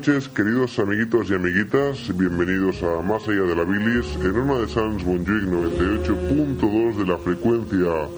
[0.00, 2.16] Noches, queridos amiguitos y amiguitas.
[2.16, 7.18] Bienvenidos a Más allá de la bilis en Ona de Sans Montjuic 98.2 de la
[7.18, 8.08] frecuencia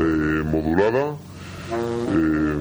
[0.00, 1.14] eh, modulada.
[2.10, 2.58] Eh,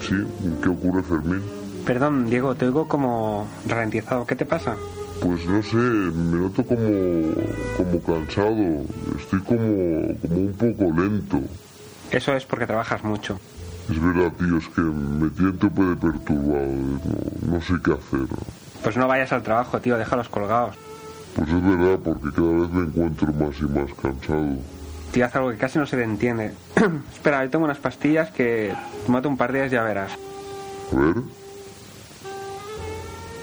[0.00, 0.14] sí,
[0.62, 1.42] ¿qué ocurre, Fermín?
[1.84, 4.26] Perdón, Diego, te oigo como ralentizado.
[4.26, 4.74] ¿Qué te pasa?
[5.20, 7.34] Pues no sé, me noto como,
[7.76, 8.86] como cansado.
[9.18, 11.42] Estoy como, como un poco lento.
[12.10, 13.38] Eso es porque trabajas mucho.
[13.90, 16.66] Es verdad, tío, es que me tiene un tope de perturbado.
[16.66, 18.26] No, no sé qué hacer.
[18.82, 20.76] Pues no vayas al trabajo, tío, déjalos colgados.
[21.36, 24.56] Pues es verdad, porque cada vez me encuentro más y más cansado.
[25.12, 26.52] Tío, haz algo que casi no se te entiende.
[27.12, 28.74] Espera, yo tengo unas pastillas que
[29.06, 30.12] tómate un par de días y ya verás.
[30.92, 31.14] A ver.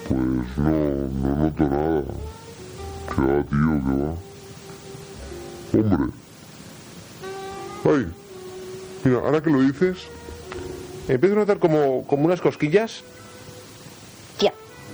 [0.08, 0.70] Pues no,
[1.22, 2.02] no noto nada.
[3.14, 4.16] ¿Qué va, tío?
[5.70, 5.94] ¿Qué va?
[5.94, 6.12] Hombre.
[7.84, 8.12] Ay.
[9.04, 10.08] Mira, ahora que lo dices,
[11.08, 13.02] empiezo a notar como, como unas cosquillas.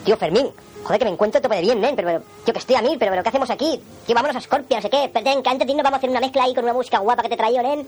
[0.07, 0.49] Tío, Fermín.
[0.85, 1.97] Joder, que me encuentro tope de bien, nen.
[1.97, 3.83] Pero, pero, tío, que estoy a mil, pero, pero ¿qué hacemos aquí?
[4.07, 5.11] Tío, vámonos a Scorpio, no sé qué.
[5.12, 7.00] Pero ten, que antes de irnos vamos a hacer una mezcla ahí con una música
[7.00, 7.84] guapa que te traigo, nen.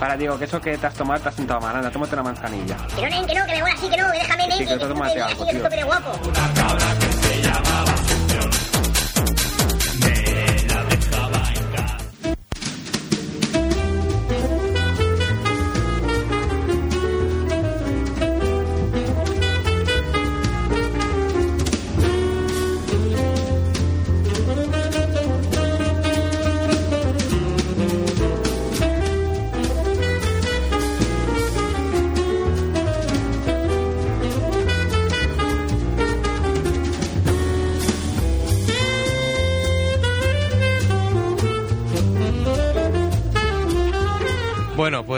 [0.00, 1.76] Para, Diego, que eso que te has tomado te has sentado mal.
[1.76, 2.76] Anda, tómate una manzanilla.
[2.96, 4.56] Que no, nen, que no, que me voy así, que no, que déjame, nen.
[4.56, 7.01] Sí, que que así, que tío.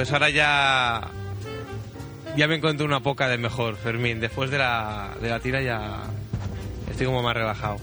[0.05, 1.01] Pues ahora ya.
[2.37, 4.21] Ya me encuentro una poca de mejor, Fermín.
[4.21, 6.03] Después de la, de la tira ya.
[6.91, 7.79] Estoy como más relajado.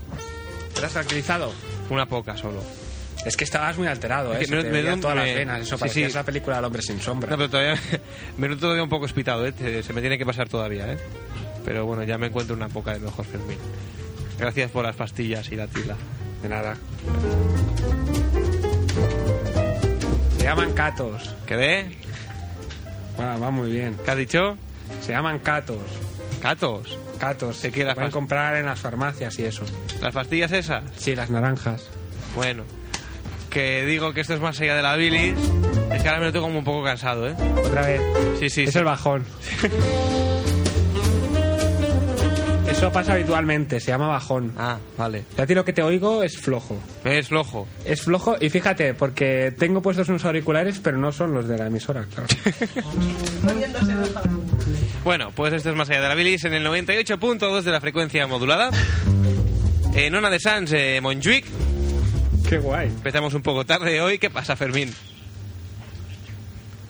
[0.80, 1.52] ¿Te has tranquilizado?
[1.90, 2.62] Una poca solo.
[3.26, 4.38] Es que estabas muy alterado, ¿eh?
[4.42, 5.62] Es que me- me da- todas las me- venas.
[5.62, 6.12] Eso sí, parecía sí.
[6.12, 7.28] esa película del hombre sin sombra.
[7.31, 7.80] No, pero todavía.
[8.38, 9.81] Me noto todavía un poco espitado, ¿eh?
[9.84, 10.98] Se me tiene que pasar todavía, ¿eh?
[11.66, 13.58] Pero bueno, ya me encuentro una poca de mejor, Fermín.
[14.38, 15.96] Gracias por las pastillas y la tila.
[16.44, 16.76] De nada.
[20.38, 21.36] Se llaman catos.
[21.48, 21.98] ¿Qué ve?
[23.20, 23.98] Va, va muy bien.
[24.04, 24.58] ¿Qué has dicho?
[25.02, 25.78] Se llaman catos.
[26.42, 26.98] ¿Catos?
[27.20, 27.62] Catos.
[27.62, 29.64] ¿De qué las Se pueden pas- comprar en las farmacias y eso.
[30.02, 30.84] ¿Las pastillas esas?
[30.98, 31.88] Sí, las naranjas.
[32.36, 32.64] Bueno.
[33.50, 35.36] Que digo que esto es más allá de la bilis.
[35.94, 37.36] Es que ahora me noto como un poco cansado, ¿eh?
[37.66, 38.02] Otra vez.
[38.40, 38.64] Sí, sí.
[38.64, 38.80] es sí.
[38.80, 39.26] el bajón.
[42.81, 44.56] Eso pasa habitualmente, se llama bajón.
[44.58, 45.24] Ah, vale.
[45.38, 46.81] Y a ti lo que te oigo es flojo.
[47.06, 47.68] Es flojo.
[47.86, 51.68] Es flojo y fíjate, porque tengo puestos unos auriculares, pero no son los de la
[51.68, 52.28] emisora, claro.
[55.03, 58.25] Bueno, pues esto es más allá de la bilis en el 98.2 de la frecuencia
[58.25, 58.72] modulada.
[59.94, 61.46] En Ona de Sans, eh, Montjuic.
[62.50, 62.88] Qué guay.
[62.88, 64.18] Empezamos un poco tarde hoy.
[64.18, 64.92] ¿Qué pasa, Fermín?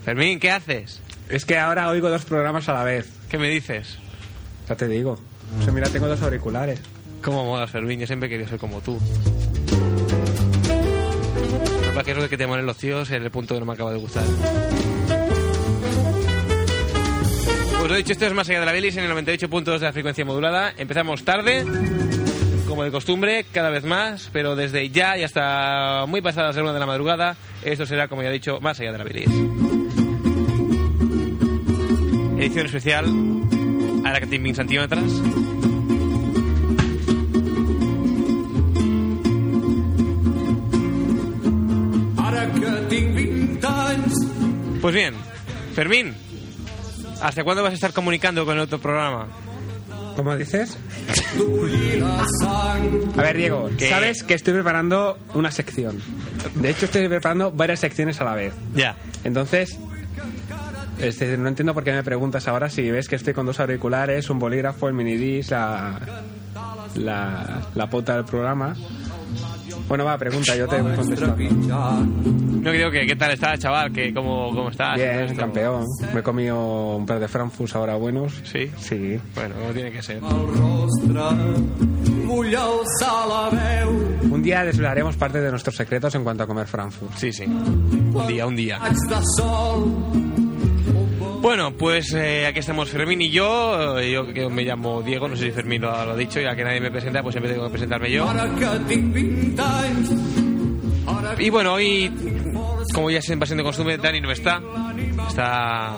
[0.05, 1.01] Fermín, ¿qué haces?
[1.27, 3.09] Es que ahora oigo dos programas a la vez.
[3.27, 3.97] ¿Qué me dices?
[4.69, 5.19] Ya te digo.
[5.59, 6.79] O sea, mira, tengo dos auriculares.
[7.23, 7.99] ¿Cómo modas, Fermín?
[7.99, 8.97] Yo siempre querido ser como tú.
[11.93, 13.73] Lo que eso de que te molen los tíos es el punto que no me
[13.73, 14.23] acaba de gustar.
[17.77, 19.93] Pues lo dicho, esto es más allá de la bilis en el 98.2 de la
[19.93, 20.73] frecuencia modulada.
[20.77, 21.65] Empezamos tarde,
[22.67, 26.73] como de costumbre, cada vez más, pero desde ya y hasta muy pasadas las una
[26.73, 29.27] de la madrugada, esto será, como ya he dicho, más allá de la bilis.
[32.39, 33.05] Edición especial,
[34.11, 35.21] a la que te 20 centímetros.
[42.17, 44.13] Ara que tinc 20 anys
[44.81, 45.13] Pues bien,
[45.73, 46.13] Fermín,
[47.21, 49.27] ¿hasta cuándo vas a estar comunicando con el otro programa?
[50.15, 50.77] ¿Cómo dices?
[53.17, 53.89] A ver, Diego, ¿Qué?
[53.89, 56.01] sabes que estoy preparando una sección.
[56.55, 58.53] De hecho, estoy preparando varias secciones a la vez.
[58.75, 58.97] Ya.
[59.23, 59.79] Entonces,
[61.01, 63.59] es decir, no entiendo por qué me preguntas ahora si ves que estoy con dos
[63.59, 65.99] auriculares, un bolígrafo, el minidisc, la,
[66.95, 68.75] la, la pota del programa.
[69.87, 71.35] Bueno, va, pregunta, yo te contesto.
[71.35, 73.91] No creo que, ¿qué tal estás, chaval?
[73.91, 74.95] ¿Qué, cómo, ¿Cómo estás?
[74.95, 75.85] Bien, campeón.
[76.13, 78.41] Me he comido un par de Frankfurts ahora buenos.
[78.43, 78.71] ¿Sí?
[78.77, 79.19] Sí.
[79.35, 80.21] Bueno, como tiene que ser.
[84.23, 87.13] Un día desvelaremos parte de nuestros secretos en cuanto a comer Frankfurt.
[87.17, 87.43] Sí, sí.
[87.45, 88.79] Un día, un día.
[91.41, 93.97] Bueno, pues eh, aquí estamos Fermín y yo.
[93.97, 96.63] Eh, Yo que me llamo Diego, no sé si Fermín lo, ha dicho, ya que
[96.63, 98.29] nadie me presenta, pues siempre tengo que presentarme yo.
[98.29, 100.11] Ara que tinc 20 anys
[101.07, 102.11] Ara Y bueno, hoy
[102.93, 104.61] como ya se va siendo costumbre, Dani no está.
[105.27, 105.97] Está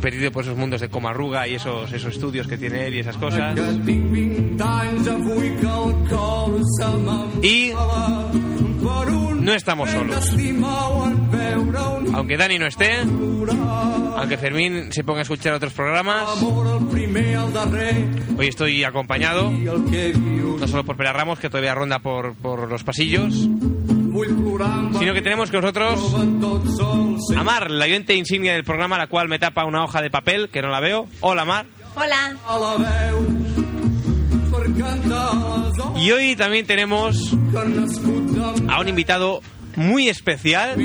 [0.00, 3.16] perdido por esos mundos de Comarruga y esos, esos estudios que tiene él y esas
[3.16, 3.56] cosas.
[7.42, 7.72] Y
[9.40, 10.34] no estamos solos.
[12.14, 12.98] Aunque Dani no esté,
[14.16, 16.42] aunque Fermín se ponga a escuchar otros programas,
[18.38, 23.48] hoy estoy acompañado, no solo por Pere Ramos, que todavía ronda por, por los pasillos,
[24.98, 27.04] sino que tenemos con nosotros en tot sol
[27.36, 30.48] a Mar, la oyente insignia del programa, la cual me tapa una hoja de papel,
[30.50, 31.08] que no la veo.
[31.20, 31.66] Hola, Mar.
[31.94, 32.36] Hola.
[35.96, 39.40] Y hoy también tenemos que a un invitado
[39.76, 40.76] muy especial,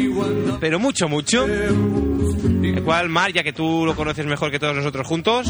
[0.59, 5.05] pero mucho, mucho, el cual, Mar, ya que tú lo conoces mejor que todos nosotros
[5.05, 5.47] juntos,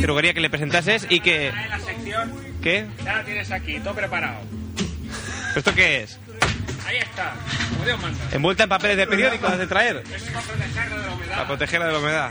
[0.00, 1.52] te rogaría que le presentases y que...
[1.52, 2.32] La sección
[2.62, 2.86] ¿Qué?
[3.04, 4.40] ya la tienes aquí, todo preparado.
[5.56, 6.19] ¿Esto qué es?
[6.90, 7.36] Ahí está,
[7.70, 8.18] como Dios manda.
[8.32, 10.02] ¿Envuelta en papeles de periódico has de traer?
[10.12, 11.34] Es para protegerlo de la humedad.
[11.36, 12.30] Para protegerla de la humedad.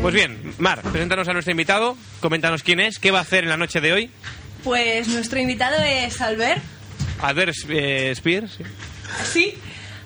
[0.00, 3.50] Pues bien, Mar, preséntanos a nuestro invitado, coméntanos quién es, qué va a hacer en
[3.50, 4.12] la noche de hoy.
[4.62, 6.62] Pues nuestro invitado es Albert.
[7.20, 8.58] Albert eh, Spears.
[9.24, 9.58] sí.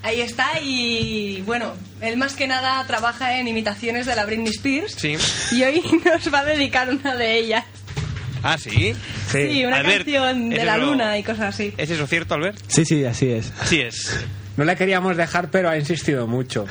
[0.03, 0.61] Sí, ahí está.
[0.61, 4.95] Y bueno, él más que nada trabaja en imitaciones de la Britney Spears.
[4.97, 5.17] Sí.
[5.53, 7.65] Y hoy nos va a dedicar una de ellas.
[8.43, 8.95] Ah, sí.
[9.31, 11.73] Sí, una Albert, canción de ¿es la eso- luna y cosas así.
[11.77, 12.59] ¿Es eso cierto, Albert?
[12.67, 13.53] Sí, sí, así es.
[13.61, 14.19] Así es.
[14.57, 16.67] No le queríamos dejar, pero ha insistido mucho.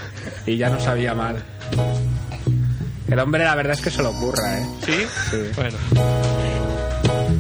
[0.46, 1.44] Y ya no sabía mal.
[3.10, 4.66] El hombre, la verdad es que se lo ocurra, ¿eh?
[4.86, 4.94] ¿Sí?
[5.32, 5.38] Sí.
[5.56, 5.78] Bueno.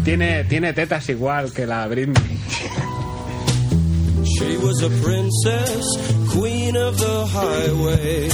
[0.04, 2.40] Tiene, tiene tetas igual que la Britney.
[4.42, 5.86] She was a princess,
[6.32, 8.30] queen of the highway.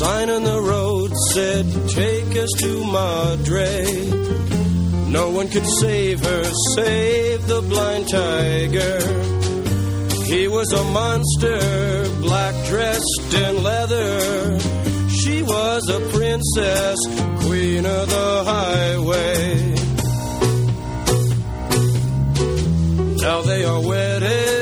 [0.00, 3.84] Sign on the road said, Take us to Madre.
[5.10, 6.44] No one could save her,
[6.74, 8.98] save the blind tiger.
[10.24, 11.58] He was a monster,
[12.22, 14.58] black dressed in leather.
[15.10, 16.98] She was a princess,
[17.44, 19.74] queen of the highway.
[23.20, 24.57] Now they are wedded.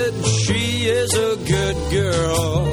[1.06, 2.66] Is a good girl.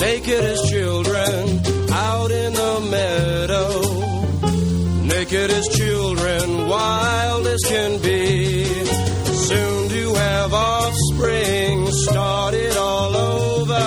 [0.00, 1.62] Naked as children
[1.92, 3.70] out in the meadow.
[5.04, 8.64] Naked as children, wild as can be.
[8.64, 13.86] Soon to have offspring, start it all over.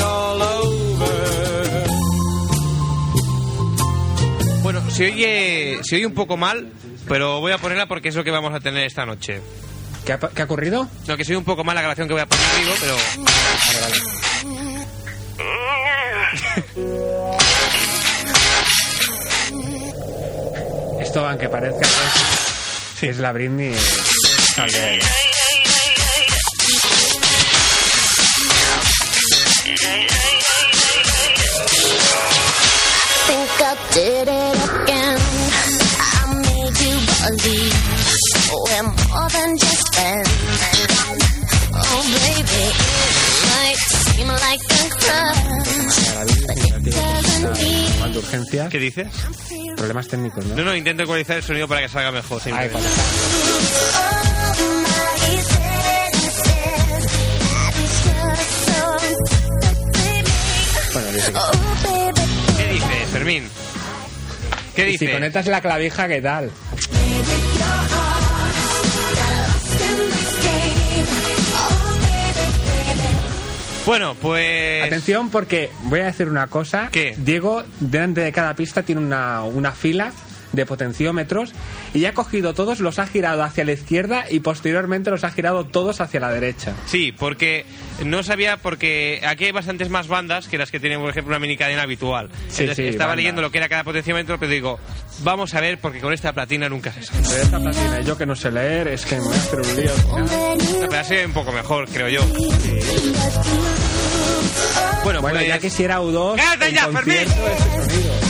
[0.00, 1.16] All over.
[4.62, 6.72] Bueno, se oye, se oye un poco mal,
[7.08, 9.40] pero voy a ponerla porque es lo que vamos a tener esta noche.
[10.04, 10.88] ¿Qué ha, qué ha ocurrido?
[11.06, 12.96] No, que se oye un poco mal la grabación que voy a poner, digo, pero...
[21.00, 21.86] Esto, aunque parezca que
[23.06, 25.02] es, es la Britney, es Albert.
[33.28, 35.27] think I did it again.
[37.20, 40.28] I made you believe we're more than just friends.
[41.74, 45.40] Oh, baby, it might seem like a crush,
[46.46, 48.68] but it doesn't mean Mal de urgencia.
[48.68, 49.08] ¿Qué dices?
[49.76, 50.54] Problemas técnicos, ¿no?
[50.56, 52.40] No, no, intento ecualizar el sonido para que salga mejor.
[60.92, 63.48] Bueno, dice que- ¿Qué dices, Fermín?
[64.74, 65.10] ¿Qué Y si dices?
[65.16, 66.50] conectas la clavija, ¿qué tal?
[73.88, 74.84] Bueno, pues...
[74.84, 76.90] Atención porque voy a decir una cosa.
[76.92, 77.14] ¿Qué?
[77.16, 80.12] Diego, delante de cada pista, tiene una, una fila
[80.52, 81.52] de potenciómetros
[81.94, 85.64] y ha cogido todos, los ha girado hacia la izquierda y posteriormente los ha girado
[85.64, 86.74] todos hacia la derecha.
[86.86, 87.66] Sí, porque
[88.04, 91.38] no sabía, porque aquí hay bastantes más bandas que las que tienen, por ejemplo, una
[91.38, 92.28] mini cadena habitual.
[92.48, 93.16] Sí, Entonces, sí, estaba bandas.
[93.16, 94.78] leyendo lo que era cada potenciómetro, pero digo,
[95.20, 97.20] vamos a ver, porque con esta platina nunca se sabe.
[97.28, 99.76] Pero esta platina, yo que no sé leer, es que me voy a hacer un
[99.76, 99.92] lío.
[101.08, 102.22] Ve un poco mejor, creo yo.
[105.04, 107.16] Bueno, Bueno, pues, ya quisiera U2 ¡Cállate ya, Fermín!
[107.16, 108.27] ese sonido.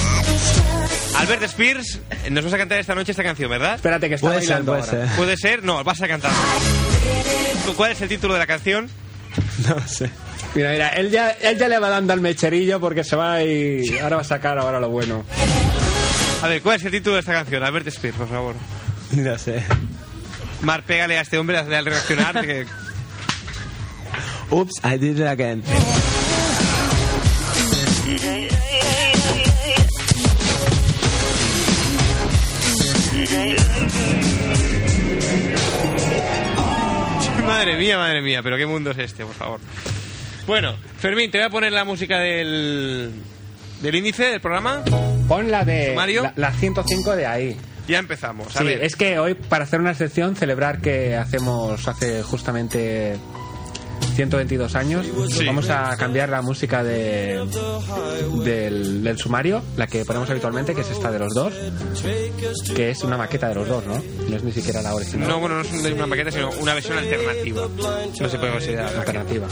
[1.19, 3.75] Albert Spears nos vas a cantar esta noche esta canción, ¿verdad?
[3.75, 5.07] Espérate que está Puede ser, bailando puede ahora.
[5.09, 5.17] ser.
[5.17, 5.65] ¿Puede ser?
[5.65, 6.31] No, vas a cantar.
[7.77, 8.89] ¿Cuál es el título de la canción?
[9.69, 10.11] No sé.
[10.55, 13.99] Mira, mira, él ya, él ya le va dando al mecherillo porque se va y
[13.99, 15.25] ahora va a sacar ahora lo bueno.
[16.43, 17.63] A ver, ¿cuál es el título de esta canción?
[17.63, 18.55] Albert Spears, por favor.
[19.13, 19.63] No sé.
[20.63, 22.41] Mar, pégale a este hombre al reaccionar.
[22.45, 22.67] que-
[24.51, 25.63] Oops, I did it again.
[37.47, 39.61] madre mía, madre mía, pero qué mundo es este, por favor.
[40.47, 43.13] Bueno, Fermín, te voy a poner la música del,
[43.83, 44.83] del índice del programa.
[45.27, 46.23] Pon la de Mario.
[46.23, 47.57] La, la, 105 de ahí.
[47.89, 48.55] Ya empezamos.
[48.55, 48.85] A sí, ver.
[48.85, 53.17] es que hoy, para hacer una excepción, celebrar que hacemos hace justamente
[54.19, 55.47] 122 años, Sí.
[55.47, 57.39] vamos a cambiar la música de,
[58.45, 61.55] del, del sumario, la que ponemos habitualmente, que es esta de los dos,
[62.75, 64.03] que es una maqueta de los dos, ¿no?
[64.29, 65.29] No es ni siquiera la original.
[65.29, 67.69] No, bueno, no es una maqueta, sino una versión alternativa.
[68.21, 68.97] No se puede considerar.
[68.97, 69.47] alternativa.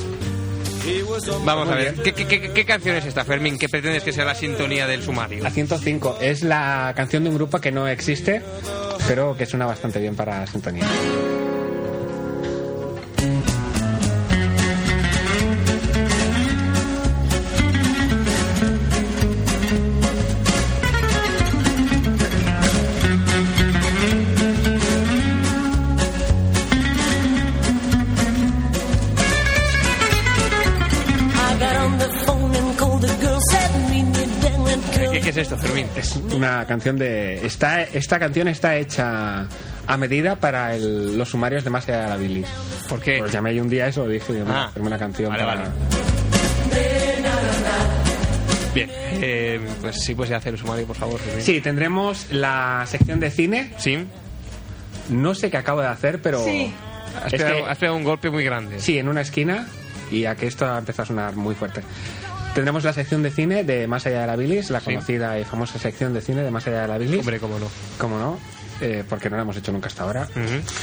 [1.44, 3.58] Vamos a ver, ¿qué, qué, qué- qué canción es esta, Fermín?
[3.58, 5.44] ¿Qué pretendes que sea la sintonía del sumario?
[5.44, 8.42] La 105 es la canción de un grupo que no existe,
[9.06, 10.85] pero que suena bastante bien para sintonía.
[35.97, 37.45] Es una canción de.
[37.47, 39.47] Está, esta canción está hecha
[39.87, 42.47] a medida para el- los sumarios de Más allá de la bilis.
[42.88, 43.19] ¿Por qué?
[43.19, 45.61] Pues llamé yo un día eso, dije, digo, Ah, hacerme una canción vale, para.
[45.62, 45.71] vale.
[48.75, 51.19] Bien, eh, pues sí, pues ya hacer el sumario, por favor.
[51.41, 53.73] Sí, tendremos la sección de cine.
[53.79, 54.07] Sí.
[55.09, 56.45] No sé qué acabo de hacer, pero.
[56.45, 56.73] Sí.
[57.25, 58.79] Has, Es pegado, que- has pegado un golpe muy grande.
[58.81, 59.67] Sí, en una esquina
[60.11, 61.81] y a que esto ha empezado a sonar muy fuerte.
[62.56, 64.86] Tendremos la sección de cine de Más allá de la bilis, la Sí.
[64.86, 67.20] conocida y famosa sección de cine de Más allá de la bilis.
[67.20, 67.68] Hombre, cómo no.
[67.98, 68.38] ¿Cómo no?
[68.80, 70.26] Eh, porque no la hemos hecho nunca hasta ahora.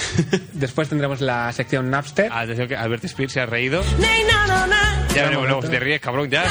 [0.54, 2.32] Después tendremos la sección Napster.
[2.32, 3.84] Atención que Albert Spears se ha reído.
[4.00, 4.76] Nay, no, no, no.
[5.16, 6.44] Ya veremos luego te ríes, cabrón, ya.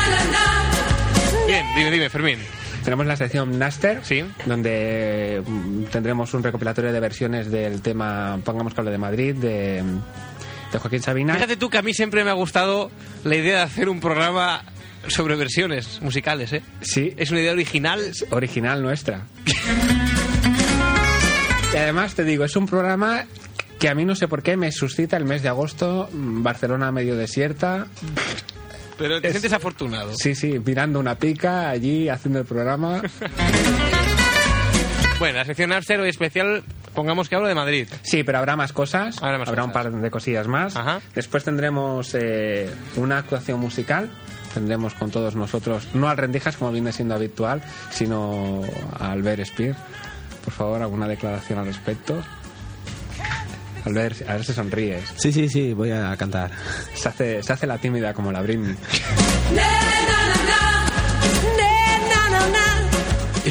[1.46, 2.38] Bien, dime, dime, Fermín.
[2.84, 4.24] Tenemos la sección Napster, Sí.
[4.46, 9.82] donde mm, tendremos un recopilatorio de versiones del tema Pongamos que hable de Madrid, de,
[10.72, 11.34] de Joaquín Sabina.
[11.34, 12.90] Fíjate tú que a mí siempre me ha gustado
[13.24, 14.64] la idea de hacer un programa
[15.08, 16.62] sobre versiones musicales, ¿eh?
[16.80, 18.00] Sí, Es una idea original.
[18.30, 19.26] original nuestra.
[21.72, 23.24] y además te digo, es un programa
[23.78, 26.92] que a mí no sé por qué me suscita el mes de agosto, mm, Barcelona
[26.92, 27.86] medio desierta.
[28.98, 30.12] Pero te Es- sientes afortunado.
[30.14, 33.02] Sí, sí, mirando una pica allí haciendo el programa.
[35.18, 37.86] Bueno, la sección Napster hoy especial, pongamos que hablo de Madrid.
[38.02, 39.22] Sí, pero habrá más cosas.
[39.22, 39.72] Habrá más un cosas.
[39.72, 40.74] par de cosillas más.
[40.74, 41.00] Ajá.
[41.14, 44.10] Después tendremos eh, una actuación musical.
[44.54, 48.62] Tendremos con todos nosotros, no al Rendijas como viene siendo habitual, sino
[48.98, 49.76] a Albert Spear.
[50.44, 52.22] Por favor, alguna declaración al respecto.
[53.84, 55.12] Albert, a ver si sonríes.
[55.16, 56.50] Sí, sí, sí, voy a cantar.
[56.94, 58.76] Se hace, se hace la tímida como la Britney.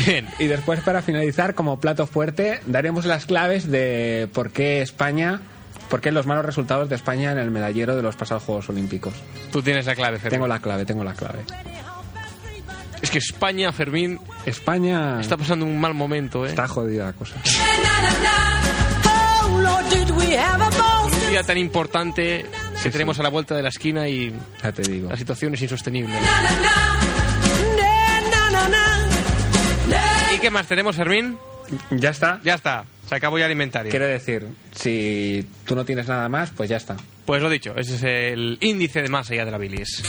[0.05, 0.27] Bien.
[0.39, 5.41] Y después, para finalizar, como plato fuerte, daremos las claves de por qué España,
[5.91, 9.13] por qué los malos resultados de España en el medallero de los pasados Juegos Olímpicos.
[9.51, 10.31] Tú tienes la clave, Fermín.
[10.37, 11.39] Tengo la clave, tengo la clave.
[13.01, 16.49] Es que España, Fermín, España está pasando un mal momento, ¿eh?
[16.49, 17.35] está jodida la cosa.
[21.03, 22.45] Un día tan importante
[22.81, 24.33] que tenemos a la vuelta de la esquina y
[24.63, 25.09] Ya te digo.
[25.09, 26.15] la situación es insostenible.
[30.35, 31.37] ¿Y qué más tenemos, Fermín?
[31.91, 32.39] Ya está.
[32.43, 33.89] Ya está, se acabó ya el inventario.
[33.91, 36.95] Quiero decir, si tú no tienes nada más, pues ya está.
[37.25, 40.01] Pues lo dicho, ese es el índice de más allá de la bilis.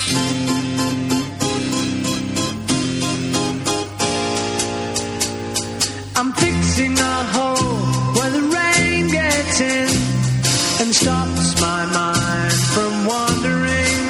[6.17, 7.81] I'm fixing a hole
[8.17, 9.89] where the rain gets in
[10.83, 14.03] and stops my mind from wandering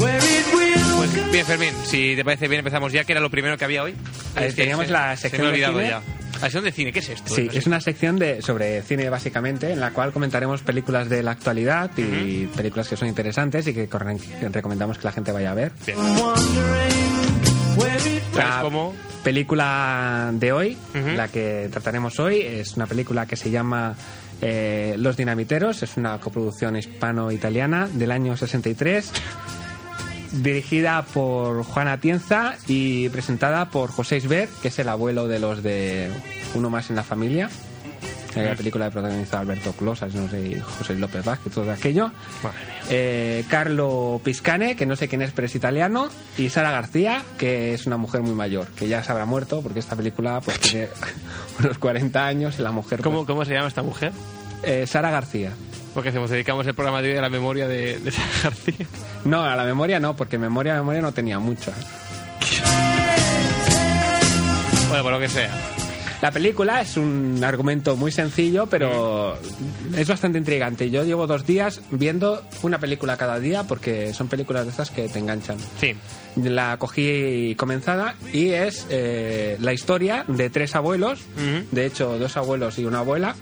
[0.00, 3.30] where it will Pues bien, Fermín, si te parece bien empezamos ya, que era lo
[3.30, 3.94] primero que había hoy.
[4.36, 5.88] Eh, teníamos se- la se sección me ha de cine.
[5.88, 6.02] ya.
[6.44, 7.34] La sección de cine, ¿qué es esto?
[7.34, 11.30] Sí, es una sección de, sobre cine básicamente, en la cual comentaremos películas de la
[11.30, 13.88] actualidad y películas que son interesantes y que
[14.52, 15.72] recomendamos que la gente vaya a ver.
[15.86, 15.96] Bien.
[18.34, 18.62] La
[19.22, 20.76] película de hoy,
[21.16, 23.94] la que trataremos hoy, es una película que se llama
[24.42, 29.12] eh, Los Dinamiteros, es una coproducción hispano-italiana del año 63,
[30.42, 35.62] dirigida por Juan Atienza y presentada por José Isbert, que es el abuelo de los
[35.62, 36.10] de
[36.54, 37.48] Uno más en la familia.
[38.34, 42.10] La película que protagonizó Alberto Closas, no sé, José López Vázquez, todo aquello.
[42.90, 47.74] Eh, Carlo Piscane, que no sé quién es, pero es italiano, y Sara García, que
[47.74, 50.88] es una mujer muy mayor, que ya se habrá muerto, porque esta película pues tiene
[51.60, 52.98] unos 40 años y la mujer...
[52.98, 54.10] pues, ¿Cómo, ¿Cómo se llama esta mujer?
[54.64, 55.52] eh, Sara García.
[55.94, 58.86] Porque hacemos, dedicamos el programa de hoy a la memoria de, de Sara García.
[59.24, 61.72] No, a la memoria no, porque memoria, memoria no tenía mucha.
[64.88, 65.50] Bueno, por lo que sea.
[66.24, 69.36] La película es un argumento muy sencillo, pero
[69.94, 70.88] es bastante intrigante.
[70.90, 75.06] Yo llevo dos días viendo una película cada día porque son películas de estas que
[75.08, 75.58] te enganchan.
[75.78, 75.94] Sí.
[76.36, 81.20] La cogí comenzada y es eh, la historia de tres abuelos,
[81.70, 83.36] de hecho dos abuelos y una abuela,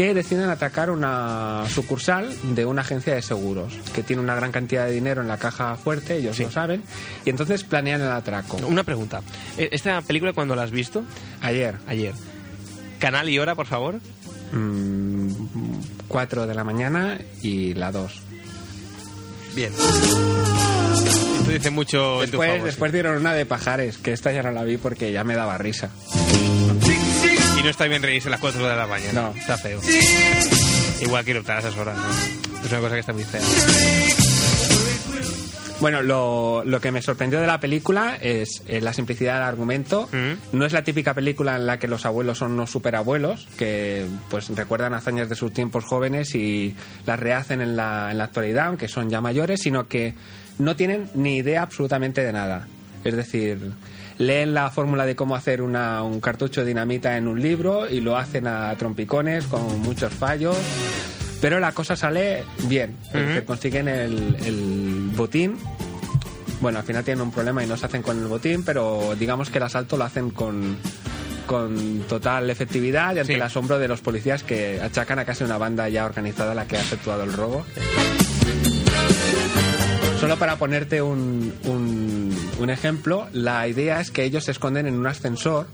[0.00, 4.86] que deciden atacar una sucursal de una agencia de seguros que tiene una gran cantidad
[4.86, 6.82] de dinero en la caja fuerte, ellos lo saben,
[7.26, 8.56] y entonces planean el atraco.
[8.66, 9.20] Una pregunta.
[9.58, 11.04] Eh, ¿Esta película cuándo la has visto?
[11.42, 11.76] Ayer.
[11.86, 12.14] Ayer.
[12.98, 14.00] Canal y hora, por favor.
[14.52, 15.32] Mm,
[16.08, 18.22] 4 de la mañana y la 2.
[19.54, 19.70] Bien.
[21.40, 24.42] Esto dice mucho en tu Después, favor, después dieron una de pajares, que esta ya
[24.42, 25.90] no la vi porque ya me daba risa.
[27.60, 29.20] Y no está bien reírse a las 4 de la mañana.
[29.20, 29.34] No.
[29.38, 29.80] Está feo.
[31.02, 32.64] Igual quiero optar a esas horas, ¿no?
[32.64, 33.42] Es una cosa que está muy fea.
[35.78, 40.08] Bueno, lo, lo que me sorprendió de la película es eh, la simplicidad del argumento.
[40.52, 44.48] No es la típica película en la que los abuelos son unos superabuelos, que pues
[44.56, 48.88] recuerdan hazañas de sus tiempos jóvenes y las rehacen en la, en la actualidad, aunque
[48.88, 50.14] son ya mayores, sino que
[50.58, 52.68] no tienen ni idea absolutamente de nada.
[53.04, 53.58] Es decir,
[54.20, 58.00] leen la fórmula de cómo hacer una- un cartucho de dinamita en un libro y
[58.00, 60.56] lo hacen a trompicones con muchos fallos.
[61.40, 65.56] Pero la cosa sale bien, decir, consiguen el, el botín.
[66.60, 69.48] Bueno, al final tienen un problema y no se hacen con el botín, pero digamos
[69.48, 70.76] que el asalto lo hacen con,
[71.46, 73.36] con total efectividad y ante Sí.
[73.36, 76.76] el asombro de los policías que achacan a casi una banda ya organizada la que
[76.76, 77.64] ha efectuado el robo.
[80.20, 81.99] Solo para ponerte un, un,
[82.60, 85.66] un ejemplo, la idea es que ellos se esconden en un ascensor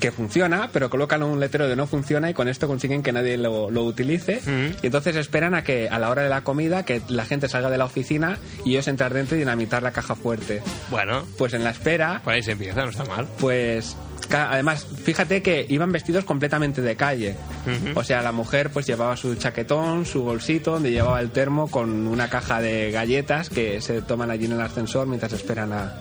[0.00, 3.36] que funciona, pero colocan un letrero de no funciona y con esto consiguen que nadie
[3.38, 4.40] lo, lo utilice.
[4.82, 7.70] Y entonces esperan a que a la hora de la comida que la gente salga
[7.70, 10.62] de la oficina y ellos entrar dentro y dinamitar la caja fuerte.
[10.90, 13.28] Bueno, Pues en la espera, por ahí se empieza, no está mal.
[13.38, 13.96] pues
[14.30, 17.36] además fíjate que iban vestidos completamente de calle.
[17.94, 22.06] O sea la mujer pues llevaba su chaquetón su bolsito donde llevaba el termo con
[22.06, 25.94] una caja de galletas que se toman allí en el ascensor mientras esperan a,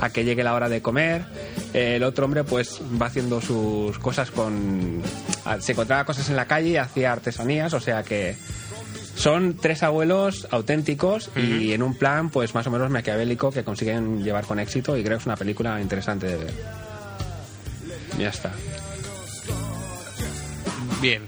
[0.00, 1.24] a que llegue la hora de comer.
[1.72, 5.02] El otro hombre pues va haciendo sus cosas con
[5.60, 7.72] se encontraba cosas en la calle y hacía artesanías.
[7.74, 8.36] O sea que
[9.14, 14.24] son tres abuelos auténticos y en un plan pues más o menos maquiavélico que consiguen
[14.24, 16.81] llevar con éxito y creo que es una película interesante de ver.
[18.18, 18.52] Ya está.
[21.00, 21.22] Bien.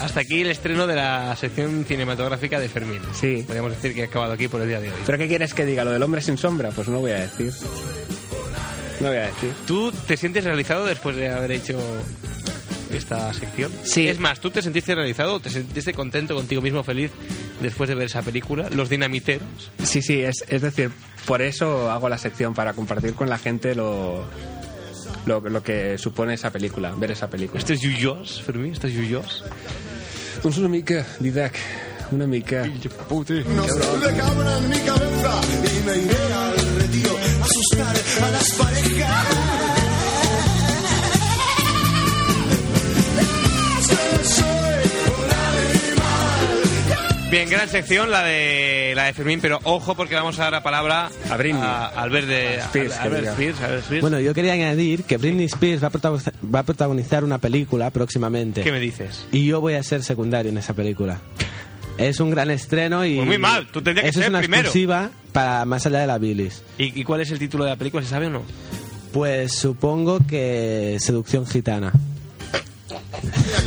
[0.00, 3.00] Hasta aquí el estreno de la sección cinematográfica de Fermín.
[3.12, 3.44] Sí.
[3.46, 4.94] Podríamos decir que ha acabado aquí por el día de hoy.
[5.06, 5.84] ¿Pero qué quieres que diga?
[5.84, 6.70] ¿Lo del hombre sin sombra?
[6.70, 7.52] Pues no voy a decir.
[9.00, 9.52] No voy a decir.
[9.66, 11.78] ¿Tú te sientes realizado después de haber hecho
[12.92, 13.70] esta sección?
[13.84, 14.08] Sí.
[14.08, 15.40] Es más, ¿tú te sentiste realizado?
[15.40, 17.10] ¿Te sentiste contento contigo mismo, feliz,
[17.60, 18.68] después de ver esa película?
[18.70, 19.70] Los dinamiteros.
[19.82, 20.90] Sí, sí, es, es decir,
[21.26, 24.24] por eso hago la sección, para compartir con la gente lo,
[25.26, 27.58] lo, lo que supone esa película, ver esa película.
[27.58, 28.72] ¿Esto es yuyos, Fermín?
[28.72, 29.44] ¿Esto es yuyos?
[30.42, 31.54] Doncs una mica, Didac,
[32.10, 32.66] una mica.
[32.66, 38.30] No se le cabra en mi cabeza y me iré al retiro a asustar a
[38.30, 39.83] las parejas.
[47.30, 50.62] Bien, gran sección la de la de Fermín, pero ojo porque vamos a dar la
[50.62, 51.60] palabra A Britney.
[51.62, 53.26] a Albert de Spears, a- Albert.
[53.28, 54.00] Spears, Albert Spears.
[54.02, 57.90] Bueno, yo quería añadir que Britney Spears va a, protagonizar, va a protagonizar una película
[57.90, 58.62] próximamente.
[58.62, 59.26] ¿Qué me dices?
[59.32, 61.18] Y yo voy a ser secundario en esa película.
[61.96, 63.14] Es un gran estreno y...
[63.14, 64.62] Pues muy mal, tú tendrías que eso ser es una primero.
[64.62, 66.60] exclusiva para más allá de la bilis.
[66.76, 68.02] ¿Y, y cuál es el título de la película?
[68.02, 68.42] ¿Se sabe o no?
[69.12, 71.92] Pues supongo que Seducción Gitana.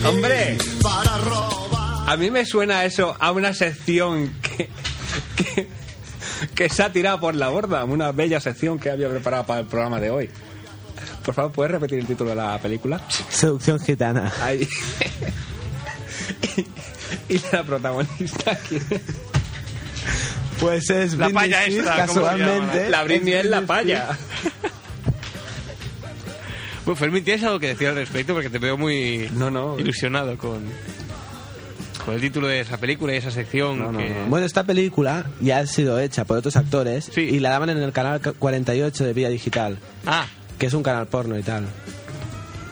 [0.06, 0.58] ¡Hombre!
[2.08, 4.70] A mí me suena eso a una sección que,
[5.36, 5.68] que,
[6.56, 9.68] que se ha tirado por la borda, una bella sección que había preparado para el
[9.68, 10.30] programa de hoy.
[11.26, 13.02] Por favor, ¿puedes repetir el título de la película?
[13.30, 14.32] Seducción Gitana.
[14.42, 14.68] Ahí.
[17.30, 19.02] y, y la protagonista ¿quién es?
[20.60, 22.90] Pues es La Britney casualmente.
[22.90, 24.18] La Britney es la paya.
[26.86, 28.34] Bueno, Fermín, ¿tienes algo que decir al respecto?
[28.34, 29.78] Porque te veo muy No, no.
[29.78, 30.64] ilusionado con,
[32.08, 33.80] con el título de esa película y esa sección.
[33.80, 34.28] No, no, que- no.
[34.28, 37.20] Bueno, esta película ya ha sido hecha por otros actores Sí.
[37.22, 40.26] y la daban en el canal 48 de Vía Digital, Ah,
[40.58, 41.66] que es un canal porno y tal.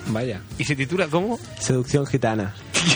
[0.07, 0.39] Vaya.
[0.57, 1.37] ¿y se titula cómo?
[1.59, 2.53] Seducción Gitana.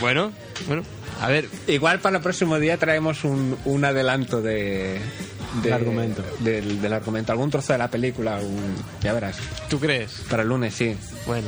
[0.00, 0.32] Bueno,
[0.66, 0.82] bueno,
[1.22, 5.00] a ver, Igual para el próximo día traemos un, un adelanto de, de-
[5.62, 6.22] Del argumento.
[6.40, 7.32] Del, del argumento.
[7.32, 8.38] Algún trozo de la película.
[8.40, 9.36] un- ya verás.
[9.70, 10.22] ¿tú crees?
[10.28, 10.96] Para el lunes, sí.
[11.26, 11.46] Bueno,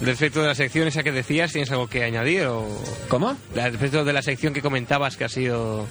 [0.00, 2.46] respecto de la sección esa que decías, ¿tienes algo que añadir?
[2.46, 2.68] O
[3.08, 3.36] ¿Cómo?
[3.54, 5.86] respecto de la sección que comentabas que ha sido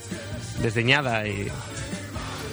[0.61, 1.47] desdeñada y...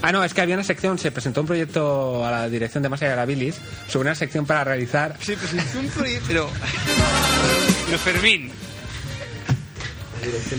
[0.01, 2.89] Ah, no, es que había una sección, se presentó un proyecto a la dirección de
[2.89, 3.57] Más allá de la Bilis
[3.89, 5.17] sobre una sección para realizar...
[5.21, 6.25] Se presentó un proyecto...
[6.29, 6.51] Pero...
[7.87, 8.53] Pero Fermín...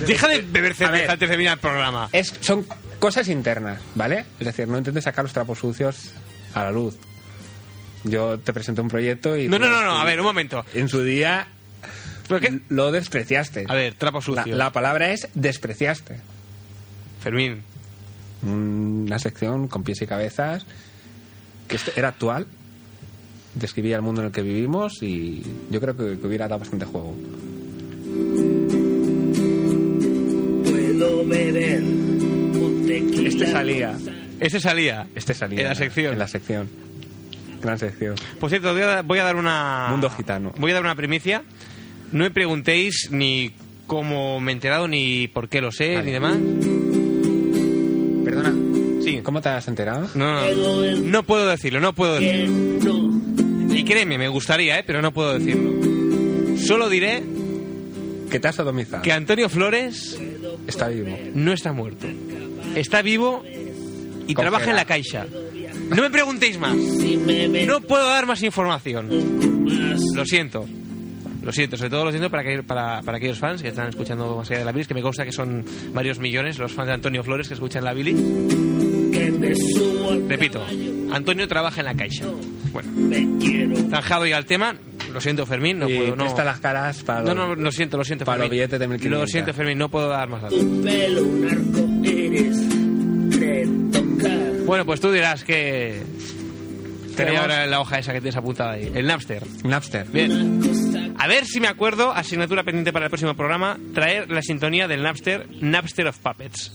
[0.05, 2.09] Deja de beber cerveza antes de venir al programa.
[2.11, 2.65] Es, son
[2.99, 4.25] cosas internas, ¿vale?
[4.39, 6.11] Es decir, no intentes sacar los trapos sucios
[6.53, 6.95] a la luz.
[8.03, 9.47] Yo te presenté un proyecto y...
[9.47, 10.65] No, no, no, no, a ver, un momento.
[10.73, 11.47] En su día
[12.27, 12.59] ¿Pero qué?
[12.69, 13.65] lo despreciaste.
[13.67, 14.55] A ver, trapo La, sucio.
[14.55, 16.19] la palabra es despreciaste.
[17.21, 17.62] Fermín.
[18.43, 20.65] Una sección con pies y cabezas
[21.67, 22.47] que este- era actual,
[23.55, 26.85] describía el mundo en el que vivimos y yo creo que, que hubiera dado bastante
[26.85, 27.15] juego.
[32.09, 33.95] Este salía,
[34.39, 35.07] Ese salía.
[35.15, 36.13] este salía En la sección.
[36.13, 36.69] En la sección.
[37.61, 38.15] Gran sección.
[38.39, 39.87] Por cierto, voy a, dar- voy a dar una...
[39.89, 40.53] Mundo gitano.
[40.57, 41.43] Voy a dar una primicia.
[42.11, 43.51] No me preguntéis ni
[43.87, 46.05] cómo me he enterado, ni por qué lo sé, Vale.
[46.05, 46.37] ni demás.
[48.25, 48.53] Perdona,
[49.03, 49.21] Sí.
[49.23, 50.07] ¿cómo te has enterado?
[50.15, 53.09] No, no, no puedo decirlo, no puedo decirlo.
[53.73, 54.83] Y créeme, me gustaría, ¿eh?
[54.85, 55.71] pero no puedo decirlo.
[56.57, 57.23] Solo diré
[58.29, 59.01] Que te has sodomizado.
[59.01, 60.19] que Antonio Flores
[60.67, 61.17] Está vivo.
[61.33, 62.07] no está muerto.
[62.75, 63.43] Está vivo
[64.27, 65.25] y trabaja en la caixa.
[65.89, 66.75] No me preguntéis más.
[66.75, 69.10] No puedo dar más información.
[70.15, 70.65] Lo siento.
[71.41, 74.36] Lo siento, sobre todo lo siento para, que- para, para aquellos fans que están escuchando
[74.36, 76.93] más allá de la bilis, que me consta que son varios millones los fans de
[76.95, 78.17] Antonio Flores que escuchan la bilis.
[80.10, 80.62] Al Repito.
[81.12, 82.25] Antonio trabaja en la caixa.
[82.73, 82.89] Bueno,
[83.89, 84.75] zanjado ya el tema,
[85.13, 86.23] lo siento Fermín, no y puedo, no.
[86.25, 88.58] presta las caras para No, los- no, lo siento, lo siento para los Fermín.
[88.60, 89.21] billetes de 1500.
[89.21, 90.60] Lo siento Fermín, no puedo dar más datos.
[94.69, 95.99] Bueno, pues tú dirás que...
[97.17, 99.43] Tenía ahora la hoja esa que tienes apuntada ahí, el Napster.
[99.63, 100.05] Napster.
[100.10, 100.62] Bien.
[101.17, 105.01] A ver si me acuerdo, asignatura pendiente para el próximo programa, traer la sintonía del
[105.01, 106.71] Napster, Napster of Puppets.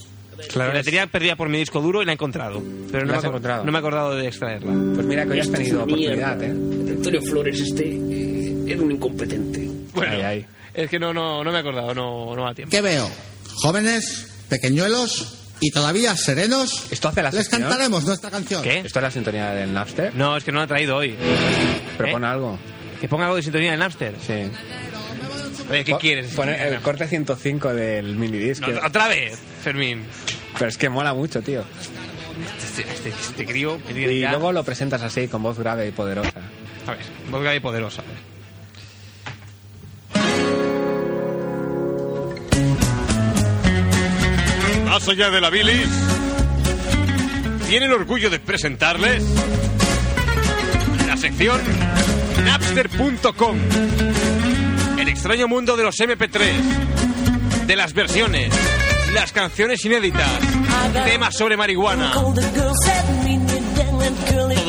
[0.52, 2.61] Claro, la tenía perdida por mi disco duro y la he encontrado.
[2.90, 3.64] Pero no, ¿La me, has aco- encontrado?
[3.64, 4.72] no me he acordado de extraerla.
[4.96, 6.42] Pues mira que hoy has tenido oportunidad.
[6.42, 6.46] ¿eh?
[6.50, 9.70] Antonio Flores este eh, era un incompetente.
[9.94, 10.46] Bueno, Ahí, ahí.
[10.74, 12.72] es que no, no, no me he acordado, no, no da tiempo.
[12.72, 13.09] ¿Qué veo?
[13.62, 16.86] Jóvenes, pequeñuelos y todavía serenos.
[16.90, 17.62] ¿Esto hace la Les sección?
[17.62, 18.62] cantaremos nuestra canción.
[18.62, 18.78] ¿Qué?
[18.80, 20.14] ¿Esto es la sintonía del Napster?
[20.14, 21.16] No, es que no la ha traído hoy.
[21.96, 22.12] Pero ¿Eh?
[22.12, 22.58] pon algo.
[23.00, 24.14] Que ponga algo de sintonía del Napster.
[24.26, 24.50] Sí.
[25.70, 26.32] Oye, ¿qué Pon- quieres?
[26.34, 28.60] Pon el corte 105 del minidisc.
[28.66, 30.02] No, otra vez, Fermín.
[30.58, 31.64] Pero es que mola mucho, tío.
[32.58, 35.88] Este, este, este crío que tiene Y ya- luego lo presentas así, con voz grave
[35.88, 36.40] y poderosa.
[36.86, 38.02] A ver, voz grave y poderosa.
[44.94, 45.88] Más allá de la bilis,
[47.68, 49.24] tiene el orgullo de presentarles
[51.09, 51.61] la sección
[52.44, 53.57] Napster.com.
[54.96, 58.54] El extraño mundo de los MP3, de las versiones,
[59.12, 60.30] las canciones inéditas,
[61.04, 62.12] temas sobre marihuana.
[62.12, 62.38] Todo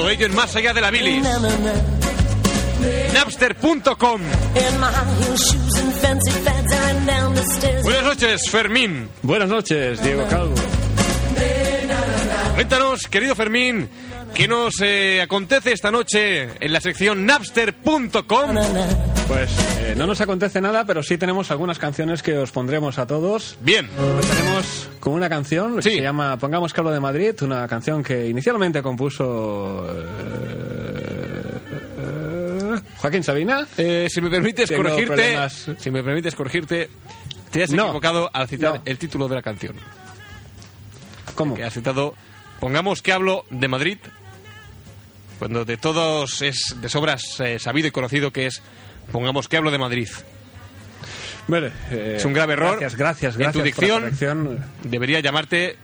[0.10, 1.24] ello en Más allá de la bilis.
[3.14, 4.22] Napster.com.
[7.84, 9.08] Buenas noches, Fermín.
[9.22, 10.56] Buenas noches, Diego Calvo.
[12.56, 13.88] Cuéntanos, querido Fermín,
[14.34, 18.56] ¿qué nos eh, acontece esta noche en la sección Napster.com?
[19.28, 23.06] Pues eh, no nos acontece nada, pero sí tenemos algunas canciones que os pondremos a
[23.06, 23.58] todos.
[23.62, 28.28] Bien, Empezaremos con una canción que se llama Pongamos hablo de Madrid, una canción que
[28.28, 30.02] inicialmente compuso eh,
[32.98, 33.68] Joaquín Sabina.
[33.76, 35.68] si me permites Tengo corregirte, problemas.
[35.78, 36.90] si me permites corregirte,
[37.60, 37.84] te has No.
[37.86, 38.82] equivocado al citar No.
[38.86, 39.76] el título de la canción.
[41.36, 41.56] ¿Cómo?
[41.56, 42.14] Que has citado,
[42.60, 43.98] pongamos que hablo de Madrid,
[45.40, 48.62] cuando de todos es de sobras eh, sabido y conocido que es,
[49.12, 50.10] pongamos que hablo de Madrid.
[51.92, 52.72] Eh, Es un grave error.
[52.80, 53.54] Gracias, gracias, En gracias.
[53.54, 54.66] tu por la dicción.
[54.84, 55.78] Debería llamarte,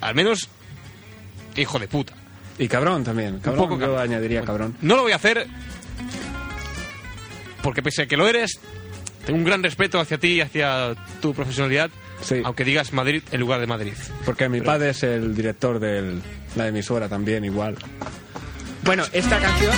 [0.00, 0.48] al menos,
[1.56, 2.12] hijo de puta.
[2.58, 3.40] Y cabrón también.
[3.40, 4.02] Cabrón, poco yo cabrón.
[4.02, 4.76] añadiría cabrón.
[4.82, 5.46] No lo voy a hacer
[7.62, 8.60] porque pese a que lo eres,
[9.24, 11.90] tengo un gran respeto hacia ti y hacia tu profesionalidad,
[12.22, 12.42] Sí.
[12.44, 13.94] aunque digas Madrid en lugar de Madrid.
[14.24, 16.18] Porque mi padre es el director de
[16.56, 17.76] la emisora también, igual.
[18.84, 19.72] Bueno, esta canción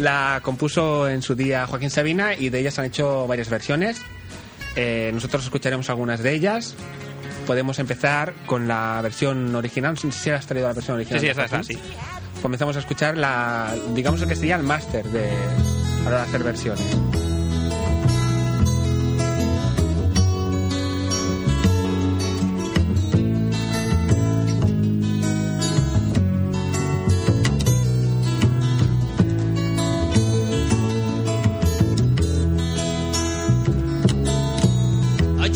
[0.00, 4.00] la compuso en su día Joaquín Sabina y de ellas han hecho varias versiones.
[4.74, 6.74] Eh, nosotros escucharemos algunas de ellas.
[7.46, 9.94] Podemos empezar con la versión original.
[9.94, 11.20] No sé si has traído la versión original.
[11.20, 11.78] Sí, sí, de está, está, Joaquín.
[12.42, 16.42] Comenzamos a escuchar la, digamos que sería el máster de a la hora de hacer
[16.42, 16.84] versiones.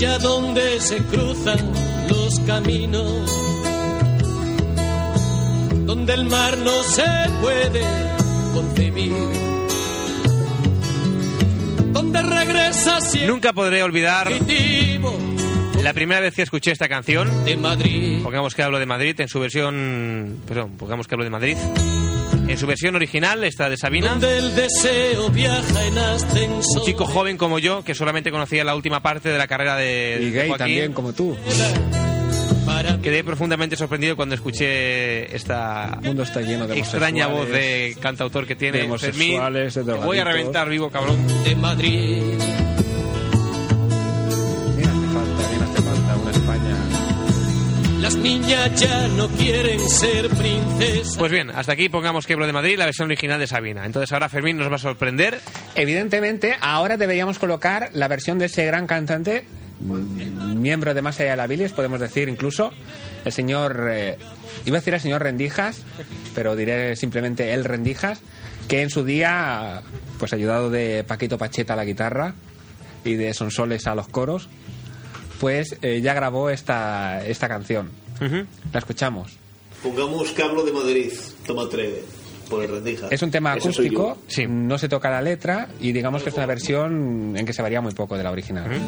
[0.01, 1.59] Allá donde se cruzan
[2.09, 3.31] los caminos.
[5.85, 7.05] donde el mar no se
[7.43, 7.83] puede
[8.55, 9.13] concebir,
[11.93, 14.29] donde regresa siempre Nunca podré olvidar
[15.83, 17.45] la primera vez que escuché esta canción.
[17.45, 18.23] de Madrid.
[18.23, 20.39] Pongamos que hablo de Madrid en su versión.
[20.47, 21.57] Perdón, pongamos que hablo de Madrid.
[22.49, 24.19] En su versión original, esta de Sabina.
[24.21, 26.81] El deseo viaja en ascenso.
[26.81, 30.19] Un chico joven como yo, que solamente conocía la última parte de la carrera de,
[30.21, 31.37] Y de gay Joaquín, también, como tú.
[33.03, 38.47] Quedé profundamente sorprendido cuando escuché esta El mundo está lleno de extraña voz de cantautor
[38.47, 39.41] que tiene de Fermín.
[39.53, 41.19] de Te Voy a reventar vivo, cabrón.
[41.45, 42.60] de Madrid.
[48.23, 51.17] Niñas ya no quieren ser princesas.
[51.19, 53.85] Pues bien, hasta aquí pongamos que hablo de Madrid, la versión original de Sabina.
[53.87, 55.41] Entonces ahora Fermín nos va a sorprender.
[55.75, 59.45] Evidentemente, ahora deberíamos colocar la versión de ese gran cantante,
[59.81, 62.73] miembro de Más allá de la bilis, podemos decir incluso,
[63.25, 64.19] el señor, eh,
[64.67, 65.83] iba a decir el señor Rendijas,
[66.35, 68.21] pero diré simplemente el Rendijas,
[68.69, 69.83] que en su día,
[70.19, 72.35] pues ayudado de Paquito Pacheta a la guitarra
[73.05, 74.49] y de Sonsoles a los coros,
[75.41, 77.91] pues eh, ya grabó esta, esta canción.
[78.73, 79.33] La escuchamos.
[79.83, 81.11] Pongamos que hablo de Madrid,
[81.47, 81.91] toma tres,
[82.51, 83.09] por el rendija.
[83.11, 84.45] Es un tema acústico, Sí.
[84.47, 87.81] no se toca la letra y digamos que es una versión en que se varía
[87.81, 88.71] muy poco de la original.
[88.71, 88.79] yo.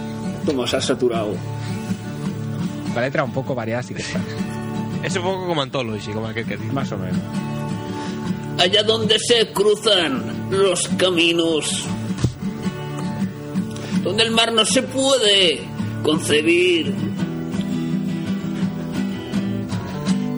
[0.52, 1.34] Toma, se ha saturado.
[2.94, 4.20] La letra un poco variada sí que está,
[5.02, 6.72] Es un poco como Anthology, como aquel que dice.
[6.72, 7.16] más o menos.
[8.58, 11.84] Allá donde se cruzan los caminos,
[14.02, 15.60] donde el mar no se puede
[16.02, 16.94] concebir,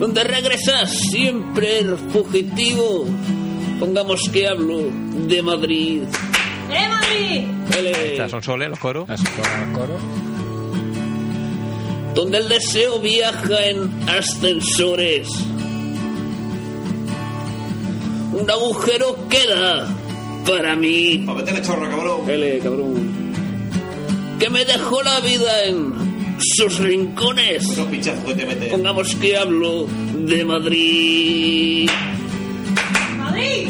[0.05, 3.07] donde regresas siempre el fugitivo,
[3.81, 4.83] pongamos que hablo
[5.27, 6.03] de Madrid.
[6.71, 7.45] ¡Eh, Madrid!
[7.79, 8.13] Ele.
[8.13, 9.09] Estas son Sole, los coros.
[9.09, 9.97] Las el coro.
[12.15, 15.27] donde el deseo viaja en ascensores.
[18.35, 19.89] Un agujero queda
[20.47, 21.23] para mí.
[21.25, 22.29] Pa' meterle chorro, cabrón.
[22.29, 23.35] Ele, cabrón.
[24.39, 27.75] Que me dejó la vida en sus rincones.
[27.75, 28.71] Te metes.
[28.71, 31.91] Pongamos que hablo de Madrid.
[33.19, 33.69] ¡Madrid!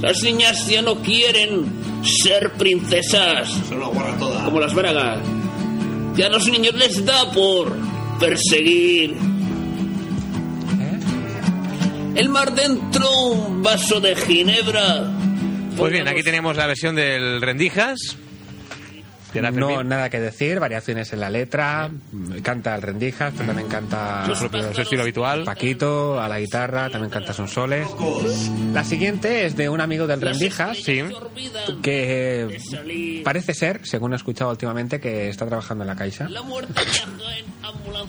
[0.00, 1.66] Las niñas ya no quieren
[2.04, 3.48] ser princesas.
[3.68, 4.44] Son una guarra toda.
[4.44, 5.18] como las bragas.
[6.16, 7.76] Ya a los niños les da por
[8.18, 9.16] perseguir.
[12.14, 15.12] El mar dentro, un vaso de ginebra.
[15.76, 18.16] Pues bien, aquí tenemos la versión del Rendijas.
[19.42, 19.88] No, Fermín.
[19.88, 21.90] nada que decir, variaciones en la letra,
[22.42, 25.44] canta el Rendijas, pero también canta Su estilo habitual.
[25.44, 27.86] Paquito a la guitarra, también canta Sonsoles.
[28.72, 31.02] La siguiente es de un amigo del Rendijas, Sí.
[31.82, 32.58] que
[33.24, 36.28] parece ser, según he escuchado últimamente, que está trabajando en la Caixa.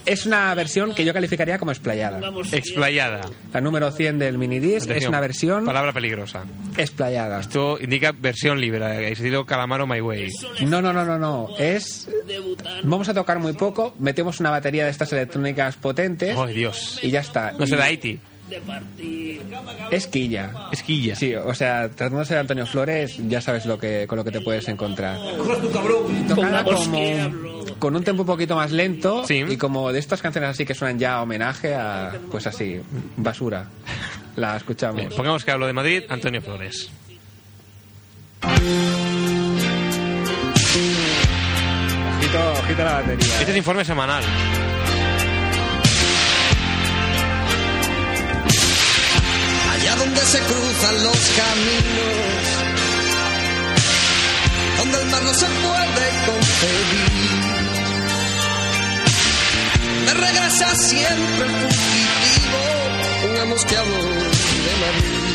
[0.05, 2.19] Es una versión que yo calificaría como explayada.
[2.51, 3.21] Explayada.
[3.53, 6.43] La número 100 del minidisc es una versión Palabra peligrosa.
[6.77, 7.39] explayada.
[7.39, 10.29] Esto indica versión libre, estilo Calamaro My Way.
[10.65, 11.49] No, no, no, no, no.
[11.57, 12.07] Es.
[12.25, 12.81] debutan.
[12.83, 16.99] Vamos a tocar muy poco, metemos una batería de estas electrónicas potentes ¡Oh, Dios!
[17.01, 17.51] y ya está.
[17.53, 18.19] No será Haití.
[18.49, 19.41] de partir.
[19.91, 20.51] Es quilla.
[20.71, 21.15] Esquilla.
[21.15, 24.41] Sí, o sea, tratándose de Antonio Flores, ya sabes lo que, con lo que te
[24.41, 25.17] puedes encontrar.
[25.37, 26.27] Corras tu cabrón.
[26.27, 29.43] Tocada como, con un tempo un poquito más lento Sí.
[29.49, 32.79] y como de estas canciones así que suenan ya a homenaje a, pues así,
[33.17, 33.67] basura.
[34.35, 34.97] La escuchamos.
[34.97, 36.89] Bien, pongamos que hablo de Madrid, Antonio Flores.
[42.67, 43.39] Ojito la batería.
[43.39, 44.21] Este es informe semanal.
[49.71, 52.43] Allá donde se cruzan los caminos,
[54.79, 57.47] donde el mar no se puede concebir.
[60.03, 62.59] Me regresa siempre el fugitivo,
[63.21, 65.26] pongamos que hablo de Madrid.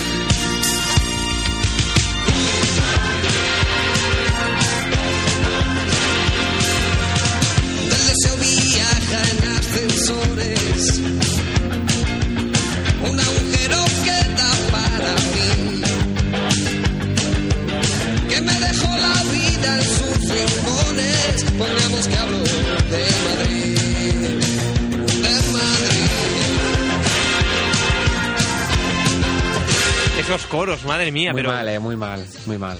[30.19, 32.79] Esos coros, madre mía, Muy pero mal, eh, muy mal, muy mal.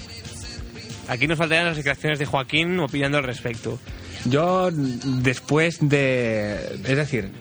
[1.07, 3.79] aquí nos faltarían las declaraciones de Joaquín opinando al respecto.
[4.25, 6.79] Yo, después de.
[6.85, 7.31] Es decir,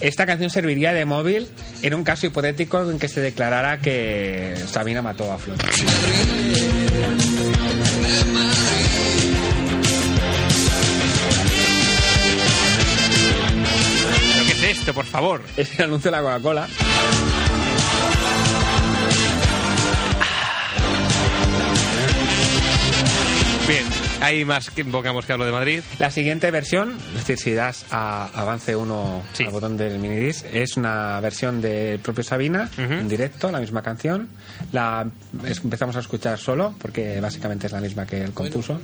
[0.00, 1.48] esta canción serviría de móvil
[1.82, 5.58] en un caso hipotético en que se declarara que Sabina mató a Flor.
[14.38, 15.42] Lo que sé esto, por favor?
[15.56, 16.66] Es el anuncio de la Coca-Cola.
[24.20, 25.80] Hay más que pongamos que hablo de Madrid.
[25.98, 30.76] La siguiente versión, es decir, si das a avance 1 al botón del minidisc, es
[30.76, 34.28] una versión del propio Sabina, en directo, la misma canción.
[34.72, 35.06] La
[35.46, 38.80] es- empezamos a escuchar solo, porque básicamente es la misma que él compuso.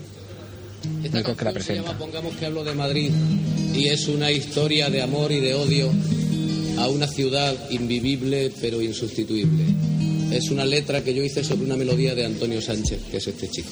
[1.02, 1.82] Esta Único que la se presenta.
[1.82, 3.10] llama Pongamos que hablo de Madrid
[3.74, 5.90] y es una historia de amor y de odio
[6.78, 9.64] a una ciudad invivible pero insustituible.
[10.30, 13.48] Es una letra que yo hice sobre una melodía de Antonio Sánchez, que es este
[13.48, 13.70] chico.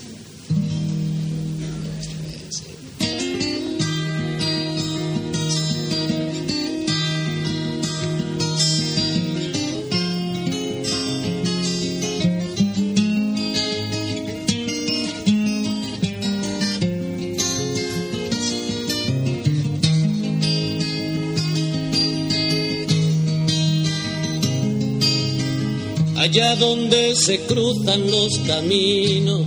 [26.34, 29.42] Allá donde se cruzan los caminos,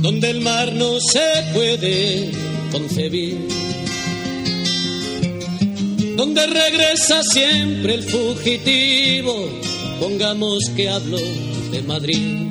[0.00, 1.20] donde el mar no se
[1.54, 2.32] puede
[2.72, 3.46] concebir,
[6.16, 9.48] donde regresa siempre el fugitivo,
[10.00, 11.20] pongamos que hablo
[11.70, 12.48] de Madrid.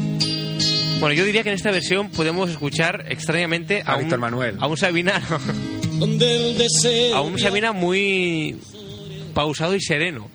[1.01, 4.55] Bueno, yo diría que en esta versión podemos escuchar extrañamente a, A un, Víctor Manuel.
[4.57, 5.21] A un Sabina.
[7.13, 8.55] A un Sabina muy
[9.33, 10.29] pausado y sereno.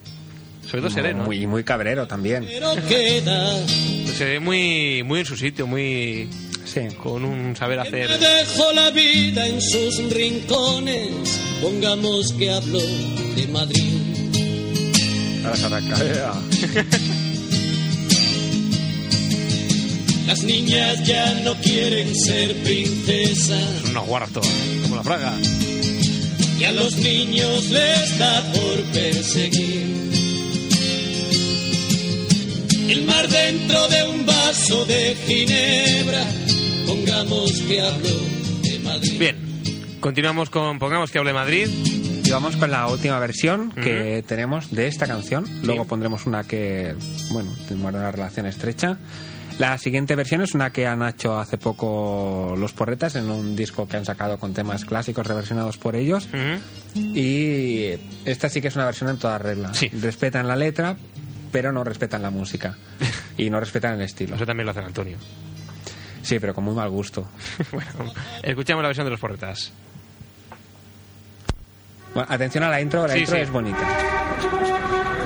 [0.69, 1.25] Sobre todo sereno.
[1.25, 2.47] Muy, muy cabrero también.
[2.47, 3.67] Pero queda.
[4.15, 6.29] Se ve muy, muy en su sitio, muy.
[7.03, 8.11] Con un saber hacer.
[8.11, 12.81] Me dejo la vida en sus rincones, pongamos que hablo
[13.35, 13.95] de Madrid.
[15.43, 15.97] Ahora se arranca.
[20.27, 24.49] Las niñas ya no quieren ser princesas guarras todas,
[24.83, 25.35] como la fraga.
[26.59, 29.76] y a los niños les da por perseguir.
[32.89, 36.25] El mar dentro de un vaso de ginebra,
[36.87, 38.11] pongamos que hablo
[38.63, 39.19] de Madrid.
[39.19, 39.37] Bien,
[40.01, 41.69] continuamos con Pongamos que hable Madrid.
[42.25, 45.47] Y vamos con la última versión que tenemos de esta canción.
[45.63, 46.95] Luego pondremos una que,
[47.31, 48.99] bueno, tiene una relación estrecha.
[49.59, 53.89] La siguiente versión es una que han hecho hace poco los Porretas en un disco
[53.89, 56.29] que han sacado con temas clásicos reversionados por ellos.
[56.95, 57.91] Y
[58.25, 59.73] esta sí que es una versión en toda regla.
[60.01, 60.97] Respetan la letra,
[61.57, 62.77] pero no respetan la música.
[63.39, 64.37] y no respetan el estilo.
[64.37, 65.17] Eso también lo hace Antonio.
[66.21, 67.31] Sí, pero con muy mal gusto.
[67.73, 69.73] bueno, escuchamos la versión de los porretas.
[72.13, 73.41] Bueno, atención a la intro, la Sí, intro sí.
[73.43, 75.26] es bonita.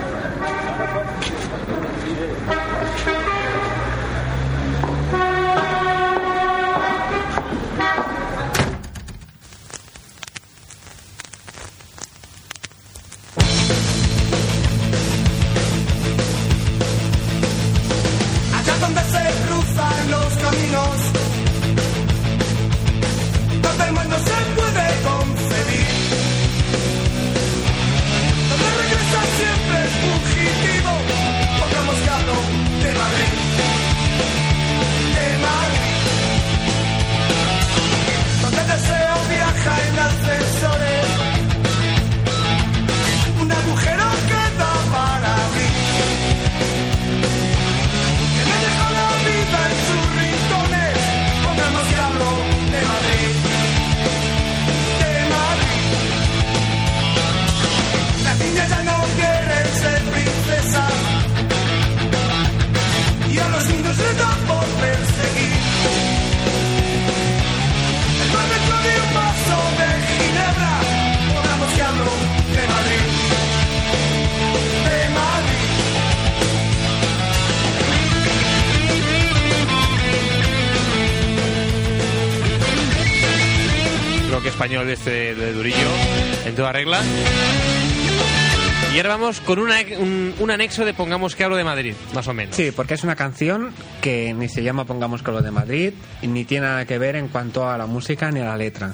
[89.31, 92.57] Vamos con una, un, un anexo de Pongamos que hablo de Madrid, más o menos.
[92.57, 93.71] Sí, porque es una canción
[94.01, 97.29] que ni se llama Pongamos que lo de Madrid, ni tiene nada que ver en
[97.29, 98.93] cuanto a la música ni a la letra.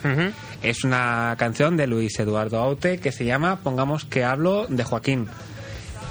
[0.62, 5.26] Es una canción de Luis Eduardo Aute que se llama Pongamos que hablo de Joaquín.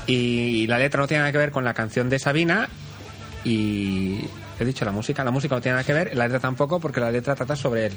[0.08, 2.68] Y la letra no tiene nada que ver con la canción de Sabina
[3.44, 4.22] y...
[4.58, 7.02] He dicho la música, la música no tiene nada que ver, la letra tampoco porque
[7.02, 7.94] la letra trata sobre él.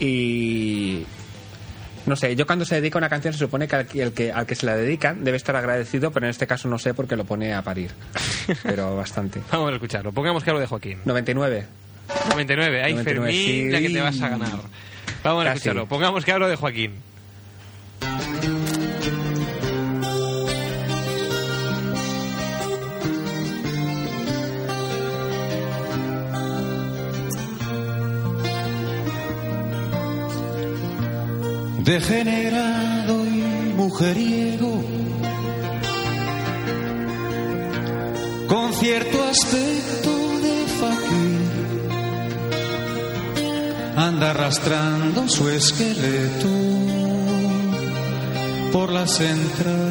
[0.00, 1.04] Y
[2.06, 4.12] no sé, yo cuando se dedica a una canción se supone que al, que- el
[4.12, 6.94] que al que se la dedican debe estar agradecido, pero en este caso no sé
[6.94, 7.90] porque lo pone a parir.
[8.62, 9.40] Pero bastante.
[9.50, 10.12] Vamos a escucharlo.
[10.12, 10.98] Pongamos que hablo de Joaquín.
[11.04, 11.66] 99.
[12.30, 12.82] 99.
[12.84, 13.70] Ay, 99, Fermín, sí.
[13.70, 14.50] la que te vas a ganar.
[15.22, 15.56] Vamos a Casi.
[15.58, 15.86] escucharlo.
[15.88, 16.92] Pongamos que hablo de Joaquín.
[31.84, 34.82] Degenerado y mujeriego,
[38.48, 40.10] con cierto aspecto
[40.40, 41.40] de fakir,
[43.96, 46.48] anda arrastrando su esqueleto
[48.72, 49.84] por las entrañas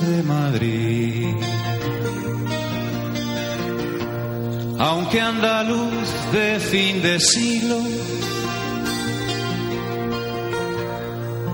[0.00, 1.34] de Madrid.
[4.78, 7.80] Aunque andaluz de fin de siglo,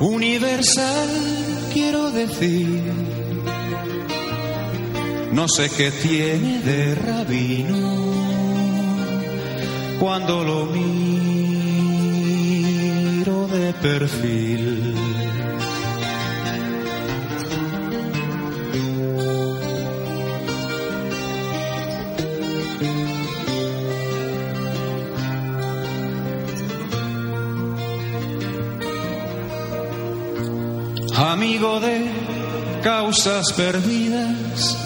[0.00, 1.08] universal
[1.72, 2.92] quiero decir,
[5.32, 8.04] no sé qué tiene de rabino
[9.98, 10.84] cuando lo miro
[13.48, 15.03] de perfil.
[33.04, 34.78] Causas perdidas.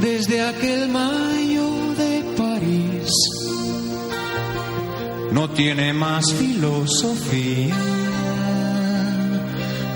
[0.00, 3.12] Desde aquel mayo de París
[5.30, 7.76] no tiene más filosofía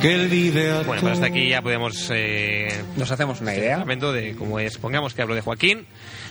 [0.00, 0.84] que el video.
[0.84, 2.08] Bueno, pues hasta aquí ya podemos.
[2.14, 3.84] Eh, Nos hacemos una idea.
[4.12, 4.78] de cómo es.
[4.78, 5.86] Pongamos que hablo de Joaquín.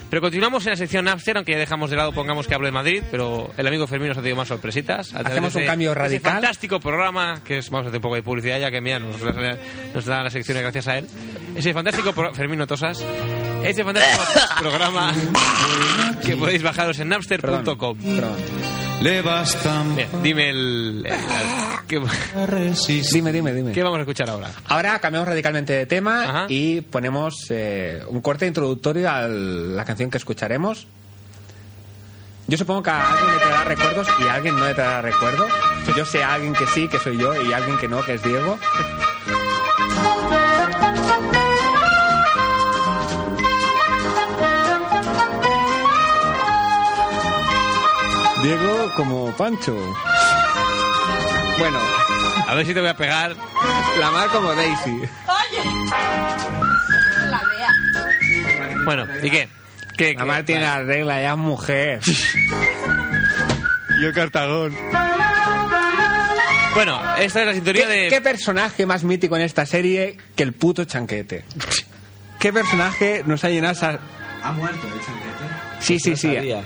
[0.09, 2.71] Pero continuamos en la sección Napster, aunque ya dejamos de lado, pongamos que hablo de
[2.71, 5.13] Madrid, pero el amigo Fermín nos ha tenido más sorpresitas.
[5.13, 6.31] Hacemos un cambio ese radical.
[6.33, 9.21] fantástico programa, que es, vamos a hacer un poco de publicidad ya que mira, nos,
[9.21, 11.07] nos da la sección gracias a él.
[11.55, 13.03] Ese fantástico pro- Fermín Notosas.
[13.63, 14.23] Ese fantástico
[14.59, 15.13] programa
[16.25, 17.97] que podéis bajaros en napster.com.
[19.01, 19.95] Le bastan.
[19.95, 21.03] Bien, dime el.
[21.05, 21.15] el-
[21.87, 21.99] ¿qué,
[23.13, 23.71] Dime, dime, dime.
[23.71, 24.51] qué vamos a escuchar ahora?
[24.67, 30.17] Ahora cambiamos radicalmente de tema y ponemos eh, un corte introductorio a la canción que
[30.17, 30.85] escucharemos.
[32.47, 35.49] Yo supongo que a alguien le traerá recuerdos y a alguien no le traerá recuerdos.
[35.95, 38.15] Yo sé a alguien que sí, que soy yo, y a alguien que no, que
[38.15, 38.57] es Diego.
[48.43, 49.75] Diego como Pancho.
[51.57, 51.79] Bueno.
[52.47, 53.35] A ver si te voy a pegar.
[53.99, 54.91] La mar como Daisy.
[54.91, 55.89] Oye.
[57.29, 58.83] La vea.
[58.85, 59.49] Bueno, ¿y qué?
[59.97, 61.99] ¿Qué, La mar tiene la regla, ya es mujer.
[63.99, 64.75] y el cartagón.
[66.73, 68.07] Bueno, esta es la sintonía ¿Qué, de.
[68.07, 71.43] qué personaje más mítico en esta serie que el puto chanquete?
[72.39, 73.99] ¿Qué personaje nos ha llenado esa...
[74.41, 75.81] Ha muerto el chanquete.
[75.81, 76.33] Sí, sí, sí.
[76.33, 76.65] sabías.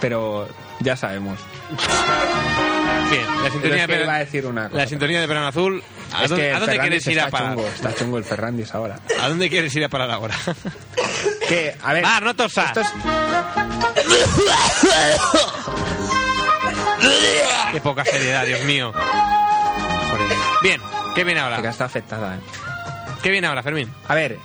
[0.00, 0.48] Pero
[0.82, 1.38] ya sabemos.
[3.10, 4.76] Bien, la sintonía de iba a decir una cosa.
[4.82, 5.82] La sintonía de verano azul.
[6.14, 7.54] ¿A dónde, a dónde quieres ir a parar?
[7.54, 8.98] Chungo, está chungo el Ferrandis ahora.
[9.20, 10.34] ¿A dónde quieres ir a parar ahora?
[11.48, 12.04] Que, a ver...
[12.06, 12.74] Ah, no tosas.
[12.76, 12.92] es-
[17.72, 18.92] Qué poca seriedad, Dios mío.
[20.62, 20.80] Bien,
[21.14, 21.60] ¿qué viene ahora?
[21.60, 22.40] Que está afectada, ¿eh?
[23.22, 23.92] ¿Qué viene ahora, Fermín?
[24.08, 24.38] A ver,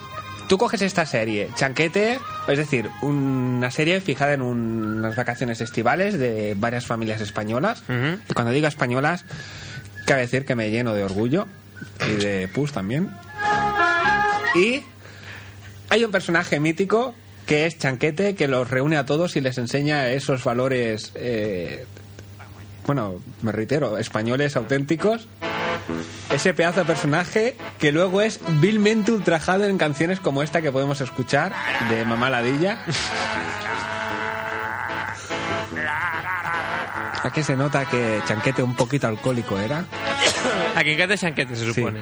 [0.47, 6.17] tú coges esta serie, Chanquete, es decir, una serie fijada en un- unas vacaciones estivales
[6.17, 7.83] de varias familias españolas.
[8.29, 9.25] Y cuando digo españolas,
[10.05, 11.47] cabe decir que me lleno de orgullo
[12.09, 13.09] y de pus también.
[14.55, 14.81] Y
[15.89, 17.13] hay un personaje mítico
[17.45, 21.85] que es Chanquete, que los reúne a todos y les enseña esos valores, eh,
[22.85, 25.27] bueno, me reitero, españoles auténticos.
[26.29, 31.01] Ese pedazo de personaje que luego es vilmente ultrajado en canciones como esta que podemos
[31.01, 31.53] escuchar
[31.89, 32.79] de Mamá Ladilla.
[37.23, 39.85] Aquí se nota que Chanquete un poquito alcohólico era.
[40.75, 42.01] A quien cante Chanquete, se supone.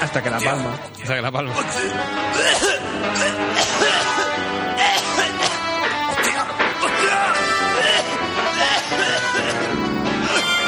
[0.00, 0.70] Hasta que la palma.
[1.02, 1.52] Hasta que la palma.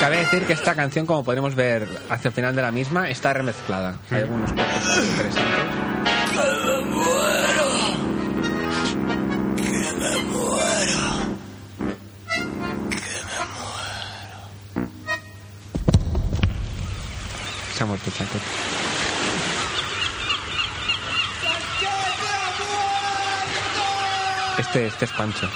[0.01, 3.33] Cabe decir que esta canción, como podremos ver hacia el final de la misma, está
[3.33, 3.99] remezclada.
[4.11, 5.89] Hay algunos cortes interesantes.
[17.75, 18.11] Se ha muerto.
[24.59, 25.49] Este, este es Pancho.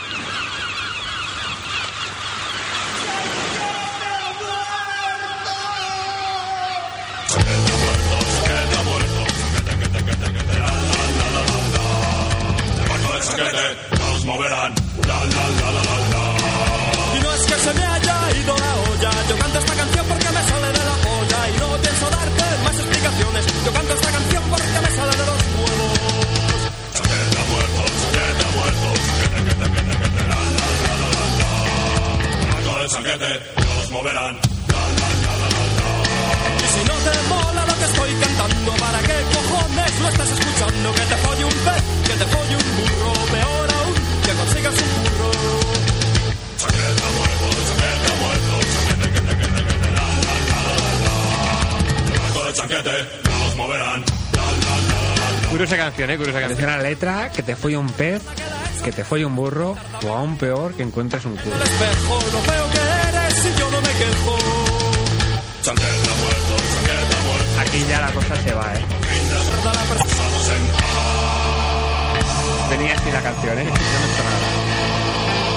[33.13, 33.41] juguete,
[40.93, 41.17] que te
[41.65, 42.25] pez, que te
[42.77, 43.95] burro, peor aún,
[44.25, 45.31] que consigas un burro.
[55.51, 56.71] Curiosa canción, eh, curiosa canción.
[56.71, 58.23] la letra, que te folle un pez,
[58.83, 61.57] que te folle un burro, o aún peor, que encuentres un culo.
[63.45, 64.37] Y yo no me quejo.
[65.63, 66.55] Chaqueta muerto,
[66.87, 67.61] chaqueta muerto.
[67.61, 68.81] Aquí ya la cosa se va, ¿eh?
[72.71, 73.65] Venía así la canción, ¿eh?
[73.65, 75.53] No me hizo nada.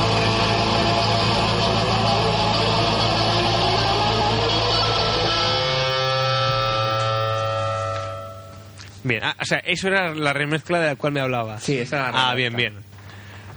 [9.04, 11.60] Bien, ah, o sea, eso era la remezcla de la cual me hablaba.
[11.60, 12.80] Sí, esa era la Ah, bien, remezcla.
[12.80, 12.86] bien.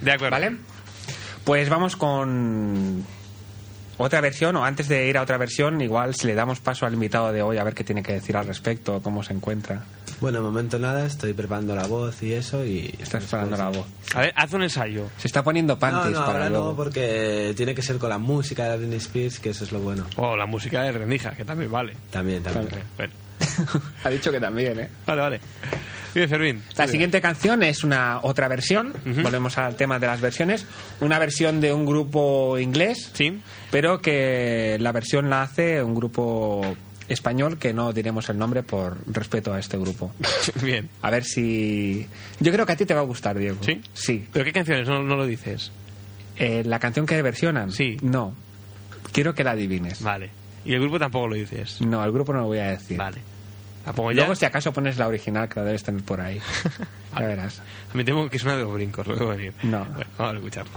[0.03, 0.33] De acuerdo.
[0.33, 0.57] ¿Vale?
[1.45, 3.05] Pues vamos con
[3.99, 6.95] otra versión, o antes de ir a otra versión, igual si le damos paso al
[6.95, 9.83] invitado de hoy a ver qué tiene que decir al respecto, cómo se encuentra.
[10.21, 12.93] Bueno, de momento nada, estoy preparando la voz y eso y...
[12.99, 13.87] Estás preparando la voz.
[14.15, 15.05] A ver, haz un ensayo.
[15.19, 16.69] Se está poniendo No, panties no, para ahora luego.
[16.71, 19.81] no, porque tiene que ser con la música de Britney Spears, que eso es lo
[19.81, 20.07] bueno.
[20.17, 21.95] O la música de Rendija, que también vale.
[22.11, 22.69] También, también.
[22.97, 23.13] Bueno.
[24.05, 24.89] ha dicho que también, ¿eh?
[25.07, 25.41] Vale, vale.
[26.15, 26.63] Bien, Fermín.
[26.77, 28.95] La siguiente canción es una otra versión.
[29.23, 30.67] Volvemos al tema de las versiones.
[31.01, 33.41] Una versión de un grupo inglés, Sí.
[33.71, 36.77] pero que la versión la hace un grupo
[37.09, 40.13] español que no diremos el nombre por respeto a este grupo.
[40.63, 40.89] Bien.
[41.03, 42.07] A ver si.
[42.41, 43.59] Yo creo que a ti te va a gustar, Diego.
[43.61, 43.81] ¿Sí?
[43.93, 44.27] Sí.
[44.33, 44.89] ¿Pero qué canciones?
[44.89, 45.71] No, no lo dices.
[46.37, 47.71] Eh, la canción que versionan.
[47.71, 47.99] Sí.
[48.03, 48.35] No.
[49.13, 50.03] Quiero que la adivines.
[50.03, 50.31] Vale.
[50.65, 51.81] Y el grupo tampoco lo dices.
[51.81, 52.97] No, el grupo no lo voy a decir.
[52.99, 53.19] Vale.
[53.87, 54.17] ¿La pongo ya?
[54.17, 56.41] Luego, si acaso pones la original, que la debes tener por ahí.
[57.19, 57.61] Ya verás.
[57.93, 59.53] A mí temo que es una de los brincos, lo debo decir.
[59.65, 59.85] No.
[59.87, 60.73] Bueno, vamos a escucharlo.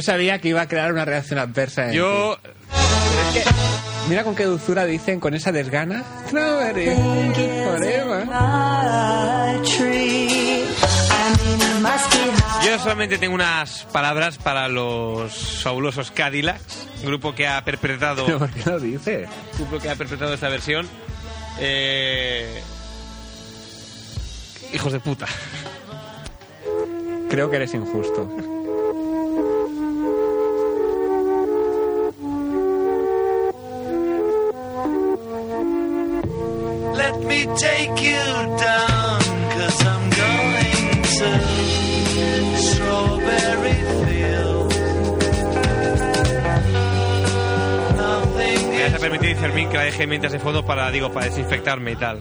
[0.00, 1.88] Yo sabía que iba a crear una reacción adversa.
[1.88, 2.38] en yo...
[3.34, 3.40] ti.
[4.08, 6.02] Mira con qué dulzura dicen, con esa desgana.
[12.64, 18.50] Yo solamente tengo unas palabras para los fabulosos Cadillacs, grupo que ha perpetrado, ¿Pero por
[18.50, 19.28] qué lo dices?
[19.58, 20.88] grupo que ha perpetrado esta versión.
[21.58, 22.62] Eh,
[24.72, 25.26] Hijos de puta.
[27.28, 28.28] Creo que eres injusto.
[49.40, 52.20] Fermín, que la deje mientras de fondo para, digo, para desinfectarme y tal.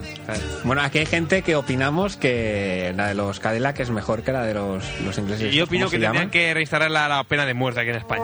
[0.64, 4.46] Bueno, aquí hay gente que opinamos que la de los Cadillac es mejor que la
[4.46, 5.54] de los, los ingleses.
[5.54, 8.24] Yo ¿Cómo opino que tendrían que reinstalar la, la pena de muerte aquí en España.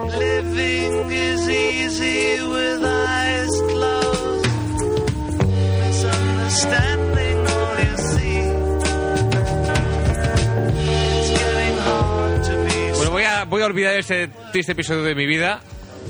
[12.96, 15.60] Bueno, voy a, voy a olvidar este triste episodio de mi vida.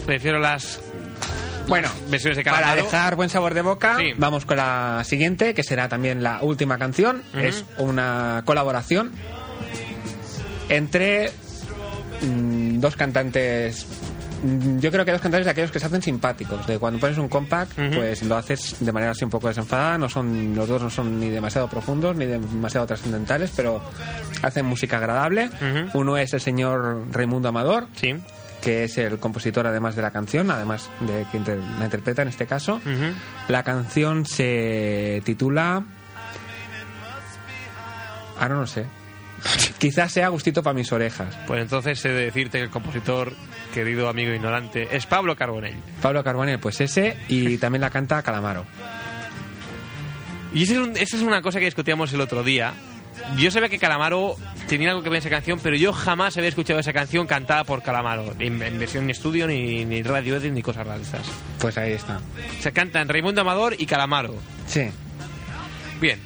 [0.05, 0.84] Prefiero las
[1.67, 2.83] Bueno, versiones de cada para lado.
[2.83, 4.13] dejar buen sabor de boca, Sí.
[4.17, 7.23] vamos con la siguiente, que será también la última canción.
[7.33, 7.39] Ujú.
[7.43, 9.11] Es una colaboración
[10.69, 11.31] entre
[12.21, 13.85] mm, dos cantantes
[14.43, 16.67] Mm, Yo creo que dos cantares de aquellos que se hacen simpáticos.
[16.67, 19.97] De cuando pones un compact, pues lo haces de manera así un poco desenfadada.
[19.97, 23.81] No son, los dos no son ni demasiado profundos ni demasiado trascendentales, pero
[24.43, 25.49] hacen música agradable.
[25.93, 27.87] Uno es el señor Raimundo Amador,
[28.65, 32.27] que es el compositor además de la canción, además de quien inter- la interpreta en
[32.29, 32.81] este caso.
[33.47, 35.83] La canción se titula.
[38.39, 38.85] Ahora no sé.
[39.77, 41.37] Quizás sea gustito para mis orejas.
[41.47, 43.33] Pues entonces he de decirte que el compositor,
[43.73, 45.75] querido amigo ignorante, es Pablo Carbonell.
[46.01, 48.65] Pablo Carbonell, pues ese, y también la canta Calamaro.
[50.53, 52.73] Y esa es, un- esa es una cosa que discutíamos el otro día.
[53.37, 54.35] Yo sabía que Calamaro
[54.67, 57.63] tenía algo que ver en esa canción, pero yo jamás había escuchado esa canción cantada
[57.63, 61.11] por Calamaro, en, en versión ni estudio, ni, ni radio edit, ni cosas raras.
[61.59, 62.19] Pues ahí está.
[62.59, 64.35] Se cantan Raimundo Amador y Calamaro.
[64.67, 64.89] Sí.
[65.99, 66.19] Bien.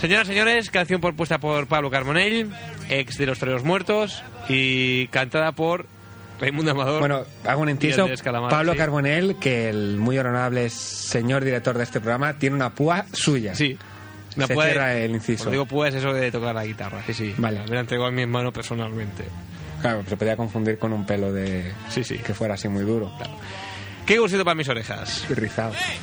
[0.00, 2.50] Señoras y señores, canción propuesta por Pablo Carbonell,
[2.88, 5.86] ex de Los Toreros Muertos, y cantada por
[6.40, 7.00] Raimundo Amador.
[7.00, 8.08] Bueno, hago un inciso.
[8.48, 8.78] Pablo sí.
[8.78, 13.56] Carbonell, que el muy honorable señor director de este programa, tiene una púa suya.
[13.56, 13.76] Sí.
[14.46, 15.44] Se cierra el inciso.
[15.44, 17.34] Cuando digo pues eso de tocar la guitarra, sí, sí.
[17.36, 17.60] Vale.
[17.68, 19.24] Me la entregó a mi hermano personalmente.
[19.80, 21.72] Claro, se podía confundir con un pelo de...
[21.88, 22.18] Sí, sí.
[22.18, 23.12] Que fuera así muy duro.
[24.06, 25.26] Qué gustito para mis orejas.
[25.28, 25.74] Rizado.
[25.74, 25.96] Ay,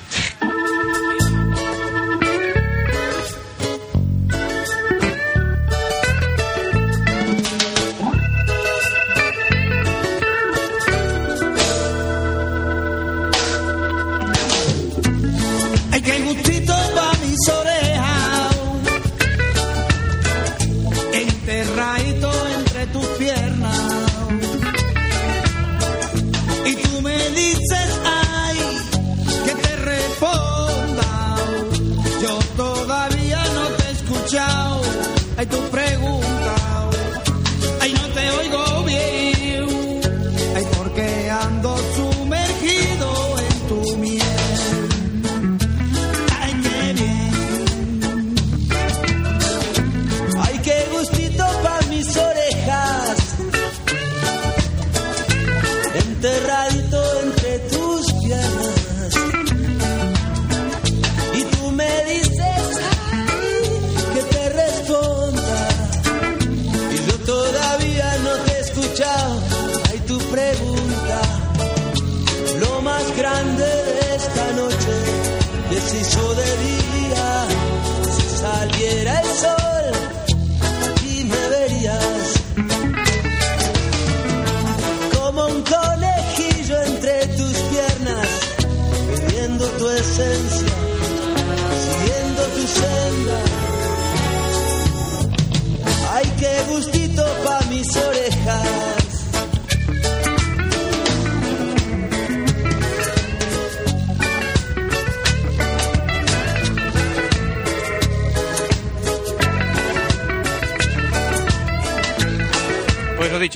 [35.45, 35.84] Ay, tu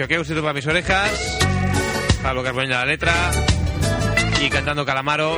[0.07, 1.11] Qué gustito para mis orejas.
[2.23, 3.13] Pablo Carbonell a la letra.
[4.41, 5.37] Y cantando Calamaro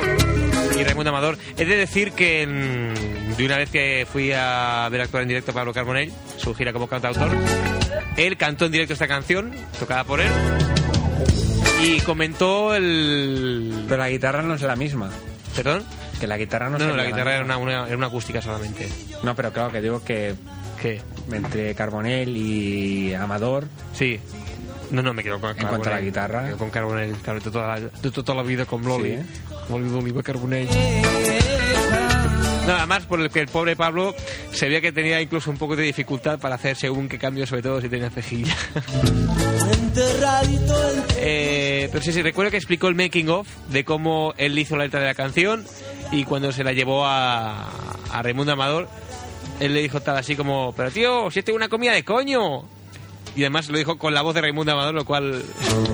[0.80, 1.38] y Raimundo Amador.
[1.57, 5.51] He de decir que mm, de una vez que fui a ver actuar en directo
[5.51, 7.30] a Pablo Carbonell, su gira como cantautor,
[8.18, 10.30] él cantó en directo esta canción, tocada por él.
[11.84, 13.86] Y comentó el.
[13.88, 15.09] Pero la guitarra no es la misma.
[15.55, 15.84] ¿Perdón?
[16.20, 18.88] Que la guitarra no No, no, la guitarra era una- era una acústica solamente.
[19.24, 20.36] No, pero claro que digo que...
[20.80, 21.01] ¿Qué?
[21.32, 23.66] Entre Carbonell y Amador...
[23.93, 24.20] Sí.
[24.91, 26.41] No, no, me quedo con En cuanto a la guitarra...
[26.41, 29.17] Me quedo con Carbonell, claro, de toda la, de toda la vida con Loli.
[29.17, 29.23] Sí.
[29.67, 30.67] Con Loli Oliva Carbonell.
[32.67, 34.13] Nada más por el que el pobre Pablo
[34.51, 37.63] se veía que tenía incluso un poco de dificultad para hacer según qué cambio, sobre
[37.63, 38.55] todo si tenía cejilla.
[41.17, 44.83] Eh, pero sí, sí, recuerdo que explicó el making of de cómo él hizo la
[44.83, 45.65] letra de la canción
[46.11, 47.69] y cuando se la llevó a,
[48.11, 48.87] a Raimundo Amador,
[49.59, 52.63] él le dijo tal así como, pero tío, si esto es una comida de coño.
[53.36, 55.43] Y además lo dijo con la voz de Raimundo Amador, lo cual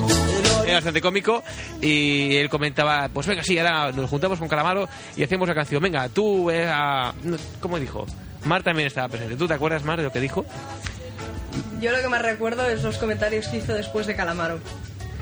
[0.65, 1.43] era bastante cómico.
[1.81, 5.81] Y él comentaba, pues venga, sí, ahora nos juntamos con Calamaro y hacemos la canción.
[5.81, 7.13] Venga, tú, eh, a...
[7.59, 8.05] ¿cómo dijo?
[8.45, 9.35] Mar también estaba presente.
[9.35, 10.45] ¿Tú te acuerdas, Mar, de lo que dijo?
[11.81, 14.59] Yo lo que más recuerdo es los comentarios que hizo después de Calamaro.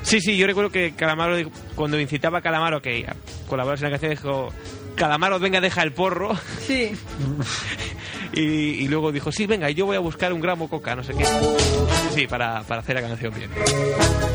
[0.02, 1.36] Sí, sí, yo recuerdo que Calamaro,
[1.74, 3.06] cuando incitaba a Calamaro que
[3.48, 4.48] colaborase en la canción, dijo,
[4.96, 6.36] Calamaro, venga, deja el porro.
[6.66, 6.92] Sí.
[8.32, 11.12] y, y luego dijo, sí, venga, yo voy a buscar un gramo coca, no sé
[11.14, 11.24] qué.
[12.14, 13.50] Sí, para, para hacer la canción bien.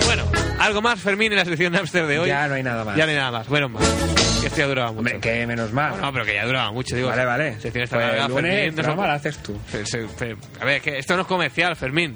[0.05, 0.23] Bueno,
[0.59, 2.27] algo más, Fermín, en la sección Napster de hoy.
[2.29, 2.95] Ya no hay nada más.
[2.95, 3.47] Ya no hay nada más.
[3.47, 3.83] Bueno, más.
[4.41, 5.19] Que esto ya duraba mucho.
[5.19, 5.99] que menos mal.
[6.01, 7.09] No, pero que ya duraba mucho, digo.
[7.09, 7.59] Vale, vale.
[7.59, 9.57] Sección esta Pues larga, el lunes Fermín, no- haces tú.
[9.67, 12.15] Fe- se- fe- A ver, que esto no es comercial, Fermín.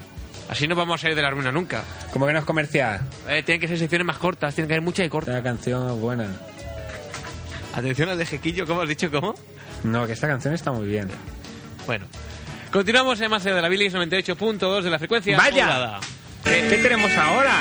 [0.49, 1.83] Así no vamos a salir de la ruina nunca.
[2.13, 3.01] Como que no es comercial.
[3.27, 5.35] Eh, tienen que ser secciones más cortas, tienen que haber muchas y cortas.
[5.35, 6.27] Esta canción es buena.
[7.75, 9.11] Atención al de Jequillo, ¿cómo has dicho?
[9.11, 9.35] ¿Cómo?
[9.83, 11.07] No, que esta canción está muy bien.
[11.85, 12.05] Bueno.
[12.71, 15.37] Continuamos en Más de la Bilis 98.2 de la frecuencia.
[15.37, 15.99] ¡Vaya!
[16.43, 17.53] ¿Qué, qué tenemos ahora?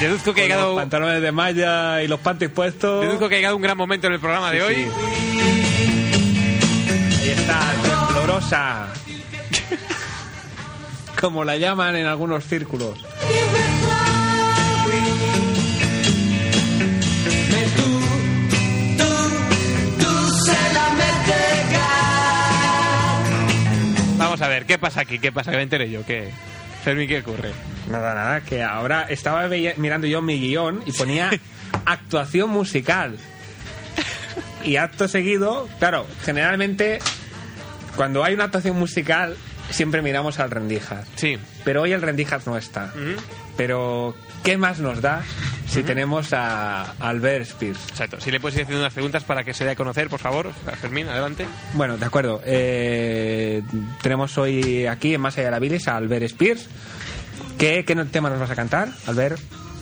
[0.00, 3.04] Deduzco que ha llegado, Los pantalones de malla y los panties puestos.
[3.04, 4.74] deduzco que ha llegado un gran momento en el programa de Sí, hoy.
[4.74, 4.90] sí.
[7.22, 8.86] Ahí está, temblorosa.
[11.20, 12.98] Como la llaman en algunos círculos.
[24.18, 25.18] Vamos a ver, ¿qué pasa aquí?
[25.18, 25.50] ¿Qué pasa?
[25.50, 26.04] Que me enteré yo.
[26.04, 26.30] ¿Qué?
[26.82, 27.52] Fermín, ¿qué ocurre?
[27.88, 31.30] Nada, nada, que ahora estaba mirando yo mi guion y ponía
[31.84, 33.18] actuación musical.
[34.64, 36.98] Y acto seguido, claro, generalmente
[37.96, 39.36] cuando hay una actuación musical
[39.70, 41.06] siempre miramos al Rendijas.
[41.16, 41.38] Sí.
[41.64, 42.92] Pero hoy el Rendijas no está.
[43.56, 45.22] Pero, ¿qué más nos da
[45.68, 47.78] si tenemos a Albert Spears?
[47.90, 48.20] Exacto.
[48.20, 50.52] Si le puedes ir haciendo unas preguntas para que se dé a conocer, por favor.
[50.80, 51.46] Fermín, adelante.
[51.74, 52.40] Bueno, de acuerdo.
[52.44, 53.62] Eh,
[54.02, 56.68] tenemos hoy aquí en Más allá de la bilis a Albert Spears.
[57.58, 59.40] ¿Qué, ¿Qué tema nos vas a cantar, Albert?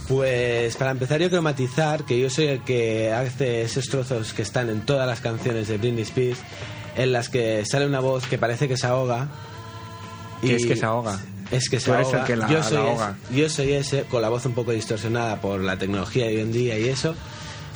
[0.08, 4.42] Pues para empezar yo quiero matizar que yo soy el que hace esos trozos que
[4.42, 6.40] están en todas las canciones de Britney Spears
[6.96, 9.28] en las que sale una voz que parece que se ahoga.
[10.42, 11.18] Que es que se ahoga.
[11.50, 12.20] Es que se Tú eres ahoga.
[12.20, 13.16] el que la- yo, la soy ahoga.
[13.30, 16.40] ese, yo soy ese, con la voz un poco distorsionada por la tecnología de hoy
[16.42, 17.14] en día y eso.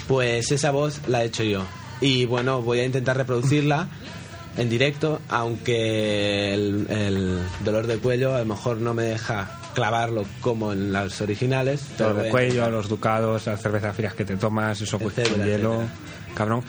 [0.08, 1.62] Pues esa voz la he hecho yo.
[2.00, 3.88] Y bueno, voy a intentar reproducirla
[4.56, 10.24] en directo, aunque el, el dolor de cuello a lo mejor no me deja clavarlo
[10.40, 11.82] como en las originales.
[11.98, 12.70] voy de a cuello, intentar.
[12.72, 15.88] los ducados, las cervezas frías que te tomas, eso pues, con hielo, etcétera.
[16.36, 16.62] Cabrón.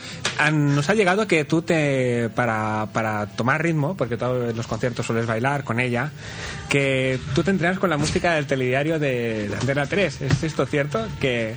[0.51, 5.27] Nos ha llegado que tú te, para, para tomar ritmo, porque en los conciertos sueles
[5.27, 6.11] bailar con ella,
[6.69, 10.21] que tú te entrenas con la música del telediario de, de Antena 3.
[10.21, 11.05] ¿Es esto cierto?
[11.19, 11.55] Que,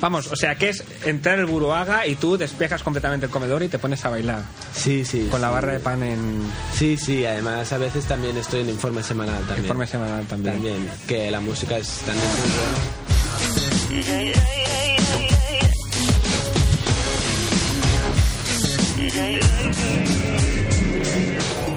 [0.00, 3.68] vamos, o sea, que es entrar el buruaga y tú despejas completamente el comedor y
[3.68, 4.42] te pones a bailar.
[4.72, 5.28] Sí, sí.
[5.30, 5.54] Con la sí.
[5.54, 6.40] barra de pan en
[6.74, 9.64] Sí, sí, además a veces también estoy en informe semanal también.
[9.64, 10.54] informe semanal también.
[10.54, 12.48] También, que la música es también muy
[13.98, 14.87] buena.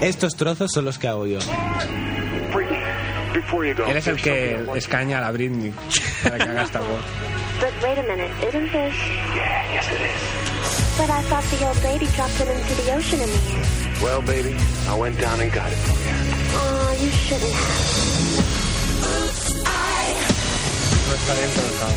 [0.02, 1.40] Estos trozos son los que hago yo.
[3.88, 5.74] Él es el que escaña a la Britney
[6.24, 7.02] para que haga esta voz.
[7.60, 8.96] But wait a minute, isn't this?
[9.36, 10.98] Yeah, yes it is.
[10.98, 14.02] But I thought the old lady dropped it into the ocean in the end.
[14.02, 14.56] Well, baby,
[14.90, 16.16] I went down and got it for you.
[16.58, 18.02] Oh, you shouldn't have.
[21.08, 21.94] No está dentro del cabo.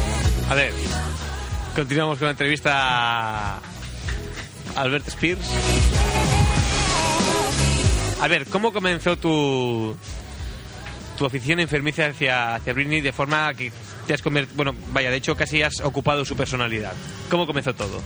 [0.50, 0.72] A ver,
[1.74, 3.58] continuamos con la entrevista
[4.76, 5.48] Albert Spears.
[8.20, 9.96] A ver, ¿cómo comenzó tu
[11.16, 13.72] tu afición enfermiza hacia, hacia Britney de forma que
[14.06, 14.56] te has convertido...
[14.56, 16.92] Bueno, vaya, de hecho casi has ocupado su personalidad.
[17.30, 18.02] ¿Cómo comenzó todo?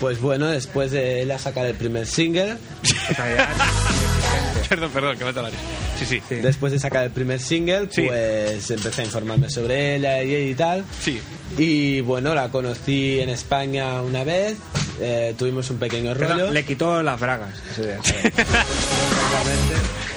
[0.00, 2.56] Pues bueno, después de ella sacar el primer single,
[4.68, 5.50] perdón, perdón, que me la
[5.98, 6.20] Sí, sí.
[6.36, 10.84] después de sacar el primer single, pues empecé a informarme sobre ella y, y tal.
[11.00, 11.20] Sí.
[11.58, 14.56] Y bueno, la conocí en España una vez,
[15.00, 16.50] eh, tuvimos un pequeño Pero rollo.
[16.50, 17.54] le quitó las bragas.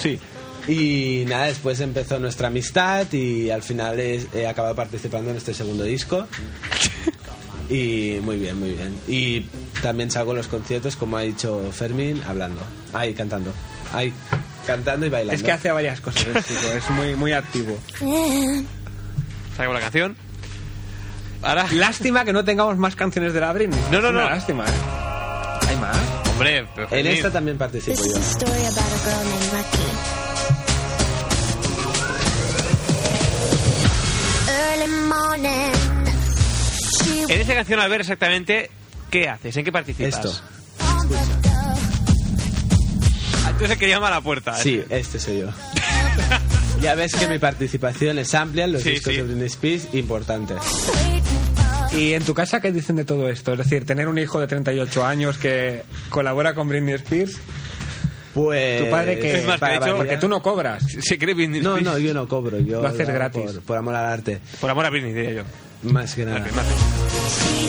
[0.01, 0.20] Sí.
[0.68, 5.53] Y nada, después empezó nuestra amistad y al final he, he acabado participando en este
[5.53, 6.28] segundo disco.
[7.68, 8.95] Y muy bien, muy bien.
[9.07, 9.41] Y
[9.82, 12.61] también salgo en los conciertos, como ha dicho Fermín, hablando.
[12.93, 13.51] Ahí, cantando.
[13.96, 14.14] Ahí,
[14.68, 15.34] cantando y bailando.
[15.34, 17.78] Es que hace varias cosas, el chico, es muy, muy activo.
[19.56, 20.18] Saco la canción.
[21.41, 21.68] Ahora...
[21.72, 23.80] Lástima que no tengamos más canciones de la Britney.
[23.91, 24.30] No, no, Es una no.
[24.30, 25.68] Lástima, ¿eh?
[25.70, 25.98] ¿Hay más?
[26.32, 28.16] Hombre, pero En esta también participo yo.
[37.28, 38.70] En esa canción, al ver exactamente
[39.10, 40.26] qué haces, en qué participas.
[40.26, 41.45] Esto.
[43.58, 44.53] Tú eres el que llama a la puerta.
[44.56, 45.47] Sí, este soy yo.
[46.82, 49.18] ya ves que mi participación es amplia en los Sí, discos sí.
[49.18, 50.56] de Britney Spears, importante.
[51.93, 53.53] ¿Y en tu casa qué dicen de todo esto?
[53.53, 57.38] Es decir, tener un hijo de 38 años que colabora con Britney Spears.
[58.34, 58.84] Pues...
[58.84, 60.84] ¿Tu padre que Es más, de hecho- Porque tú no cobras.
[60.99, 61.93] Se cree Britney No, Spears.
[61.93, 62.60] no, yo no cobro.
[62.60, 63.43] Yo Lo haces hago gratis.
[63.53, 64.39] Por, por amor al arte.
[64.60, 65.43] Por amor a Britney, diría yo.
[65.86, 66.46] Más que nada.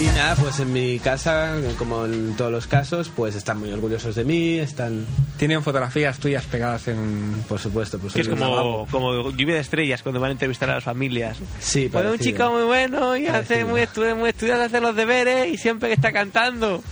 [0.01, 4.15] Y nada, pues en mi casa, como en todos los casos, pues están muy orgullosos
[4.15, 5.07] de mí, están...
[5.39, 7.35] Tienen fotografías tuyas pegadas en...
[7.49, 10.69] Por supuesto, pues Que es un como, como lluvia de estrellas cuando van a entrevistar
[10.71, 11.39] a las familias.
[11.61, 12.31] Sí, Pues un parecido.
[12.33, 15.95] chico muy bueno y hace muy, estu muy estudiado, hace los deberes y siempre que
[15.95, 16.83] está cantando.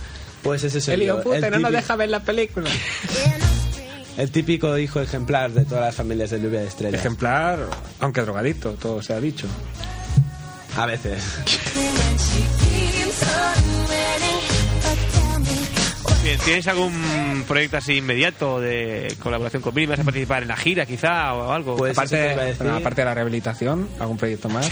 [0.41, 2.69] Pues ese es El hijo puta, no nos deja ver la película.
[4.17, 6.99] el típico hijo ejemplar de todas las familias de lluvia de estrellas.
[6.99, 7.59] Ejemplar,
[7.99, 9.47] aunque drogadicto, todo se ha dicho.
[10.77, 11.23] A veces.
[16.23, 19.85] Bien, ¿tienes algún proyecto así inmediato de colaboración con Billy?
[19.85, 21.77] ¿Vas a participar en la gira quizá o algo?
[21.77, 24.69] Pues aparte, bueno, de la rehabilitación, algún proyecto más.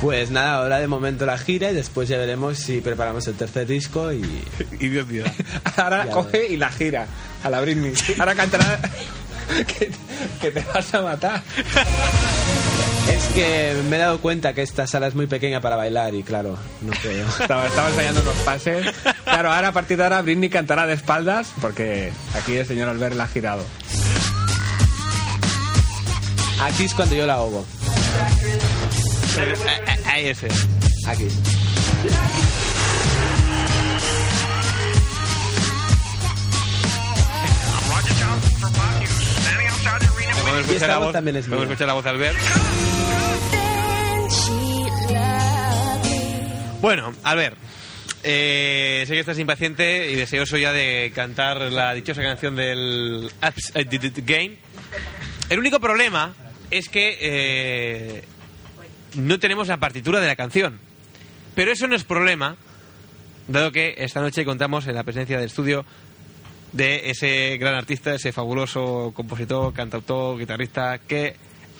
[0.00, 3.66] Pues nada, ahora de momento la gira y después ya veremos si preparamos el tercer
[3.66, 4.22] disco y...
[4.80, 5.24] y Dios mío.
[5.76, 7.06] Ahora Ya coge y la gira
[7.42, 7.94] a la Britney.
[8.18, 8.78] Ahora cantará
[9.66, 9.90] que,
[10.40, 11.42] que te vas a matar.
[13.08, 16.22] Es que me he dado cuenta que esta sala es muy pequeña para bailar y
[16.22, 17.26] claro, no creo.
[17.40, 18.86] Estaba, estaba ensayando unos pases.
[19.24, 23.16] Claro, ahora a partir de ahora Britney cantará de espaldas porque aquí el señor Albert
[23.16, 23.64] la ha girado.
[26.60, 27.64] Aquí es cuando yo la ahogo.
[30.06, 30.48] Ahí ese.
[31.06, 31.28] Aquí.
[40.48, 41.72] Podemos escuchar la voz voz, también es podemos mía.
[41.74, 42.38] escuchar la voz de Albert.
[46.80, 47.56] Bueno, Albert,
[48.22, 53.72] eh, sé que estás impaciente y deseoso ya de cantar la dichosa canción del Apps
[53.74, 54.56] I Did It Game.
[55.50, 56.34] El único problema
[56.70, 58.24] es que eh,
[59.16, 60.78] no tenemos la partitura de la canción.
[61.54, 62.56] Pero eso no es problema,
[63.48, 65.84] dado que esta noche contamos en la presencia del estudio
[66.72, 71.36] de ese gran artista, ese fabuloso compositor, cantautor, guitarrista, que...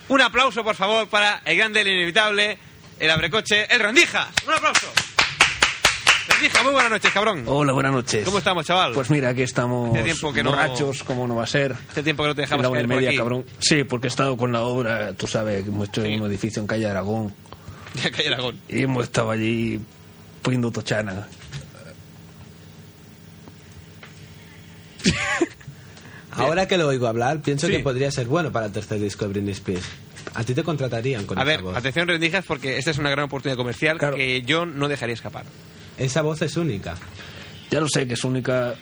[0.09, 2.57] Un aplauso, por favor, para el grande, el inevitable,
[2.99, 4.29] el abrecoche, el Rendijas.
[4.47, 4.87] ¡Un aplauso!
[6.29, 7.43] Rendija, muy buenas noches, cabrón.
[7.47, 8.25] Hola, buenas noches.
[8.25, 8.93] ¿Cómo estamos, chaval?
[8.93, 11.75] Pues mira, aquí estamos tiempo que no- borrachos, como no va a ser.
[11.91, 13.19] Hace tiempo que no te En dejamos la por media, aquí.
[13.19, 13.45] cabrón.
[13.59, 16.61] Sí, porque he estado con la obra, tú sabes, que hemos hecho en un edificio
[16.63, 17.35] en Calle Aragón.
[18.03, 18.61] Ya calle Aragón.
[18.69, 19.81] Y hemos estado allí
[20.43, 21.27] poniendo tochana.
[26.33, 27.73] Ahora que lo oigo hablar, pienso Sí.
[27.73, 29.85] que podría ser bueno para el tercer disco de Britney Spears.
[30.35, 31.77] A ti te contratarían con A esa ver, voz.
[31.77, 35.45] atención, Rendijas, porque esta es una gran oportunidad comercial que yo no dejaría escapar.
[35.97, 36.95] Esa voz es única.
[37.71, 38.75] Ya lo sé, que es única.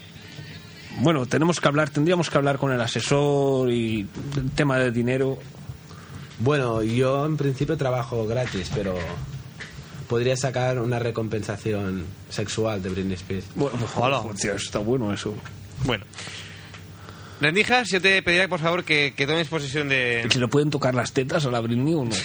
[0.99, 4.07] Bueno, tenemos que hablar, tendríamos que hablar con el asesor y
[4.37, 5.39] el tema del dinero.
[6.41, 8.95] Bueno, yo en principio trabajo gratis, pero
[10.09, 13.47] podría sacar una recompensación sexual de Britney Spears.
[13.55, 14.19] Bueno, Hola.
[14.19, 15.35] hostia, está bueno eso.
[15.85, 16.05] Bueno.
[17.41, 20.27] Rendijas, yo te pediría, por favor, que, que tomes posesión de...
[20.31, 22.17] ¿Se le pueden tocar las tetas a la Britney o no?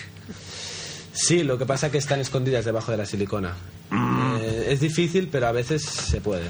[1.14, 3.56] Sí, lo que pasa es que están escondidas debajo de la silicona.
[3.90, 4.38] Mm.
[4.40, 6.44] Eh, es difícil, pero a veces se puede.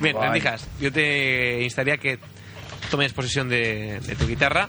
[0.00, 0.28] Bien, Guay.
[0.28, 2.20] Rendijas, yo te instaría que
[2.90, 4.68] tomes posesión de, de tu guitarra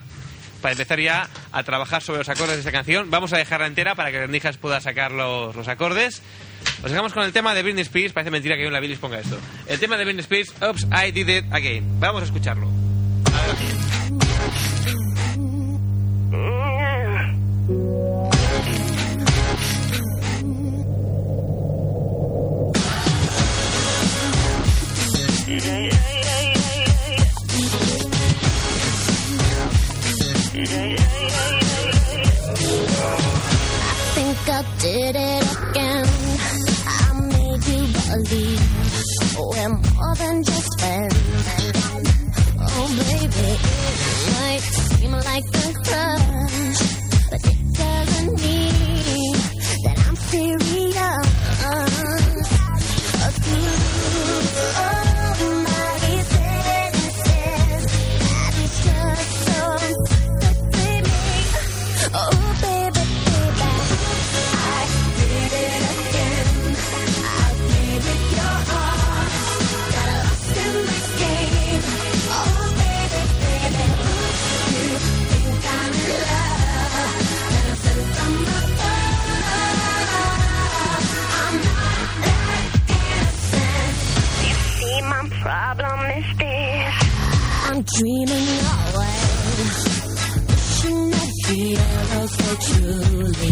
[0.62, 3.12] para empezar ya a trabajar sobre los acordes de esta canción.
[3.12, 6.24] Vamos a dejarla entera para que Rendijas pueda sacar los, los acordes.
[6.86, 8.14] Os dejamos con el tema de Britney Spears.
[8.14, 9.40] Parece mentira que yo en la Billis ponga esto.
[9.66, 12.00] El tema de Britney Spears, Oops, I Did It Again.
[12.00, 12.70] Vamos a escucharlo.
[40.18, 41.14] Than just friends.
[42.60, 46.82] Oh, baby, it might seem like a crush,
[47.30, 49.34] but it doesn't mean
[49.84, 50.85] that I'm serious.
[85.56, 86.96] Problem is this.
[87.68, 89.16] I'm dreaming away.
[90.50, 93.52] Wishing that dream so truly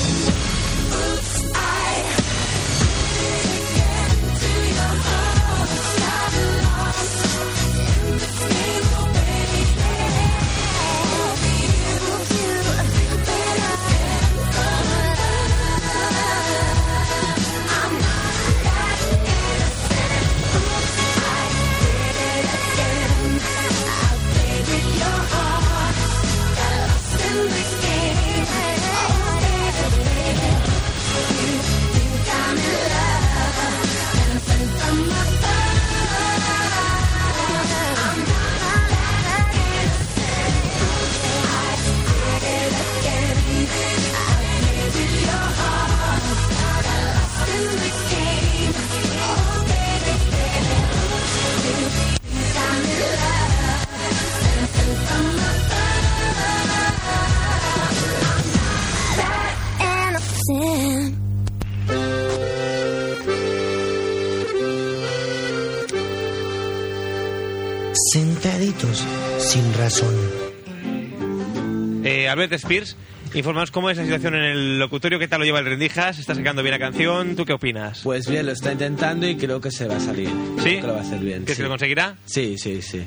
[72.41, 72.95] Albert Spears,
[73.35, 76.33] informaos cómo es la situación en el locutorio, qué tal lo lleva el Rendijas, está
[76.33, 77.99] sacando bien la canción, ¿tú qué opinas?
[78.03, 80.27] Pues bien, lo está intentando y creo que se va a salir.
[80.57, 80.63] ¿Sí?
[80.63, 81.43] Creo que lo va a hacer bien.
[81.43, 81.61] ¿Crees sí.
[81.61, 82.15] que lo conseguirá?
[82.25, 83.05] Sí, sí, sí.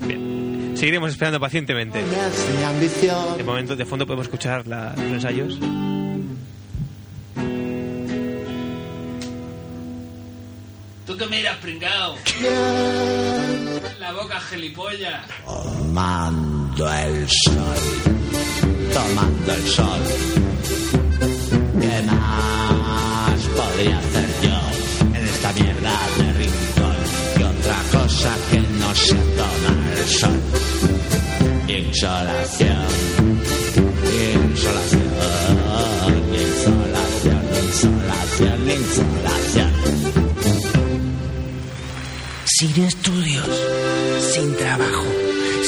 [0.76, 2.00] Seguiremos esperando pacientemente.
[2.58, 3.36] Mi ambición.
[3.38, 5.58] De momento, de fondo podemos escuchar la- los ensayos.
[11.06, 12.14] ¿Tú qué miras, pringao?
[14.00, 15.26] La boca gilipollas.
[15.44, 18.23] Tomando el sol.
[18.94, 20.02] Tomando el sol.
[21.80, 24.58] ¿Qué más podría hacer yo
[25.18, 26.96] en esta mierda de rincón?
[27.36, 30.40] Que otra cosa que no sea tomar el sol.
[31.66, 32.86] Insolación.
[34.32, 35.08] Insolación.
[36.32, 37.42] Insolación.
[37.64, 38.70] Insolación.
[38.70, 39.72] Insolación.
[42.44, 43.48] Sin estudios,
[44.32, 45.13] sin trabajo.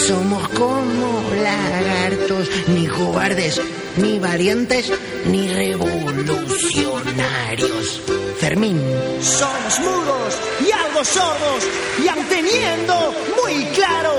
[0.06, 3.60] Somos como lagartos, ni cobardes,
[3.96, 4.92] ni valientes,
[5.28, 8.00] ni revolucionarios.
[8.38, 8.80] Fermín.
[9.20, 11.66] Somos mudos y algo sordos,
[12.04, 14.12] y aun teniendo muy claro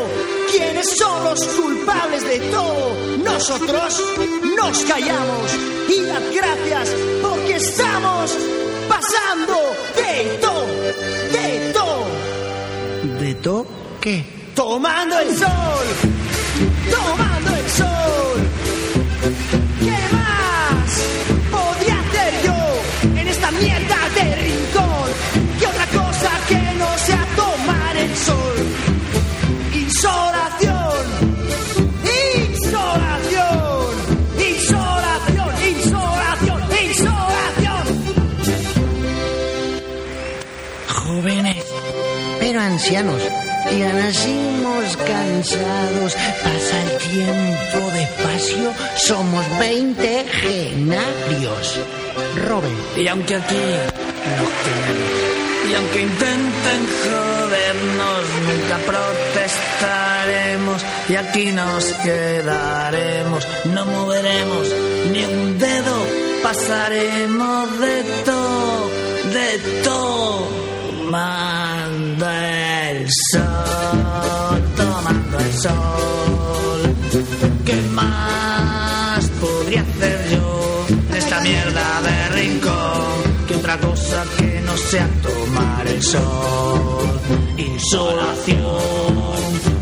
[0.51, 4.03] quiénes son los culpables de todo, nosotros
[4.57, 5.55] nos callamos
[5.87, 8.35] y dad gracias porque estamos
[8.89, 10.67] pasando de todo,
[11.31, 12.05] de todo,
[13.21, 13.65] ¿De to
[14.01, 14.36] qué?
[14.57, 15.85] Tomando el sol,
[16.89, 18.49] tomando el sol.
[19.79, 20.89] ¿Qué más
[21.51, 25.09] podría hacer yo en esta mierda de rincón?
[25.59, 28.55] ¿Qué otra cosa que no sea tomar el sol?
[29.75, 31.05] Insolación,
[32.47, 33.85] insolación,
[34.39, 37.85] insolación, insolación, insolación.
[40.87, 41.63] Jóvenes,
[42.39, 43.21] pero ancianos.
[43.69, 51.79] Ya nacimos cansados, pasa el tiempo despacio, somos veintegenarios.
[52.47, 52.77] Robin.
[52.95, 54.97] Y aunque aquí nos quieran,
[55.69, 60.81] y aunque intenten jodernos, nunca protestaremos.
[61.09, 64.73] Y aquí nos quedaremos, no moveremos
[65.11, 66.05] ni un dedo,
[66.41, 68.89] pasaremos de todo,
[69.33, 70.66] de todo.
[71.07, 76.95] Tomando el sol, tomando el sol.
[77.65, 83.23] ¿Qué más podría hacer yo en esta mierda de rincón?
[83.47, 87.21] Que otra cosa que no sea tomar el sol.
[87.55, 88.57] Insolación,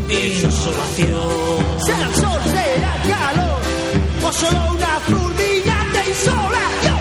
[0.08, 1.80] insolación.
[1.84, 3.60] Será el sol, será el calor,
[4.22, 6.98] o solo una fulminante insolación.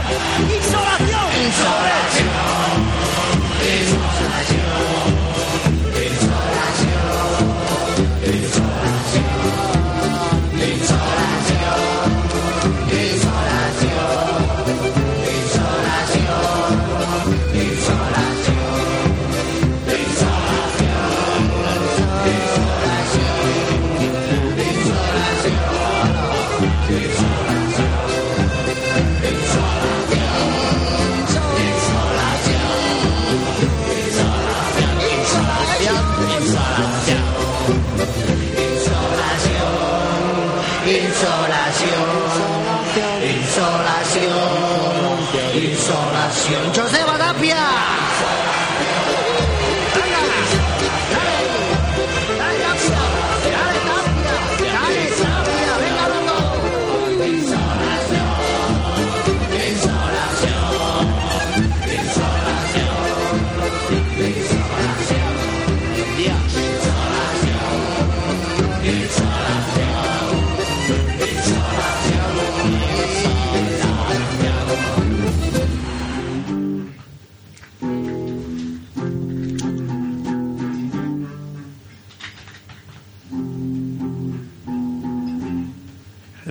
[0.58, 2.75] Insolación, insolación,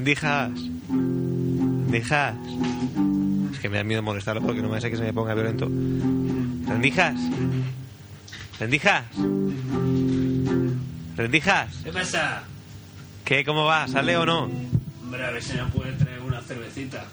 [0.05, 0.51] Rendijas.
[0.91, 2.35] Rendijas.
[3.55, 5.65] Es que me da miedo molestarlo porque no me hace que se me ponga violento.
[5.65, 7.15] Rendijas.
[8.61, 9.05] Rendijas.
[11.17, 11.75] Rendijas.
[11.85, 12.43] ¿Qué pasa?
[13.25, 13.47] ¿Qué?
[13.47, 13.89] ¿Cómo va?
[13.89, 14.51] ¿Sale o no?
[15.03, 17.07] Hombre, a ver si me puede traer una cervecita.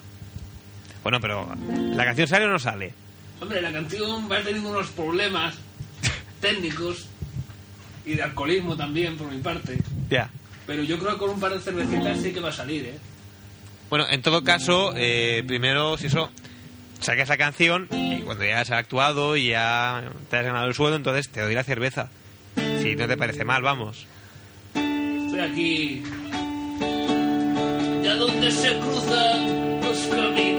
[1.01, 1.47] Bueno, pero
[1.93, 2.93] ¿la canción sale o no sale?
[3.39, 5.55] Hombre, la canción va teniendo unos problemas
[6.41, 7.07] técnicos
[8.05, 9.77] y de alcoholismo también, por mi parte.
[10.09, 10.29] Ya.
[10.68, 12.99] Pero yo creo que con un par de cervecitas sí que va a salir, ¿eh?
[13.89, 16.30] Bueno, en todo caso, eh, primero, si eso,
[17.01, 20.95] saca esa canción y cuando ya has actuado y ya te has ganado el sueldo,
[20.95, 22.09] entonces te doy la cerveza.
[22.82, 24.05] Si no te parece mal, vamos.
[24.74, 26.03] Estoy aquí.
[28.01, 30.50] Ya donde se cruzan los caminos.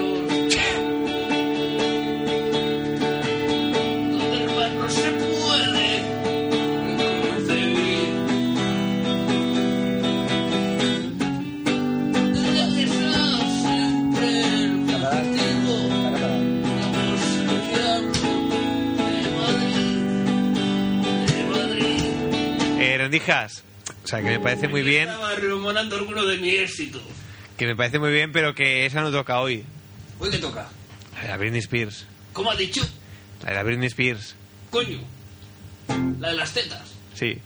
[23.12, 23.62] Rendijas,
[24.04, 27.00] o sea, que me parece muy bien, Estaba rememorando alguno de mi éxito.
[27.58, 29.64] que me parece muy bien, pero que esa no toca hoy.
[30.18, 30.68] Hoy que toca.
[31.16, 32.06] La de la Britney Spears.
[32.32, 32.80] ¿Cómo ha dicho?
[33.42, 34.34] La de la Britney Spears.
[34.70, 35.00] Coño.
[36.20, 36.82] La de las tetas.
[37.14, 37.38] Sí.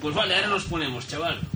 [0.00, 1.40] Pues vale, ahora nos ponemos, chaval.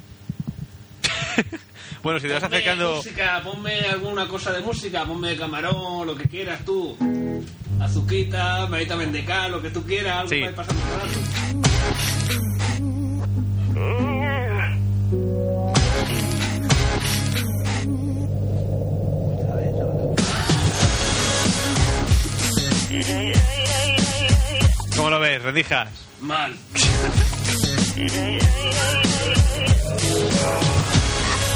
[2.01, 2.95] Bueno, si te vas Ponme acercando...
[2.97, 6.97] Música, ponme alguna cosa de música, ponme camarón, lo que quieras tú.
[7.81, 10.37] Azuquita, marita mendecal, lo que tú quieras, algo Sí.
[10.39, 12.58] para ir pasando.
[24.97, 25.89] ¿Cómo lo ves, rendijas?
[26.21, 26.57] Mal.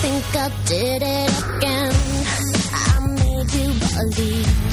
[0.03, 1.95] think I did it again.
[2.75, 4.72] I made you believe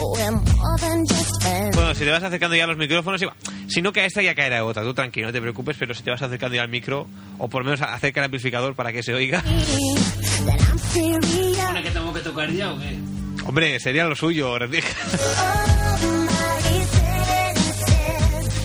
[0.00, 1.76] we're more than just friends.
[1.76, 3.34] Bueno, si te vas acercando ya a los micrófonos, iba.
[3.68, 4.82] si no cae esta, ya caerá otra.
[4.82, 7.06] Tú tranquilo, no te preocupes, pero si te vas acercando ya al micro,
[7.38, 9.42] o por lo menos acerca el amplificador para que se oiga.
[9.42, 11.56] That I'm serious.
[11.56, 12.98] ¿Pone que tengo que tocar ya o qué?
[13.44, 14.58] Hombre, sería lo suyo.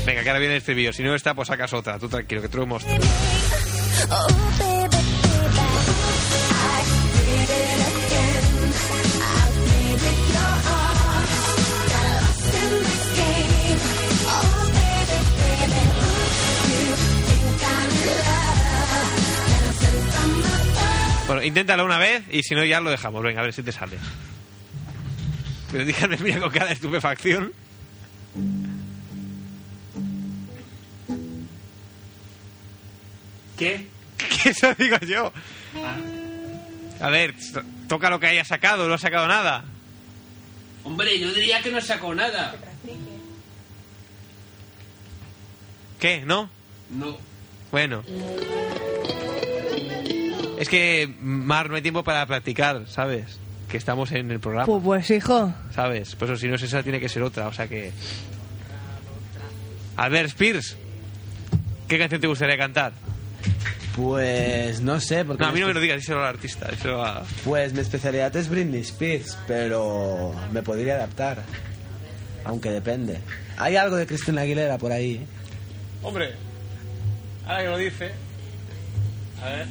[0.06, 0.92] Venga, que ahora viene el estribillo.
[0.92, 1.98] Si no está, pues sacas otra.
[2.00, 2.84] Tú tranquilo, que tú lo hemos...
[21.34, 23.24] Bueno, inténtalo una vez y si no, ya lo dejamos.
[23.24, 23.98] Venga, a ver si te sale.
[25.72, 27.52] Pero díganme, mira con cada estupefacción.
[33.58, 33.88] ¿Qué?
[34.18, 35.32] ¿Qué eso digo yo?
[37.00, 39.64] A ver, to- toca lo que haya sacado, no ha sacado nada.
[40.84, 42.56] Hombre, yo diría que no sacó nada.
[46.00, 46.24] ¿Qué?
[46.26, 46.50] ¿No?
[46.90, 47.18] No.
[47.72, 48.04] Bueno.
[50.60, 53.40] Es que, Mar, no hay tiempo para practicar, ¿sabes?
[53.70, 56.16] Que estamos en el programa, Pues, pues hijo, ¿sabes?
[56.16, 57.92] Pues eso, si no es esa, tiene que ser otra, o sea que...
[59.96, 60.78] Albert Spears,
[61.88, 62.94] ¿qué canción te gustaría cantar?
[63.96, 65.44] Pues no sé, porque...
[65.44, 67.24] No, a mí no me lo digas, díselo al artista, díselo a...
[67.44, 71.44] Pues mi especialidad es Britney Spears, pero me podría adaptar.
[72.46, 73.20] Aunque depende.
[73.58, 75.26] Hay algo de Cristina Aguilera por ahí.
[76.02, 76.34] Hombre,
[77.46, 78.12] ahora que lo dice...
[79.42, 79.68] A ver...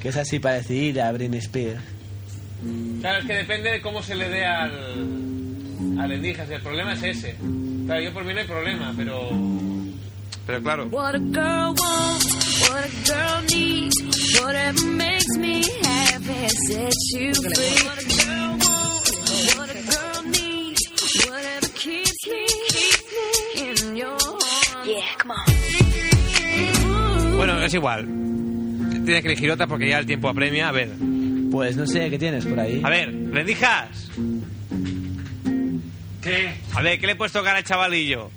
[0.00, 1.82] Que es así parecida a Britney Spears.
[3.00, 4.72] Claro, es que depende de cómo se le dé al...
[5.98, 7.36] al Endijas, el problema es ese.
[7.86, 9.30] Claro, yo por mí no hay problema, pero...
[10.46, 10.86] Pero claro...
[10.86, 13.96] What a girl wants, what a girl needs,
[14.40, 17.84] whatever makes me happy sets you free.
[17.84, 19.10] What a girl wants,
[19.56, 20.82] what a girl needs,
[21.28, 23.28] whatever keeps me, keeps me
[23.68, 24.18] in your.
[24.86, 25.44] Yeah, come on.
[27.36, 28.06] Bueno, es igual.
[29.10, 30.68] Tienes que elegir otra porque ya el tiempo apremia.
[30.68, 30.88] A ver.
[31.50, 32.80] Pues no sé, ¿qué tienes por ahí?
[32.84, 34.08] A ver, rendijas.
[36.22, 36.54] ¿Qué?
[36.74, 38.30] A ver, ¿qué le he puesto cara al chavalillo?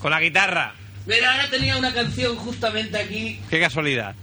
[0.00, 0.72] Con la guitarra.
[1.06, 3.38] Mira, ahora tenía una canción justamente aquí.
[3.50, 4.14] Qué casualidad.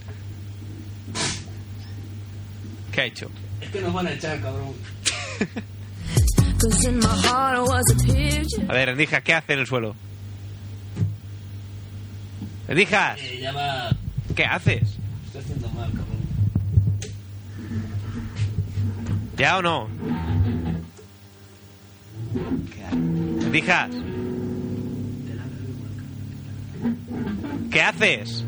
[2.91, 3.29] ¿Qué ha hecho?
[3.61, 4.73] Es que nos van a echar, cabrón.
[8.67, 9.95] A ver, Rendijas, ¿qué hace en el suelo?
[12.67, 13.95] Rendijas, Eh, ya va.
[14.35, 14.97] ¿qué haces?
[15.33, 16.19] Estoy haciendo mal, cabrón.
[19.37, 19.87] ¿Ya o no?
[23.39, 23.89] Rendijas.
[27.71, 28.43] ¿Qué haces?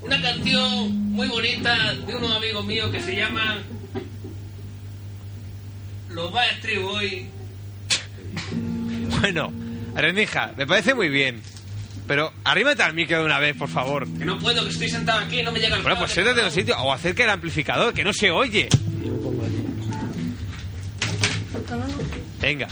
[0.00, 3.64] Una canción muy bonita de unos amigos míos que se llaman
[6.10, 7.24] Los Backstreet Boys.
[9.18, 9.52] Bueno,
[9.96, 11.42] Rendija, me parece muy bien.
[12.06, 14.06] Pero arrímate al micro de una vez, por favor.
[14.18, 16.40] Que no puedo, que estoy sentado aquí y no me llega el Bueno, pues siéntate
[16.40, 18.68] en el sitio o acerca el amplificador, que no se oye.
[22.40, 22.68] Venga.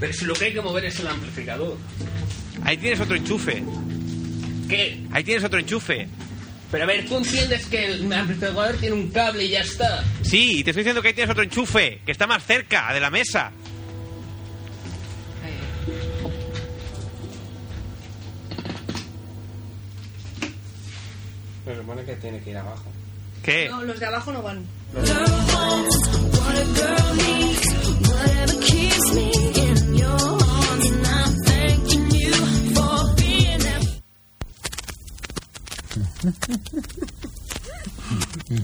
[0.00, 1.78] Pero si lo que hay que mover es el amplificador.
[2.64, 3.62] Ahí tienes otro enchufe.
[4.68, 5.00] ¿Qué?
[5.12, 6.08] Ahí tienes otro enchufe.
[6.70, 10.04] Pero a ver, tú entiendes que el amplificador tiene un cable y ya está.
[10.22, 13.00] Sí, y te estoy diciendo que ahí tienes otro enchufe, que está más cerca de
[13.00, 13.50] la mesa.
[21.80, 22.84] Supone que tiene que ir abajo.
[23.42, 23.68] ¿Qué?
[23.68, 24.66] No, los de abajo no van.
[24.92, 25.00] Me
[38.50, 38.56] Ha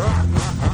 [0.00, 0.69] ha ha!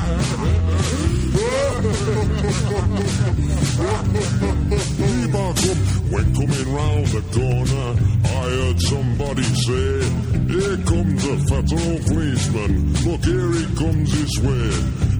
[6.08, 7.88] When coming round the corner,
[8.24, 10.00] I heard somebody say,
[10.48, 14.70] Here comes a fat old policeman, look here he comes this way.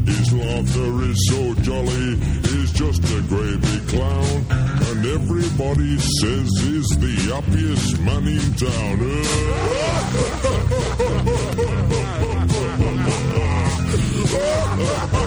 [0.07, 3.21] His laughter is so jolly, he's just a
[3.59, 9.01] big clown, and everybody says he's the happiest man in He
[15.13, 15.23] eh?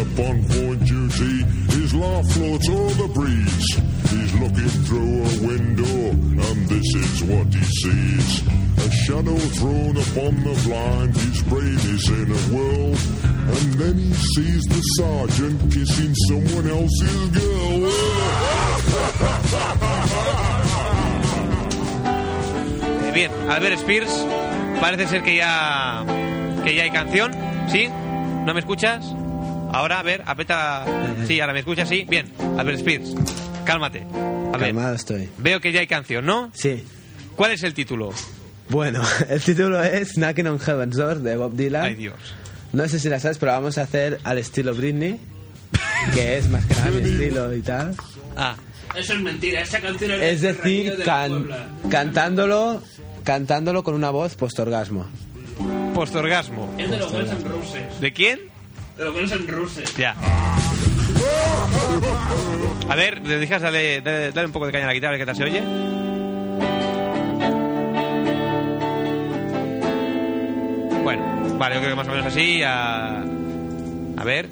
[0.00, 1.42] up on point duty,
[1.74, 3.68] his laugh floats all the breeze.
[4.10, 6.10] He's looking through a window,
[6.46, 8.42] and this is what he sees.
[8.78, 12.94] A shadow thrown upon the blind, his brain is in a whirl.
[13.54, 17.92] And then he sees the sergeant kissing someone else's girl.
[23.08, 24.26] Eh, bien, Albert Spears,
[24.82, 27.32] parece ser que ya hay canción,
[27.68, 27.88] ¿sí?
[28.44, 29.14] ¿No me escuchas?
[29.72, 30.84] Ahora, a ver, aprieta.
[31.26, 32.04] Sí, ahora me escuchas, sí.
[32.08, 33.14] Bien, Albert Spears,
[33.64, 34.00] cálmate.
[34.52, 35.28] A ver, Calmado estoy.
[35.38, 36.50] veo que ya hay canción, ¿no?
[36.54, 36.84] Sí.
[37.36, 38.10] ¿Cuál es el título?
[38.70, 41.84] Bueno, el título es Knocking on Heaven's Door de Bob Dylan.
[41.84, 42.16] Ay, Dios.
[42.72, 45.18] No sé si la sabes, pero vamos a hacer al estilo Britney,
[46.14, 47.94] que es más que nada mi estilo y tal.
[48.36, 48.56] Ah,
[48.94, 51.68] Eso es mentira, esa canción es, Es decir, Rayo de la can- Puebla.
[51.90, 52.82] cantándolo,
[53.24, 55.06] cantándolo con una voz postorgasmo.
[55.94, 56.74] postorgasmo.
[56.78, 58.00] Es de los Guns N' Roses.
[58.00, 58.40] ¿De quién?
[58.98, 59.96] De los Guns N' Roses.
[59.96, 60.16] Ya.
[62.88, 65.18] A ver, le dejas dale, dale, dale un poco de caña a la guitarra, a
[65.18, 65.60] ver qué tal se oye.
[71.04, 72.62] Bueno, vale, yo creo que más o menos así.
[72.64, 74.48] A, a ver,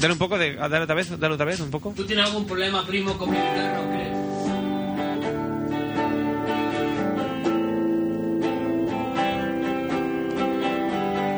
[0.00, 0.54] dale un poco de.
[0.54, 1.92] Dale otra vez, dale otra vez, un poco.
[1.96, 4.08] ¿Tú tienes algún problema, primo, con mi guitarra o qué?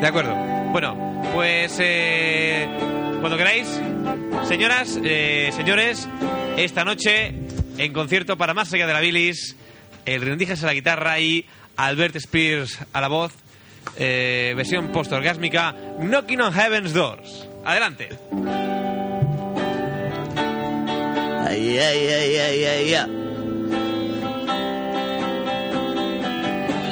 [0.02, 0.34] De acuerdo.
[0.72, 2.66] Bueno, pues eh,
[3.20, 3.66] cuando queráis,
[4.48, 6.08] señoras, eh, señores,
[6.56, 7.34] esta noche
[7.78, 9.56] en concierto para Más allá de la bilis,
[10.06, 11.46] el Rendijas a la guitarra y
[11.76, 13.32] Albert Spears a la voz,
[13.96, 17.48] eh, versión post-orgásmica, Knocking on Heaven's Doors.
[17.64, 18.08] Adelante.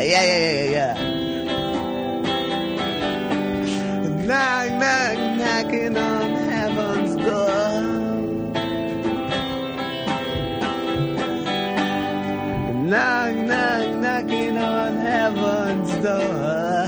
[0.00, 0.94] yeah, yeah, yeah, yeah.
[4.28, 7.82] Knock, knock, knocking on heaven's door.
[12.84, 16.78] Knock, knock, knocking on heaven's door.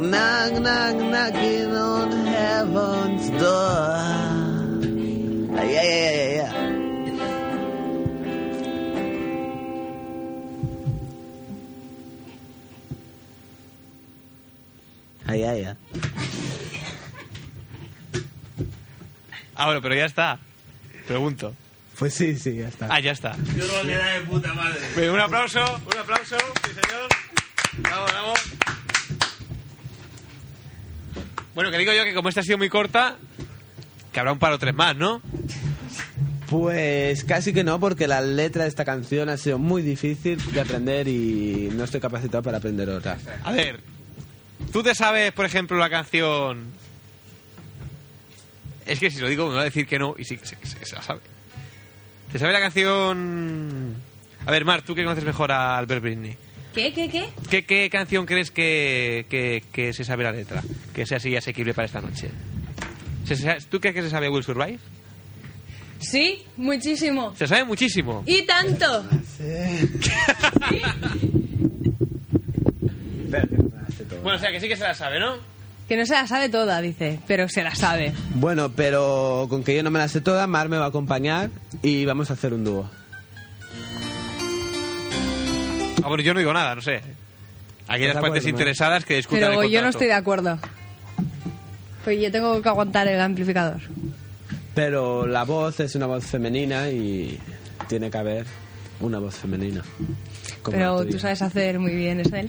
[0.00, 4.09] Knock, knock, knocking on heaven's door.
[15.30, 15.74] Ay, ay, ay.
[19.54, 20.40] Ah, bueno, pero ya está.
[21.06, 21.54] Pregunto.
[21.96, 22.88] Pues sí, sí, ya está.
[22.90, 23.36] Ah, ya está.
[23.56, 25.10] Yo no voy a quedar de puta madre.
[25.10, 26.36] Un aplauso, un aplauso.
[26.64, 27.08] Sí, señor.
[27.78, 28.40] Vamos, vamos.
[31.54, 33.16] Bueno, que digo yo que como esta ha sido muy corta,
[34.12, 35.22] que habrá un par o tres más, ¿no?
[36.48, 40.60] Pues casi que no, porque la letra de esta canción ha sido muy difícil de
[40.60, 43.16] aprender y no estoy capacitado para aprender otra.
[43.44, 43.80] A ver,
[44.72, 46.66] ¿tú te sabes, por ejemplo, la canción...
[48.86, 50.56] Es que si lo digo me va a decir que no y sí que se,
[50.56, 51.20] que se- se la sabe.
[52.32, 53.94] ¿Te sabes la canción...?
[54.46, 56.36] A ver, Mar, tú que conoces mejor a Albert Britney.
[56.74, 57.28] ¿Qué, qué, qué?
[57.50, 60.62] ¿Qué, qué canción crees que, que, que se sabe la letra?
[60.94, 62.30] Que sea así asequible para esta noche.
[63.26, 64.78] ¿Se- se- ¿Tú crees que se sabe Will Survive?
[66.00, 67.34] Sí, muchísimo.
[67.36, 68.22] Se sabe muchísimo.
[68.26, 69.04] Y tanto.
[74.22, 75.36] Bueno, o sea, que sí que se la sabe, ¿no?
[75.88, 78.12] Que no se la sabe toda, dice, pero se la sabe.
[78.34, 81.50] Bueno, pero con que yo no me la sé toda, Mar me va a acompañar
[81.82, 82.88] y vamos a hacer un dúo.
[86.02, 87.00] Ah, bueno, yo no digo nada, no sé.
[87.88, 90.58] Aquí ¿Estás las partes interesadas que discutan Pero el yo no estoy de acuerdo.
[92.04, 93.80] Pues yo tengo que aguantar el amplificador.
[94.74, 97.38] Pero la voz es una voz femenina y
[97.88, 98.46] tiene que haber
[99.00, 99.82] una voz femenina.
[100.70, 102.46] Pero tú sabes hacer muy bien eso del...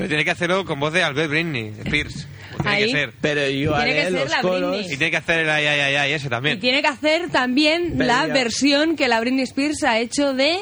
[0.00, 2.26] Pero tiene que hacerlo con voz de Albert Britney, Spears.
[2.62, 2.84] Tiene Ahí.
[2.86, 3.12] que ser.
[3.20, 4.70] Pero yo Tiene que haré ser los la coros.
[4.72, 4.86] Britney.
[4.86, 6.60] Y tiene que hacer el ay, ay, ay, ay, ese Y también.
[6.60, 10.58] tiene que hacer también Pero la ya- versión que la Britney Spears ha hecho de...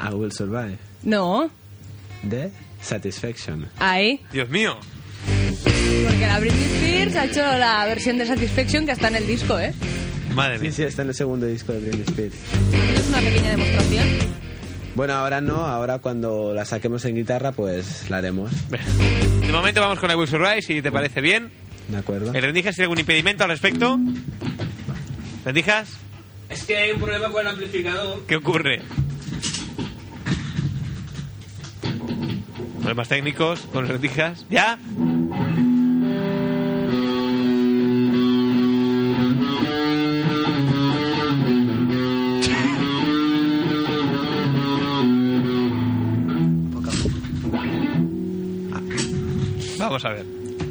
[0.00, 0.78] I Will Survive.
[1.02, 1.50] No,
[2.22, 2.50] De
[2.80, 3.68] Satisfaction.
[3.78, 4.20] ahí.
[4.32, 4.78] Dios mío.
[6.08, 9.58] Porque la Britney Spears ha hecho la versión de Satisfaction que está en el disco,
[9.58, 9.72] ¿eh?
[10.34, 10.70] Madre mía.
[10.70, 12.34] Sí, sí, está en el segundo disco de Britney Spears.
[12.96, 14.06] Es una pequeña demostración.
[14.98, 18.50] Bueno, ahora no, ahora cuando la saquemos en guitarra, pues la haremos.
[18.68, 21.52] De momento vamos con la Will Survive, si te parece bien.
[21.86, 22.34] ¿De acuerdo?
[22.34, 23.96] ¿El Rendijas tiene algún impedimento al respecto?
[25.44, 25.96] ¿Rendijas?
[26.48, 28.26] Es que hay un problema con el amplificador.
[28.26, 28.82] ¿Qué ocurre?
[32.80, 34.46] Problemas técnicos con los rendijas.
[34.50, 34.80] ¿Ya?
[49.98, 50.26] Vamos a ver.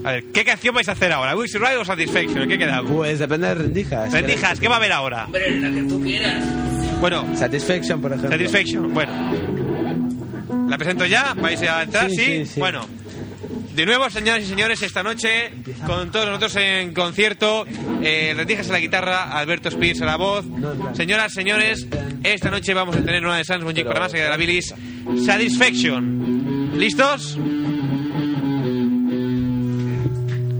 [0.05, 1.35] A ver, ¿qué canción vais a hacer ahora?
[1.35, 2.47] ¿Will Survive o Satisfaction?
[2.47, 2.81] ¿Qué queda?
[2.81, 4.11] Pues depende de rendijas.
[4.13, 5.25] Rendijas, ¿qué va a haber ahora?
[5.25, 6.43] Hombre, la que tú quieras.
[7.01, 8.31] Bueno, Satisfaction, por ejemplo.
[8.31, 9.11] Satisfaction, bueno.
[10.69, 11.33] ¿La presento ya?
[11.33, 12.09] ¿Vais a entrar?
[12.09, 12.59] Sí, Sí, sí, sí.
[12.61, 12.87] Bueno.
[13.75, 15.51] De nuevo, señoras y señores, esta noche,
[15.85, 17.65] con todos nosotros en concierto,
[18.01, 20.45] eh, Rendijas a la guitarra, Alberto Spears a la voz.
[20.93, 21.85] Señoras, señores,
[22.23, 24.73] esta noche vamos a tener una de Sans Music para más allá de la bilis,
[25.25, 26.71] Satisfaction.
[26.79, 27.37] ¿Listos?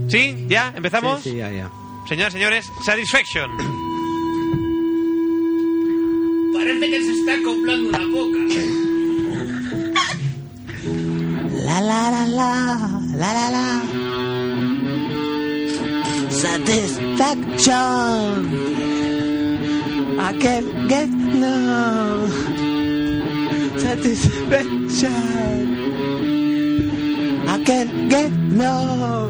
[0.08, 0.46] ¿Sí?
[0.48, 0.72] ¿Ya?
[0.74, 1.22] ¿Empezamos?
[1.22, 1.70] Sí, sí, ya, ya.
[2.08, 3.50] Señoras y señores, Satisfaction.
[6.54, 8.38] Parece que se está acoplando una boca.
[11.64, 13.82] La la la la, la la la.
[16.30, 18.48] Satisfaction.
[20.20, 22.26] I can't get no
[23.78, 25.12] satisfaction.
[27.46, 29.28] I can't get no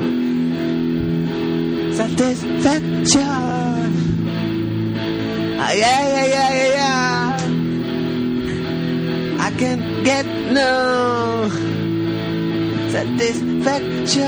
[1.99, 3.91] satisfaction.
[5.59, 7.43] Ay, ay, ay, ay, ay, ay.
[9.43, 11.51] I can't get no
[12.95, 14.23] satisfaction.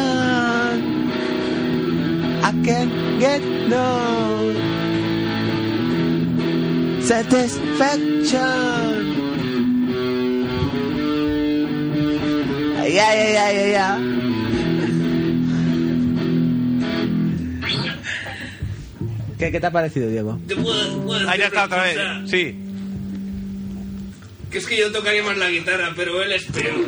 [2.43, 3.87] I can't get no
[7.07, 8.91] satisfaction.
[12.83, 14.10] Ay, ay, ay, ay, ay, ay.
[19.41, 20.39] ¿Qué, qué te ha parecido, Diego?
[20.47, 21.99] ¿Te puedo, puedo Ahí ya está otra vez.
[22.27, 22.55] Sí.
[24.51, 26.87] Que es que yo tocaría más la guitarra, pero él es peor.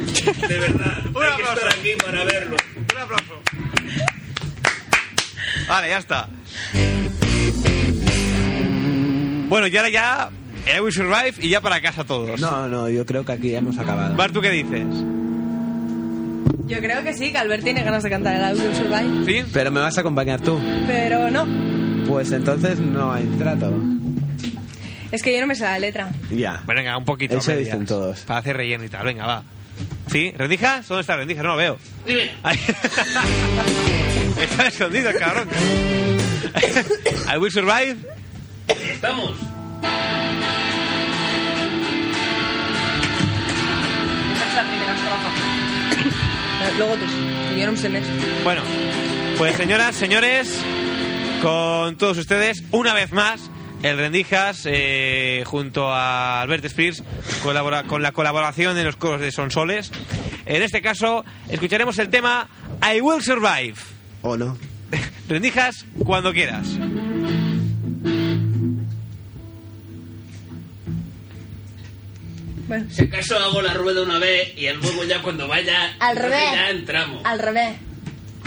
[0.49, 0.99] De verdad.
[0.99, 2.57] Hay que estar aquí para verlo.
[2.77, 3.43] Un aplauso.
[5.67, 6.29] Vale, ya está.
[9.49, 10.31] Bueno, y ahora ya
[10.67, 12.39] I Will Survive y ya para casa todos.
[12.39, 14.15] No, no, yo creo que aquí ya hemos acabado.
[14.15, 14.85] Bar, ¿tú qué dices?
[16.67, 19.25] Yo creo que sí, que Albert tiene ganas de cantar el Audio Survive.
[19.25, 19.51] ¿Sí?
[19.55, 20.61] Pero me vas a acompañar tú.
[20.87, 21.47] Pero no,
[22.07, 23.73] Pues entonces no hay trato.
[25.11, 26.11] es que yo no me sé la letra.
[26.31, 26.63] Ya.
[26.65, 27.39] Bueno, venga, un poquito.
[27.39, 28.21] Eso medias, dicen todos.
[28.21, 29.43] Para hacer relleno y tal, venga, va.
[30.11, 30.33] ¿Sí?
[30.37, 30.87] ¿Rendijas?
[30.89, 31.45] ¿Dónde está Rendijas?
[31.45, 31.79] No lo veo.
[32.07, 32.31] Dime.
[34.43, 35.49] Está escondido, el cabrón.
[37.33, 37.97] I Will Survive.
[38.69, 39.33] Estamos.
[46.79, 47.05] Luego tú,
[47.59, 47.91] yo no me sé.
[48.45, 48.63] Bueno,
[49.37, 50.59] pues señoras, señores,
[51.43, 53.51] con todos ustedes, una vez más,
[53.83, 57.03] el Rendijas, eh, junto a Albert Spears,
[57.43, 59.91] colabora, con la colaboración de los coros de Sonsoles.
[60.47, 62.49] En este caso, escucharemos el tema
[62.81, 63.75] I Will Survive.
[64.23, 64.57] ¿O no?
[65.29, 66.69] Rendijas, cuando quieras.
[72.69, 72.87] Bueno.
[72.89, 75.97] Si acaso hago la rueda una vez y luego ya cuando vaya.
[75.99, 76.53] Al revés.
[76.53, 77.23] Ya entramos.
[77.25, 77.75] Al revés.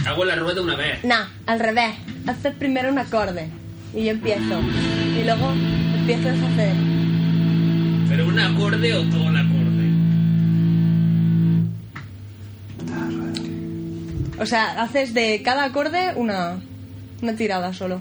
[0.06, 1.03] Hago la rueda una vez.
[1.03, 1.15] No,
[1.48, 1.95] al revés.
[2.27, 3.49] Haces primero un acorde.
[3.94, 4.60] Y yo empiezo.
[5.19, 5.52] Y luego
[5.95, 6.73] empiezo a hacer.
[8.07, 9.56] Pero un acorde o todo el acorde.
[14.40, 16.60] O sea, haces de cada acorde una,
[17.22, 17.99] una tirada solo.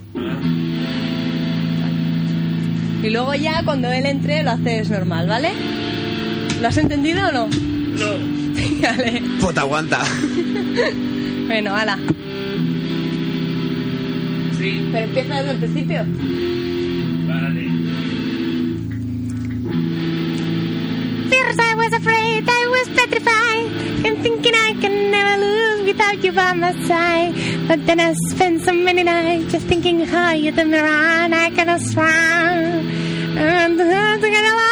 [3.02, 5.52] Y luego ya cuando él entre lo haces normal, ¿vale?
[6.60, 7.46] ¿Lo has entendido o no?
[7.46, 8.82] No.
[8.82, 9.22] vale.
[9.40, 10.00] Puta, aguanta.
[11.46, 11.98] Bueno, ala.
[14.58, 14.88] Sí.
[14.92, 16.04] Pero empieza desde el principio.
[17.26, 17.64] Vale.
[21.28, 26.32] First I was afraid, I was petrified, and thinking I can never lose without you
[26.32, 27.34] by my side.
[27.68, 31.50] But then I spent so many nights just thinking how you turn me around, I
[31.50, 32.08] could have sworn.
[33.36, 34.64] And uh, to get along.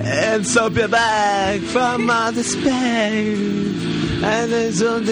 [0.00, 3.67] And so you're back from outer space.
[4.20, 5.06] And there's all of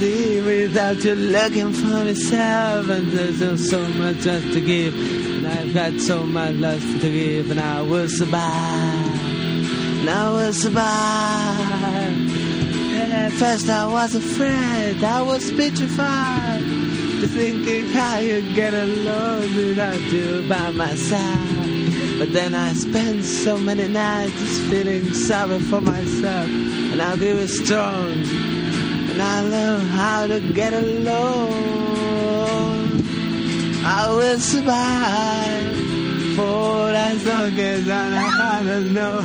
[0.00, 2.88] day without you looking for yourself.
[2.88, 4.94] And there's still so much left to give.
[4.94, 7.50] And I've got so much left to give.
[7.50, 8.40] And I will survive.
[10.00, 10.86] And I will survive.
[13.00, 15.04] And at first I was afraid.
[15.04, 16.60] I was petrified.
[17.20, 21.75] To thinking how you get along without you by my side.
[22.18, 26.48] But then I spend so many nights just feeling sorry for myself.
[26.48, 28.12] And I'll be strong.
[29.10, 31.52] And I learn how to get along.
[33.84, 35.76] I will survive
[36.36, 39.20] for as long as I know how to know.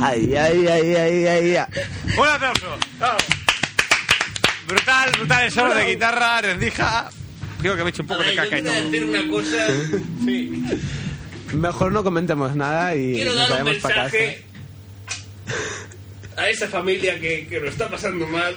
[0.00, 1.66] Ay, ay, ay, ay, ay, ay.
[2.18, 2.76] Un aplauso.
[2.98, 3.18] Bravo.
[4.66, 7.15] Brutal, brutal el solo de guitarra, Rendija.
[7.60, 8.72] Creo que me he hecho un poco de caca y todo.
[8.72, 9.66] decir una cosa.
[10.24, 10.64] Sí.
[11.54, 14.04] Mejor no comentemos nada y Quiero nos dar un vayamos para casa.
[14.16, 14.42] mensaje
[16.36, 18.54] a esa familia que, que lo está pasando mal.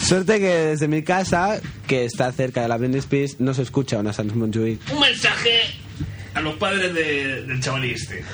[0.00, 4.12] Suerte que desde mi casa, que está cerca de la Spears, no se escucha una
[4.12, 4.80] Sans Montjuic.
[4.92, 5.60] Un mensaje
[6.32, 8.24] a los padres de- del chavaliste.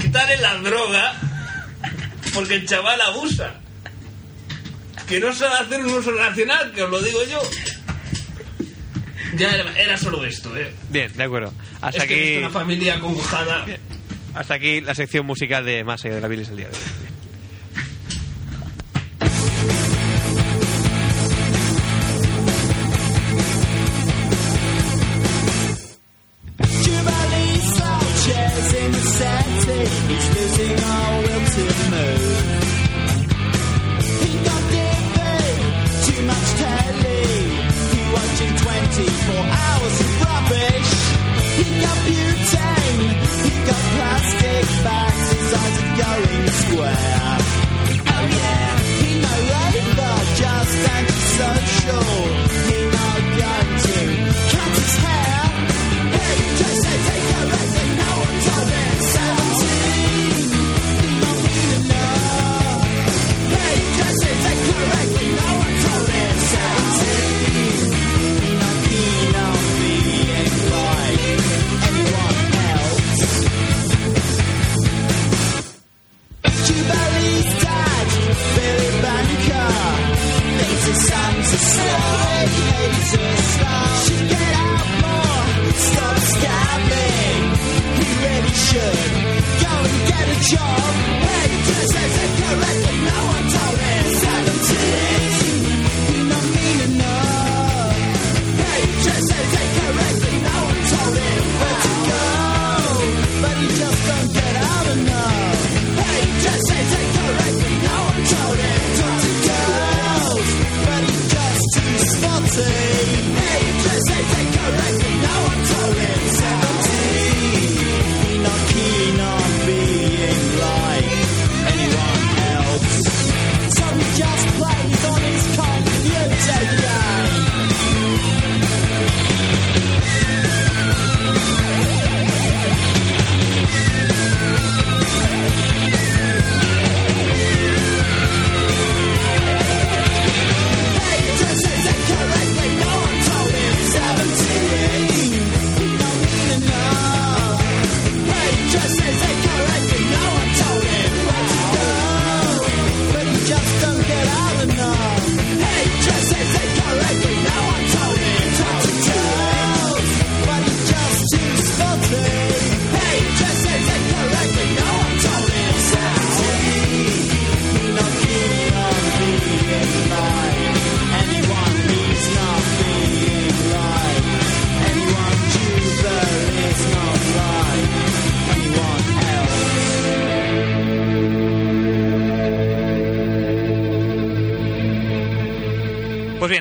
[0.00, 1.14] Quitarle la droga
[2.34, 3.54] porque el chaval abusa.
[5.08, 7.40] Que no sabe hacer un uso racional, que os lo digo yo.
[9.36, 10.72] Ya era, era solo esto, ¿eh?
[10.90, 11.52] Bien, de acuerdo.
[11.80, 13.66] Hasta es que aquí, una familia acongojada.
[14.34, 17.05] hasta aquí la sección musical de Más allá de la Bilis el día de hoy.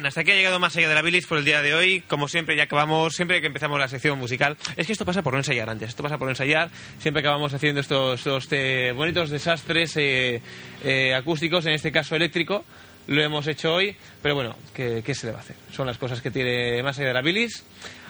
[0.06, 2.02] Hasta aquí ha llegado más allá de la bilis por el día de hoy.
[2.02, 4.58] Como siempre, ya acabamos, siempre que empezamos la sección musical.
[4.76, 6.70] Es que esto pasa por no ensayar antes, esto pasa por no ensayar.
[7.00, 10.42] Siempre acabamos haciendo estos, eh, bonitos desastres eh,
[10.84, 12.64] eh, acústicos, en este caso eléctrico.
[13.08, 15.56] Lo hemos hecho hoy, pero bueno, ¿qué, se le va a hacer?
[15.72, 17.64] Son las cosas que tiene más allá de la bilis.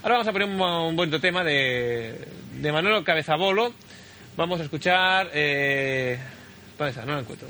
[0.04, 2.18] Ahora vamos a poner un, bonito tema de,
[2.54, 3.74] de Manolo Cabezabolo.
[4.38, 5.26] Vamos a escuchar.
[5.28, 6.20] ¿Dónde
[6.90, 7.06] está?
[7.06, 7.48] No lo encuentro.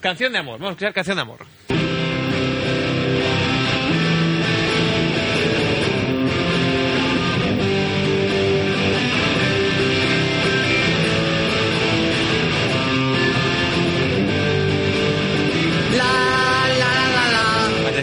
[0.00, 0.58] Canción de amor.
[0.58, 1.55] Vamos a escuchar Canción de amor.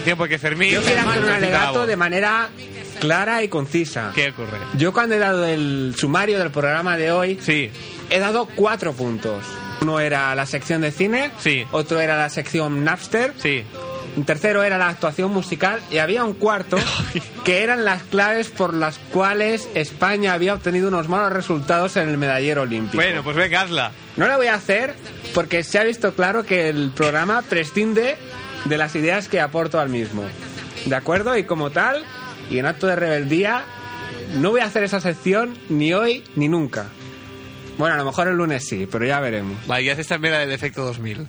[0.04, 0.70] Atención, porque Fermín.
[0.70, 2.50] Yo quiero hacer un alegato de manera
[3.00, 4.12] clara y concisa.
[4.14, 4.58] ¿Qué ocurre?
[4.76, 7.70] Yo cuando he dado el sumario del programa de hoy, sí.
[8.10, 9.46] he dado cuatro puntos.
[9.80, 11.64] Uno era la sección de cine, sí.
[11.72, 13.64] otro era la sección Napster, sí.
[14.16, 16.76] un tercero era la actuación musical y había un cuarto
[17.44, 22.18] que eran las claves por las cuales España había obtenido unos malos resultados en el
[22.18, 22.96] medallero olímpico.
[22.96, 23.92] Bueno, pues venga, hazla.
[24.18, 24.94] No la voy a hacer
[25.34, 28.16] porque se ha visto claro que el programa prescinde
[28.64, 30.24] de las ideas que aporto al mismo.
[30.86, 31.36] ¿De acuerdo?
[31.36, 32.04] Y como tal,
[32.50, 33.64] y en acto de rebeldía,
[34.34, 36.86] no voy a hacer esa sección ni hoy ni nunca.
[37.78, 39.66] Bueno, a lo mejor el lunes sí, pero ya veremos.
[39.66, 41.26] Vale, y haces también la del efecto 2000.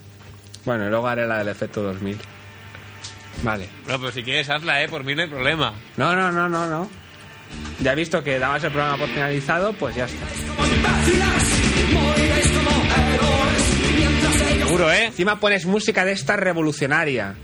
[0.64, 2.18] Bueno, y luego haré la del efecto 2000.
[3.42, 3.68] Vale.
[3.86, 4.88] No, pero si quieres, hazla, ¿eh?
[4.88, 5.74] Por mí no hay problema.
[5.96, 6.88] No, no, no, no, no.
[7.80, 10.26] Ya he visto que dabas el programa por finalizado, pues ya está.
[14.66, 15.04] Seguro, ¿eh?
[15.06, 17.34] Encima pones música de esta revolucionaria.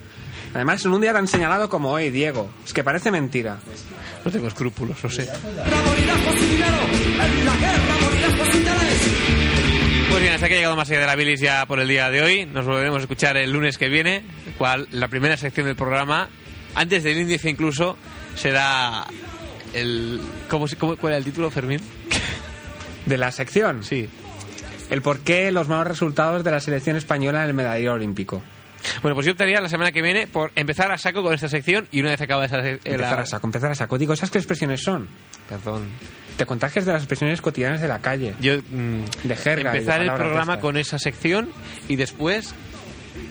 [0.54, 2.50] Además, en un día tan señalado como hoy, Diego.
[2.64, 3.58] Es que parece mentira.
[4.24, 5.28] No tengo escrúpulos, lo sé.
[10.10, 12.10] Pues bien, hasta que ha llegado más allá de la bilis ya por el día
[12.10, 12.44] de hoy.
[12.46, 14.22] Nos volveremos a escuchar el lunes que viene,
[14.58, 16.28] cual la primera sección del programa,
[16.74, 17.96] antes del índice incluso,
[18.34, 19.06] será
[19.72, 20.20] el...
[20.50, 21.80] ¿Cómo, cómo- ¿Cuál era el título, Fermín?
[23.06, 23.82] ¿De la sección?
[23.82, 24.08] Sí.
[24.92, 28.42] El por qué los malos resultados de la selección española en el medallero olímpico.
[29.00, 31.86] Bueno, pues yo optaría la semana que viene por empezar a saco con esta sección
[31.92, 33.96] y una vez acaba esa sec- eh, la- Empezar a saco, empezar a saco.
[33.96, 35.08] Digo, ¿esas qué expresiones son?
[35.48, 35.84] Perdón.
[36.36, 38.34] Te contagias de las expresiones cotidianas de la calle.
[38.40, 39.70] Yo, mm, de jerga.
[39.72, 41.50] de empezar el programa con esa sección
[41.88, 42.54] y después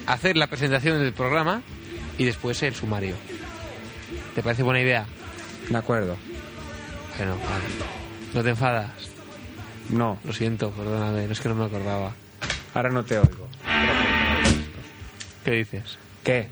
[0.08, 1.62] hacer la presentación del programa
[2.18, 3.16] y después el sumario.
[4.36, 5.06] ¿Te parece buena idea?
[5.70, 6.18] De acuerdo.
[7.18, 7.66] Bueno, vale.
[8.34, 8.90] ¿No te enfadas?
[9.90, 10.20] No.
[10.24, 12.14] Lo siento, perdóname, no es que no me acordaba.
[12.74, 13.48] Ahora no te oigo.
[15.44, 15.98] ¿Qué dices?
[16.24, 16.48] ¿Qué?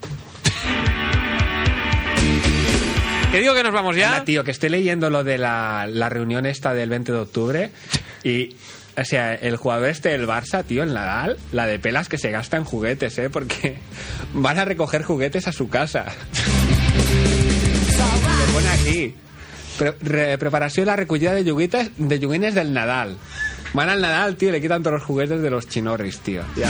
[3.31, 4.13] Que digo que nos vamos ya.
[4.13, 7.71] Anda, tío, que estoy leyendo lo de la, la reunión esta del 20 de octubre
[8.23, 8.55] y...
[8.97, 12.31] O sea, el jugador este del Barça, tío, el Nadal, la de pelas que se
[12.31, 13.29] gasta en juguetes, ¿eh?
[13.29, 13.77] Porque
[14.33, 16.05] van a recoger juguetes a su casa.
[18.39, 19.15] Le pone aquí.
[19.79, 23.17] Pre- re- preparación de la recogida de yuguitas, de yuguines del Nadal.
[23.73, 26.43] Van al Nadal, tío, y le quitan todos los juguetes de los chinorris, tío.
[26.55, 26.67] Ya.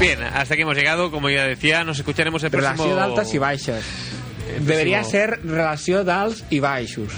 [0.00, 1.10] Bien, hasta aquí hemos llegado.
[1.10, 2.84] Como ya decía, nos escucharemos el próximo...
[2.84, 3.84] Relació d'altes i baixes.
[4.56, 7.12] el Debería próximo- ser relació d'alts i baixos.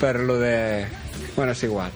[0.00, 0.86] Pero lo de...
[1.36, 1.90] Bueno, es igual.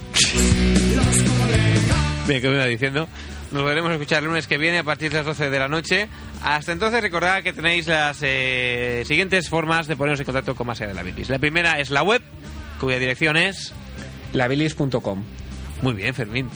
[2.29, 3.09] Bien, que me iba diciendo.
[3.53, 5.67] Nos volveremos a escuchar el lunes que viene a partir de las 12 de la
[5.69, 6.09] noche.
[6.43, 10.81] Hasta entonces recordad que tenéis las eh, siguientes formas de poneros en contacto con Más
[10.81, 11.29] allá de la Bilis.
[11.29, 12.23] La primera es la web,
[12.81, 13.73] cuya dirección es...
[14.33, 15.25] Labilis.com.
[15.83, 16.49] Muy bien, Fermín.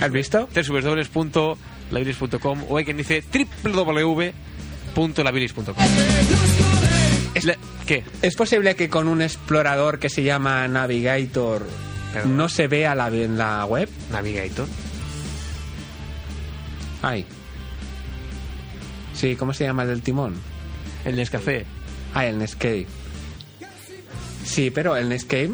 [0.00, 0.48] ¿Has visto?
[0.54, 3.22] www.labilis.com o hay quien dice
[3.62, 5.74] www.labilis.com.
[7.44, 7.56] La-
[7.86, 8.04] ¿Qué?
[8.22, 11.66] ¿Es posible que con un explorador que se llama Navigator
[12.24, 13.88] no se vea la, en la web?
[14.10, 14.66] Navigator.
[17.02, 17.24] Ay.
[19.14, 20.34] Sí, ¿cómo se llama el del timón?
[21.04, 21.64] El Nescafé.
[22.14, 22.86] Ah, el Netscape.
[24.44, 25.50] Sí, pero el Netscape...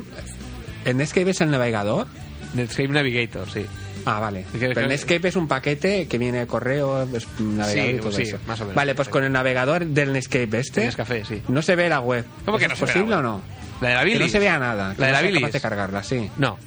[0.85, 2.07] ¿El Netscape es el navegador?
[2.55, 3.67] Netscape Navigator, sí.
[4.05, 4.45] Ah, vale.
[4.53, 8.01] Pero el Netscape es un paquete que viene de correo, es un navegador Sí, y
[8.01, 8.39] todo sí, eso.
[8.47, 8.77] más o menos.
[8.77, 10.81] Vale, pues con el navegador del Netscape este...
[10.83, 11.43] El Nescafé, sí.
[11.49, 12.25] No se ve la web.
[12.45, 13.43] ¿Cómo que ¿Eso no es se ve la posible o no?
[13.81, 14.95] ¿La de la Que no se vea nada.
[14.99, 16.31] ¿La de no la capaz de cargarla, sí.
[16.37, 16.59] No.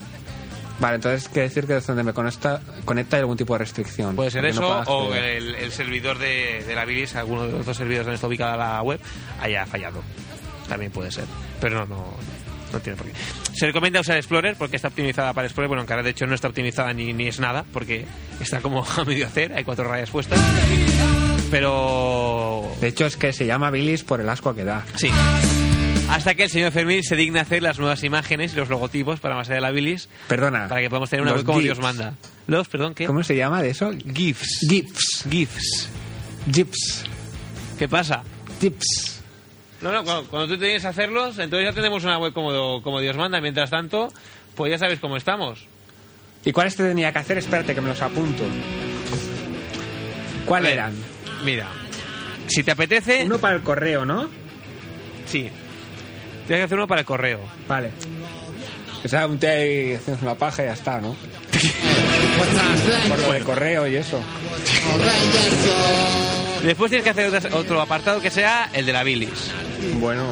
[0.80, 4.16] Vale, entonces quiere decir que desde donde me conecta, conecta hay algún tipo de restricción.
[4.16, 5.38] Puede ser no eso puedo o acceder.
[5.38, 8.56] el, el servidor de, de la Bilis, alguno de los dos servidores donde está ubicada
[8.58, 9.00] la web,
[9.42, 10.04] haya fallado.
[10.70, 11.26] También puede ser.
[11.60, 12.14] Pero no, no,
[12.72, 13.14] no tiene por qué.
[13.54, 15.68] Se recomienda usar Explorer porque está optimizada para Explorer.
[15.68, 18.06] Bueno, en de hecho no está optimizada ni, ni es nada porque
[18.40, 20.40] está como a medio hacer, hay cuatro rayas puestas.
[21.50, 24.86] Pero De hecho, es que se llama Bilis por el asco que da.
[24.96, 25.10] Sí.
[26.10, 29.36] Hasta que el señor Fermín se digna hacer las nuevas imágenes y los logotipos para
[29.36, 30.10] más allá de la bilis.
[30.28, 30.68] Perdona.
[30.68, 31.66] Para que podamos tener una web como GIFs.
[31.66, 32.14] Dios manda.
[32.48, 33.06] Los, perdón, ¿qué?
[33.06, 33.92] ¿Cómo se llama de eso?
[33.92, 34.66] GIFs.
[34.70, 35.26] GIFs.
[35.30, 35.90] GIFs.
[36.52, 37.04] GIFs.
[37.78, 38.24] ¿Qué pasa?
[38.62, 39.22] GIFs.
[39.82, 43.00] No, no, cuando, cuando tú tienes que hacerlos, entonces ya tenemos una web como, como
[43.02, 43.42] Dios manda.
[43.42, 44.12] Mientras tanto,
[44.56, 45.68] pues ya sabes cómo estamos.
[46.46, 47.38] ¿Y cuáles te tenía que hacer?
[47.38, 48.44] Espérate que me los apunto.
[50.46, 50.94] ¿Cuál A ver, eran?
[51.44, 51.68] Mira,
[52.48, 53.26] si te apetece...
[53.26, 54.30] Uno para el correo, ¿no?
[55.26, 55.50] Sí.
[56.48, 57.40] Tienes que hacer uno para el correo.
[57.68, 57.92] Vale.
[59.04, 61.16] O sea, un té ahí haciendo una paja y ya está, ¿no?
[63.10, 64.20] Por lo del correo y eso.
[66.64, 69.52] Después tienes que hacer otro- apartado que sea el de la bilis.
[70.00, 70.24] Bueno,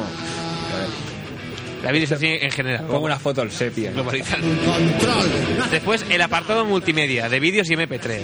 [1.82, 2.84] La bilis así en general.
[2.86, 3.92] pongo una foto al sepia.
[3.92, 4.46] Globalizando.
[5.70, 8.22] Después el apartado multimedia de vídeos y MP3.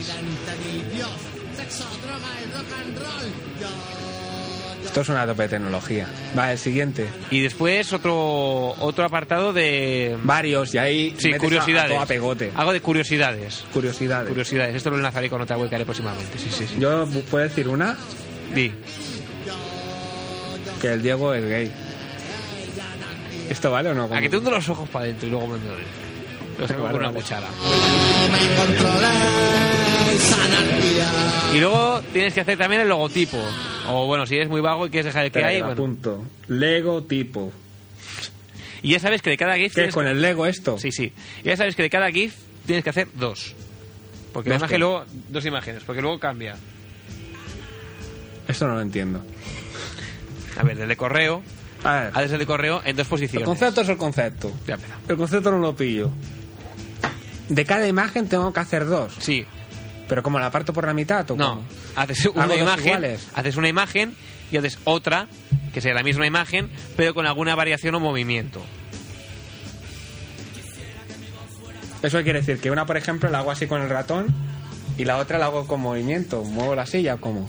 [4.92, 6.06] Esto es una tope de tecnología.
[6.38, 7.06] Va, el siguiente.
[7.30, 10.18] Y después otro otro apartado de...
[10.22, 11.98] Varios, y ahí Sí, a- curiosidades.
[11.98, 12.52] a pegote.
[12.54, 13.64] Algo de curiosidades.
[13.72, 14.28] Curiosidades.
[14.28, 14.76] Curiosidades.
[14.76, 16.38] Esto lo enlazaré con otra web que haré próximamente.
[16.38, 16.76] Sí, sí, sí.
[16.78, 17.96] Yo, ¿puedo decir una?
[18.54, 18.70] Di.
[20.82, 21.70] Que el Diego es gay.
[23.48, 24.10] ¿Esto vale o no?
[24.14, 25.82] A que te hundo los ojos para adentro y luego me doy.
[26.58, 27.46] Lo saco con una cuchara.
[31.54, 33.38] Y luego tienes que hacer también el logotipo.
[33.88, 35.72] O bueno, si eres muy vago y quieres dejar el que hay, bueno.
[35.72, 36.24] apunto.
[36.48, 37.52] Lego tipo.
[38.82, 39.68] Y ya sabes que de cada GIF...
[39.72, 39.74] ¿Qué?
[39.74, 40.78] tienes ¿Con que- el Lego esto?
[40.78, 41.12] Sí, sí.
[41.44, 42.34] Y ya sabes que de cada GIF
[42.66, 43.54] tienes que hacer dos.
[44.32, 45.04] Porque la ¿Dos imagen luego...
[45.28, 46.56] Dos imágenes, porque luego cambia.
[48.48, 49.22] Esto no lo entiendo.
[50.58, 51.42] A ver, del de correo...
[51.84, 53.46] A ver, Haces el de correo en dos el posiciones.
[53.46, 54.52] concepto es el concepto.
[54.66, 55.10] Ya empezamos.
[55.10, 56.10] El concepto no lo pillo.
[57.54, 59.14] De cada imagen tengo que hacer dos.
[59.18, 59.44] Sí.
[60.08, 61.64] ¿Pero como la parto por la mitad o No, cómo?
[61.96, 63.28] haces una imagen, iguales.
[63.34, 64.14] haces una imagen
[64.50, 65.28] y haces otra
[65.74, 68.62] que sea la misma imagen, pero con alguna variación o movimiento.
[72.02, 74.26] Eso quiere decir que una, por ejemplo, la hago así con el ratón
[74.98, 76.42] y la otra la hago con movimiento.
[76.42, 77.48] Muevo la silla como.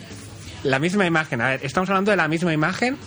[0.63, 1.41] La misma imagen.
[1.41, 2.97] A ver, estamos hablando de la misma imagen,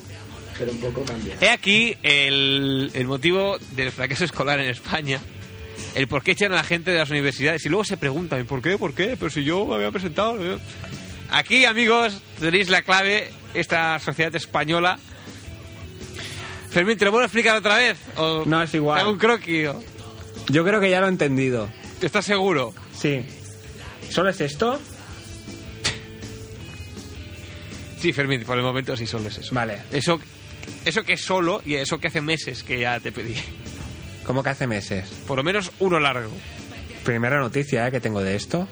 [0.58, 1.38] pero un poco cambiada.
[1.44, 5.20] He aquí el, el motivo del fracaso escolar en España.
[5.94, 7.64] El por qué echan a la gente de las universidades.
[7.64, 8.76] Y luego se preguntan, ¿por qué?
[8.78, 9.16] ¿Por qué?
[9.18, 10.42] Pero si yo me había presentado.
[10.42, 10.58] yo-
[11.30, 14.98] Aquí, amigos, tenéis la clave, esta sociedad española.
[16.70, 17.96] Fermín, ¿te lo puedo explicar otra vez?
[18.16, 19.06] ¿O No, es hago igual.
[19.08, 19.68] un croquis?
[19.68, 19.82] o-
[20.50, 21.68] Yo creo que ya lo he entendido.
[22.02, 22.74] ¿Estás seguro?
[22.96, 23.24] Sí.
[24.10, 24.78] ¿Solo es esto?
[28.00, 29.54] Sí, Fermín, por el momento sí solo es eso.
[29.54, 29.78] Vale.
[29.90, 30.20] Eso,
[30.84, 33.34] eso que es solo y eso que hace meses que ya te pedí.
[34.26, 35.08] ¿Cómo que hace meses?
[35.26, 36.30] Por lo menos uno largo.
[37.04, 37.90] Primera noticia ¿eh?
[37.92, 38.66] que tengo de esto.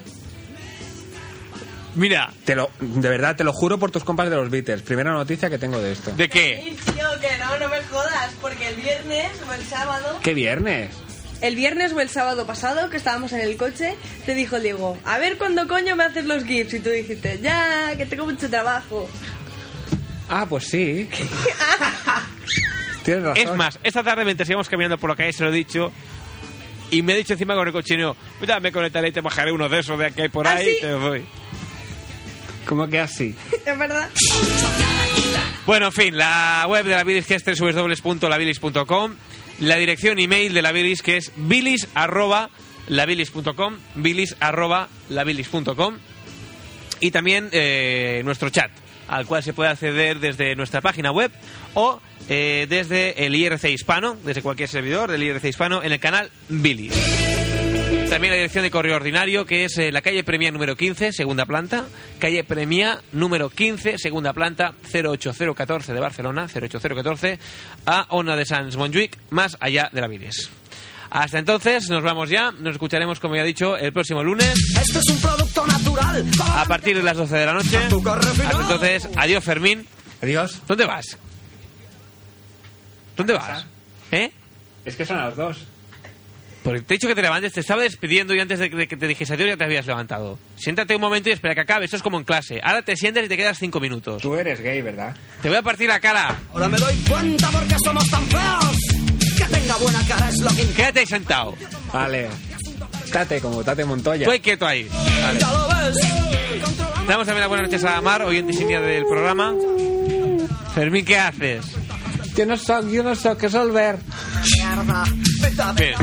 [1.95, 4.81] Mira, Te lo, de verdad, te lo juro por tus compas de los Beatles.
[4.81, 6.11] Primera noticia que tengo de esto.
[6.11, 6.61] ¿de qué?
[6.61, 10.91] Sí, tío, que no, no me jodas, porque el viernes o el sábado, ¿Qué viernes?
[11.41, 13.95] el viernes o el sábado pasado, que estábamos en el coche,
[14.25, 17.93] te dijo Diego, a ver cuándo coño me haces los GIFs, y tú dijiste, ya,
[17.95, 19.07] que tengo mucho trabajo.
[20.27, 21.09] Ah, pues sí.
[23.05, 23.47] Tienes razón.
[23.47, 25.91] Es más, esta tarde mientras íbamos caminando por la calle se lo he dicho
[26.91, 28.15] y me ha dicho encima con el cochineo,
[28.45, 30.75] ya me conectaré y te bajaré uno de esos de aquí por ¿Ah, ahí sí?
[30.77, 31.25] y te voy.
[32.65, 33.35] ¿Cómo que así?
[33.65, 34.09] ¿Es verdad?
[35.65, 39.15] Bueno, en fin, la web de la Bilis que es www.labilis.com
[39.59, 42.49] la dirección email de la bilis que es bilis arroba
[42.87, 45.97] labilis.com, bilis arroba labilis.com
[46.99, 48.71] y también eh, nuestro chat
[49.07, 51.31] al cual se puede acceder desde nuestra página web
[51.73, 51.99] o
[52.29, 56.93] eh, desde el IRC hispano, desde cualquier servidor del IRC hispano en el canal Bilis.
[58.09, 61.45] También la dirección de correo ordinario, que es eh, la calle Premia número 15, segunda
[61.45, 61.85] planta.
[62.19, 67.39] Calle Premia número 15, segunda planta, 08014 de Barcelona, 08014,
[67.85, 70.51] a Ona de Sans Montjuic, más allá de la Viles.
[71.15, 72.51] Hasta entonces, nos vamos ya.
[72.51, 74.53] Nos escucharemos, como ya he dicho, el próximo lunes.
[74.81, 76.25] Esto es un producto natural.
[76.57, 77.77] A partir de las 12 de la noche.
[77.77, 79.87] Hasta entonces, adiós, Fermín.
[80.21, 80.61] Adiós.
[80.67, 81.17] ¿Dónde vas?
[83.15, 83.65] ¿Dónde vas?
[84.11, 84.29] ¿Eh?
[84.83, 85.65] Es que son las dos.
[86.65, 88.87] Porque te he dicho que te levantes, te estaba despidiendo y antes de que de
[88.87, 90.37] que te dijese adiós ya te habías levantado.
[90.57, 92.59] Siéntate un momento y espera que acabe, esto es como en clase.
[92.61, 94.21] Ahora te sientas y te quedas cinco minutos.
[94.21, 95.15] Tú eres gay, ¿verdad?
[95.41, 96.35] Te voy a partir la cara.
[96.51, 98.94] Ahora me doy cuenta porque somos tan feos.
[99.65, 101.55] Tenga buena cara es lo que Quédate ahí sentado.
[101.91, 102.29] Vale.
[103.11, 104.25] Tate, como Tate Montoya.
[104.25, 104.87] Tú ahí quieto ahí.
[105.23, 105.39] Vale.
[105.39, 105.97] Ya lo ves.
[107.07, 109.55] Damos también las buenas noches a Mar, oyente insignia del programa.
[110.75, 111.65] Fermín, ¿qué haces?
[112.35, 113.97] Yo no soy, yo no soy, que soy ver.
[115.75, 115.95] Bien.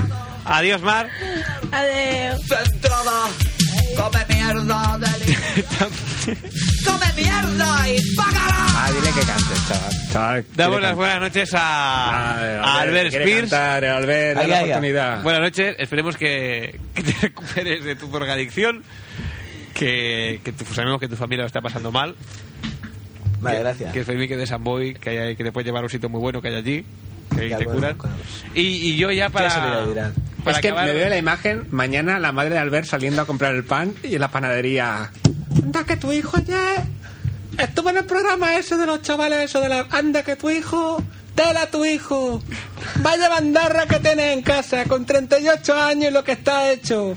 [0.44, 1.08] Adiós, Mar.
[1.70, 2.40] Adiós.
[3.96, 5.34] Come mierda del...
[6.84, 8.66] Come mierda y págala.
[8.74, 9.92] Ah, dile que cantes, chaval.
[10.12, 11.58] chaval Damos las buenas noches a,
[12.38, 12.60] cantar.
[12.60, 13.40] a Albert Spears.
[13.50, 15.22] cantar, Albert, dale Ay, la ay, oportunidad.
[15.22, 18.82] Buenas noches, esperemos que, que te recuperes de tu drogadicción.
[19.74, 22.14] Que, que tu, sabemos que tu familia lo está pasando mal.
[23.40, 23.92] Vale, que, gracias.
[23.92, 26.08] Que Fermín que de San Boy, que, hay- que te puede llevar a un sitio
[26.08, 26.84] muy bueno que hay allí.
[27.34, 27.96] Que ahí te curan.
[28.54, 29.48] Y, y yo ya para.
[30.42, 33.22] Ya para es que acabar- me veo la imagen mañana la madre de Albert saliendo
[33.22, 35.10] a comprar el pan y en la panadería.
[35.62, 36.80] Anda que tu hijo ayer
[37.58, 39.86] estuvo en el programa ese de los chavales, eso de la.
[39.90, 41.02] Anda que tu hijo.
[41.34, 42.42] Tela tu hijo.
[42.96, 47.16] Vaya bandarra que tienes en casa con 38 años y lo que está hecho.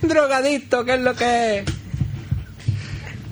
[0.00, 1.64] Drogadicto, que es lo que es.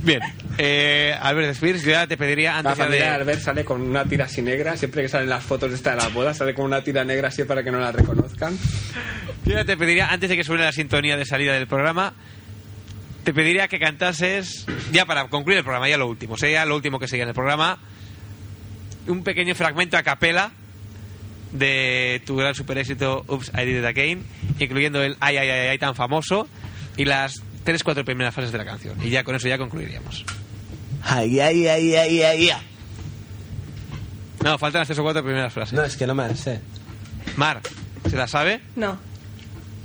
[0.02, 0.20] Bien.
[0.62, 3.08] Eh, Albert Spears, yo ya te pediría La antes familia de.
[3.08, 5.96] Albert sale con una tira así negra, siempre que salen las fotos de esta de
[5.96, 8.58] las bodas, sale con una tira negra así para que no la reconozcan.
[9.46, 12.12] Yo ya te pediría, antes de que suene la sintonía de salida del programa,
[13.24, 16.98] te pediría que cantases, ya para concluir el programa, ya lo último, sería lo último
[16.98, 17.78] que sigue en el programa,
[19.06, 20.52] un pequeño fragmento a capela
[21.52, 24.26] de tu gran super éxito Oops, I Did It Again,
[24.58, 26.48] incluyendo el ay, ay, ay, ay tan famoso
[26.98, 28.98] y las tres, cuatro primeras frases de la canción.
[29.02, 30.26] Y ya con eso ya concluiríamos.
[31.02, 32.56] Ay, ay, ay, ay, ay, ay.
[34.44, 35.74] No, faltan las tres o cuatro primeras frases.
[35.74, 36.60] No, es que no me las sé.
[37.36, 37.60] Mar,
[38.08, 38.60] ¿se la sabe?
[38.76, 38.98] No,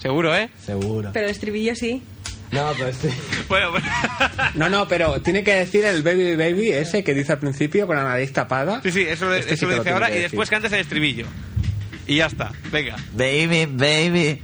[0.02, 0.50] Seguro, ¿eh?
[0.64, 1.10] Seguro.
[1.14, 2.04] pero el estribillo sí.
[2.52, 3.12] No, pero este...
[3.50, 3.88] Bueno, bueno.
[4.54, 7.96] No, no, pero tiene que decir el baby baby ese que dice al principio con
[7.96, 8.82] la nariz tapada.
[8.84, 10.32] Sí, sí, eso, Este eso sí lo que dice tiene ahora que y decir.
[10.32, 11.26] después cantas el estribillo.
[12.08, 12.96] Y ya está, venga.
[13.14, 14.42] Baby, baby.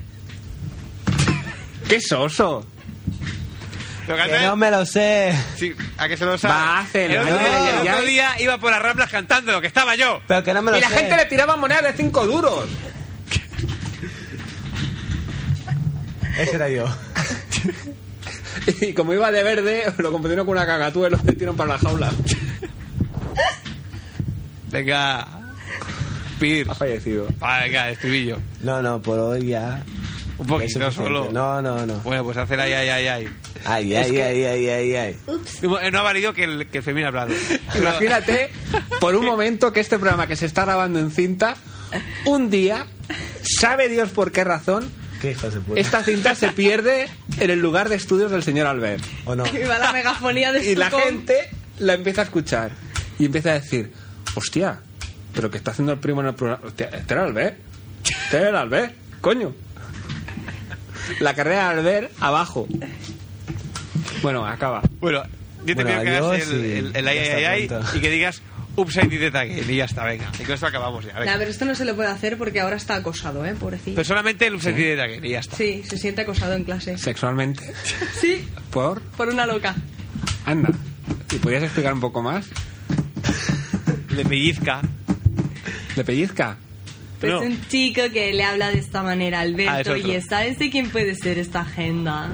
[1.88, 2.66] ¡Qué soso!
[4.12, 5.34] Lo Que canta- no me lo sé.
[5.58, 6.54] Sí, a que se lo sabe.
[6.54, 9.68] Va, El otro, ay, día, el otro día iba por las ramblas cantando, lo que
[9.68, 10.22] estaba yo.
[10.28, 10.96] Pero que no me lo Y la sé.
[10.98, 12.66] gente le tiraba monedas de 5 duros.
[16.38, 16.86] Ese era yo.
[18.82, 21.80] Y como iba de verde, lo confundieron con una cagatúa y lo metieron para la
[21.80, 22.12] jaula.
[24.70, 25.28] Venga.
[26.40, 26.68] Pir.
[26.70, 27.28] Ha fallecido.
[27.40, 28.38] Venga, estribillo.
[28.62, 29.82] No, no, por hoy ya.
[30.42, 31.30] Un poquito solo.
[31.32, 31.96] No, no, no.
[32.00, 33.28] Bueno, pues hacer ay, ay, ay, ay.
[33.64, 35.18] Ay, ay, que- ay, ay, ay, ay.
[35.62, 37.34] No ha valido que el, que el Fermín ha hablado.
[37.76, 38.50] Imagínate
[39.00, 41.56] por un momento que este programa que se está grabando en cinta,
[42.26, 42.88] un día,
[43.44, 44.90] sabe Dios por qué razón,
[45.22, 45.80] Qué hijos de puta.
[45.80, 47.08] esta cinta se pierde
[47.40, 49.04] en el lugar de estudios del señor Albert.
[49.26, 49.44] ¿O no?
[49.54, 52.72] Y va la megafonía de Y la gente la empieza a escuchar
[53.20, 53.92] y empieza a decir,
[54.34, 54.80] hostia,
[55.36, 56.64] pero que está haciendo el primo en el programa.
[56.66, 57.60] Hostia, este era Albert.
[58.04, 59.54] Este era Albert, coño.
[61.20, 62.68] La carrera de Albert abajo.
[64.22, 64.82] Bueno, acaba.
[65.00, 65.24] Bueno,
[65.66, 68.10] yo te Bueno, pido que hagas el, y el, el ay, ay, ay, y que
[68.10, 68.42] digas
[68.76, 70.32] upside again y ya está, venga.
[70.40, 71.14] Y con esto acabamos ya.
[71.14, 71.32] venga.
[71.34, 73.54] Nah, pero esto no se lo puede hacer porque ahora está acosado, ¿eh?
[73.60, 73.96] Pobrecito.
[73.96, 75.58] Pero solamente el upside again y ya está.
[75.58, 76.98] Sí, se siente acosado en clase.
[76.98, 77.74] Sexualmente.
[78.20, 79.02] Sí, Por.
[79.02, 79.76] por una loca.
[80.46, 80.70] Anda.
[81.32, 82.46] ¿Y podías explicar un poco más?
[84.10, 84.82] Le pellizca.
[85.96, 86.58] ¿Le pellizca?
[87.22, 87.42] Pues No.
[87.42, 89.52] un chico que le habla de esta manera a Ah, es
[89.88, 92.30] Alberto y ¿sabes de quién puede ser esta agenda?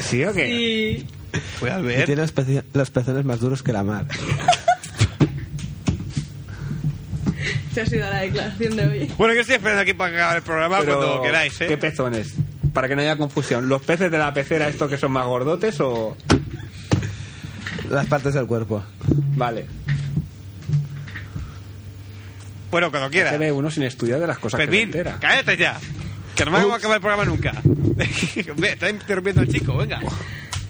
[0.00, 0.46] ¿Sí o qué?
[0.46, 1.06] Sí.
[1.58, 2.04] Fue al Y ver.
[2.06, 4.06] tiene los, pece- los pezones más duros que la mar.
[7.74, 9.12] Se ha sido la declaración de hoy.
[9.16, 11.66] Bueno, yo estoy esperando aquí para acabar el programa Pero, cuando queráis, ¿eh?
[11.68, 12.34] ¿Qué pezones?
[12.74, 13.68] Para que no haya confusión.
[13.68, 16.16] ¿Los peces de la pecera estos que son más gordotes o...?
[17.88, 18.82] Las partes del cuerpo.
[19.36, 19.66] Vale.
[22.72, 23.30] Bueno, cuando quiera.
[23.30, 25.18] Se ve uno sin estudiar de las cosas que entera.
[25.20, 25.78] cállate ya.
[26.34, 27.52] Que no me va a acabar el programa nunca.
[28.66, 30.00] Está interrumpiendo al chico, venga.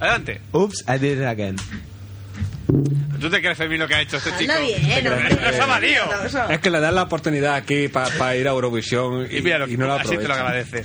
[0.00, 0.40] Adelante.
[0.52, 1.56] Oops, I did it again.
[3.20, 4.52] ¿Tú te crees, Fermín, lo que ha hecho este chico?
[4.52, 5.30] Anda bien, hombre.
[5.30, 6.04] No se ha valido.
[6.50, 9.68] Es que le dan la oportunidad aquí para ir a Eurovisión y, Y mira, lo-
[9.68, 10.40] y no la así te lo aprovecha.
[10.40, 10.84] agradece.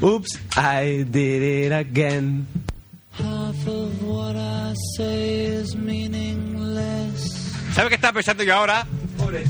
[0.00, 2.46] Oops, I did it again.
[3.18, 7.52] Half of what I say is meaningless.
[7.74, 8.86] ¿Sabes qué estaba pensando yo ahora?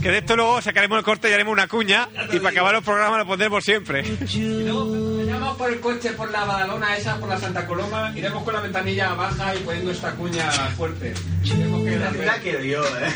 [0.00, 2.82] Que de esto luego sacaremos el corte y haremos una cuña y para acabar el
[2.82, 4.04] programa lo pondremos siempre.
[4.06, 8.60] Iremos por el coche, por la Badalona esa, por la Santa Coloma, iremos con la
[8.60, 11.14] ventanilla baja y poniendo esta cuña fuerte.
[11.44, 13.12] La eh.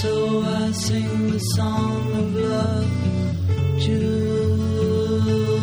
[0.00, 2.86] So I sing the song of love,
[3.80, 5.57] Julia,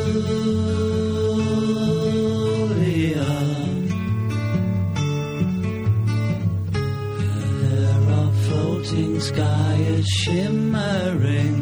[7.62, 11.58] There our floating sky is shimmering,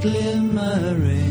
[0.00, 1.25] glimmering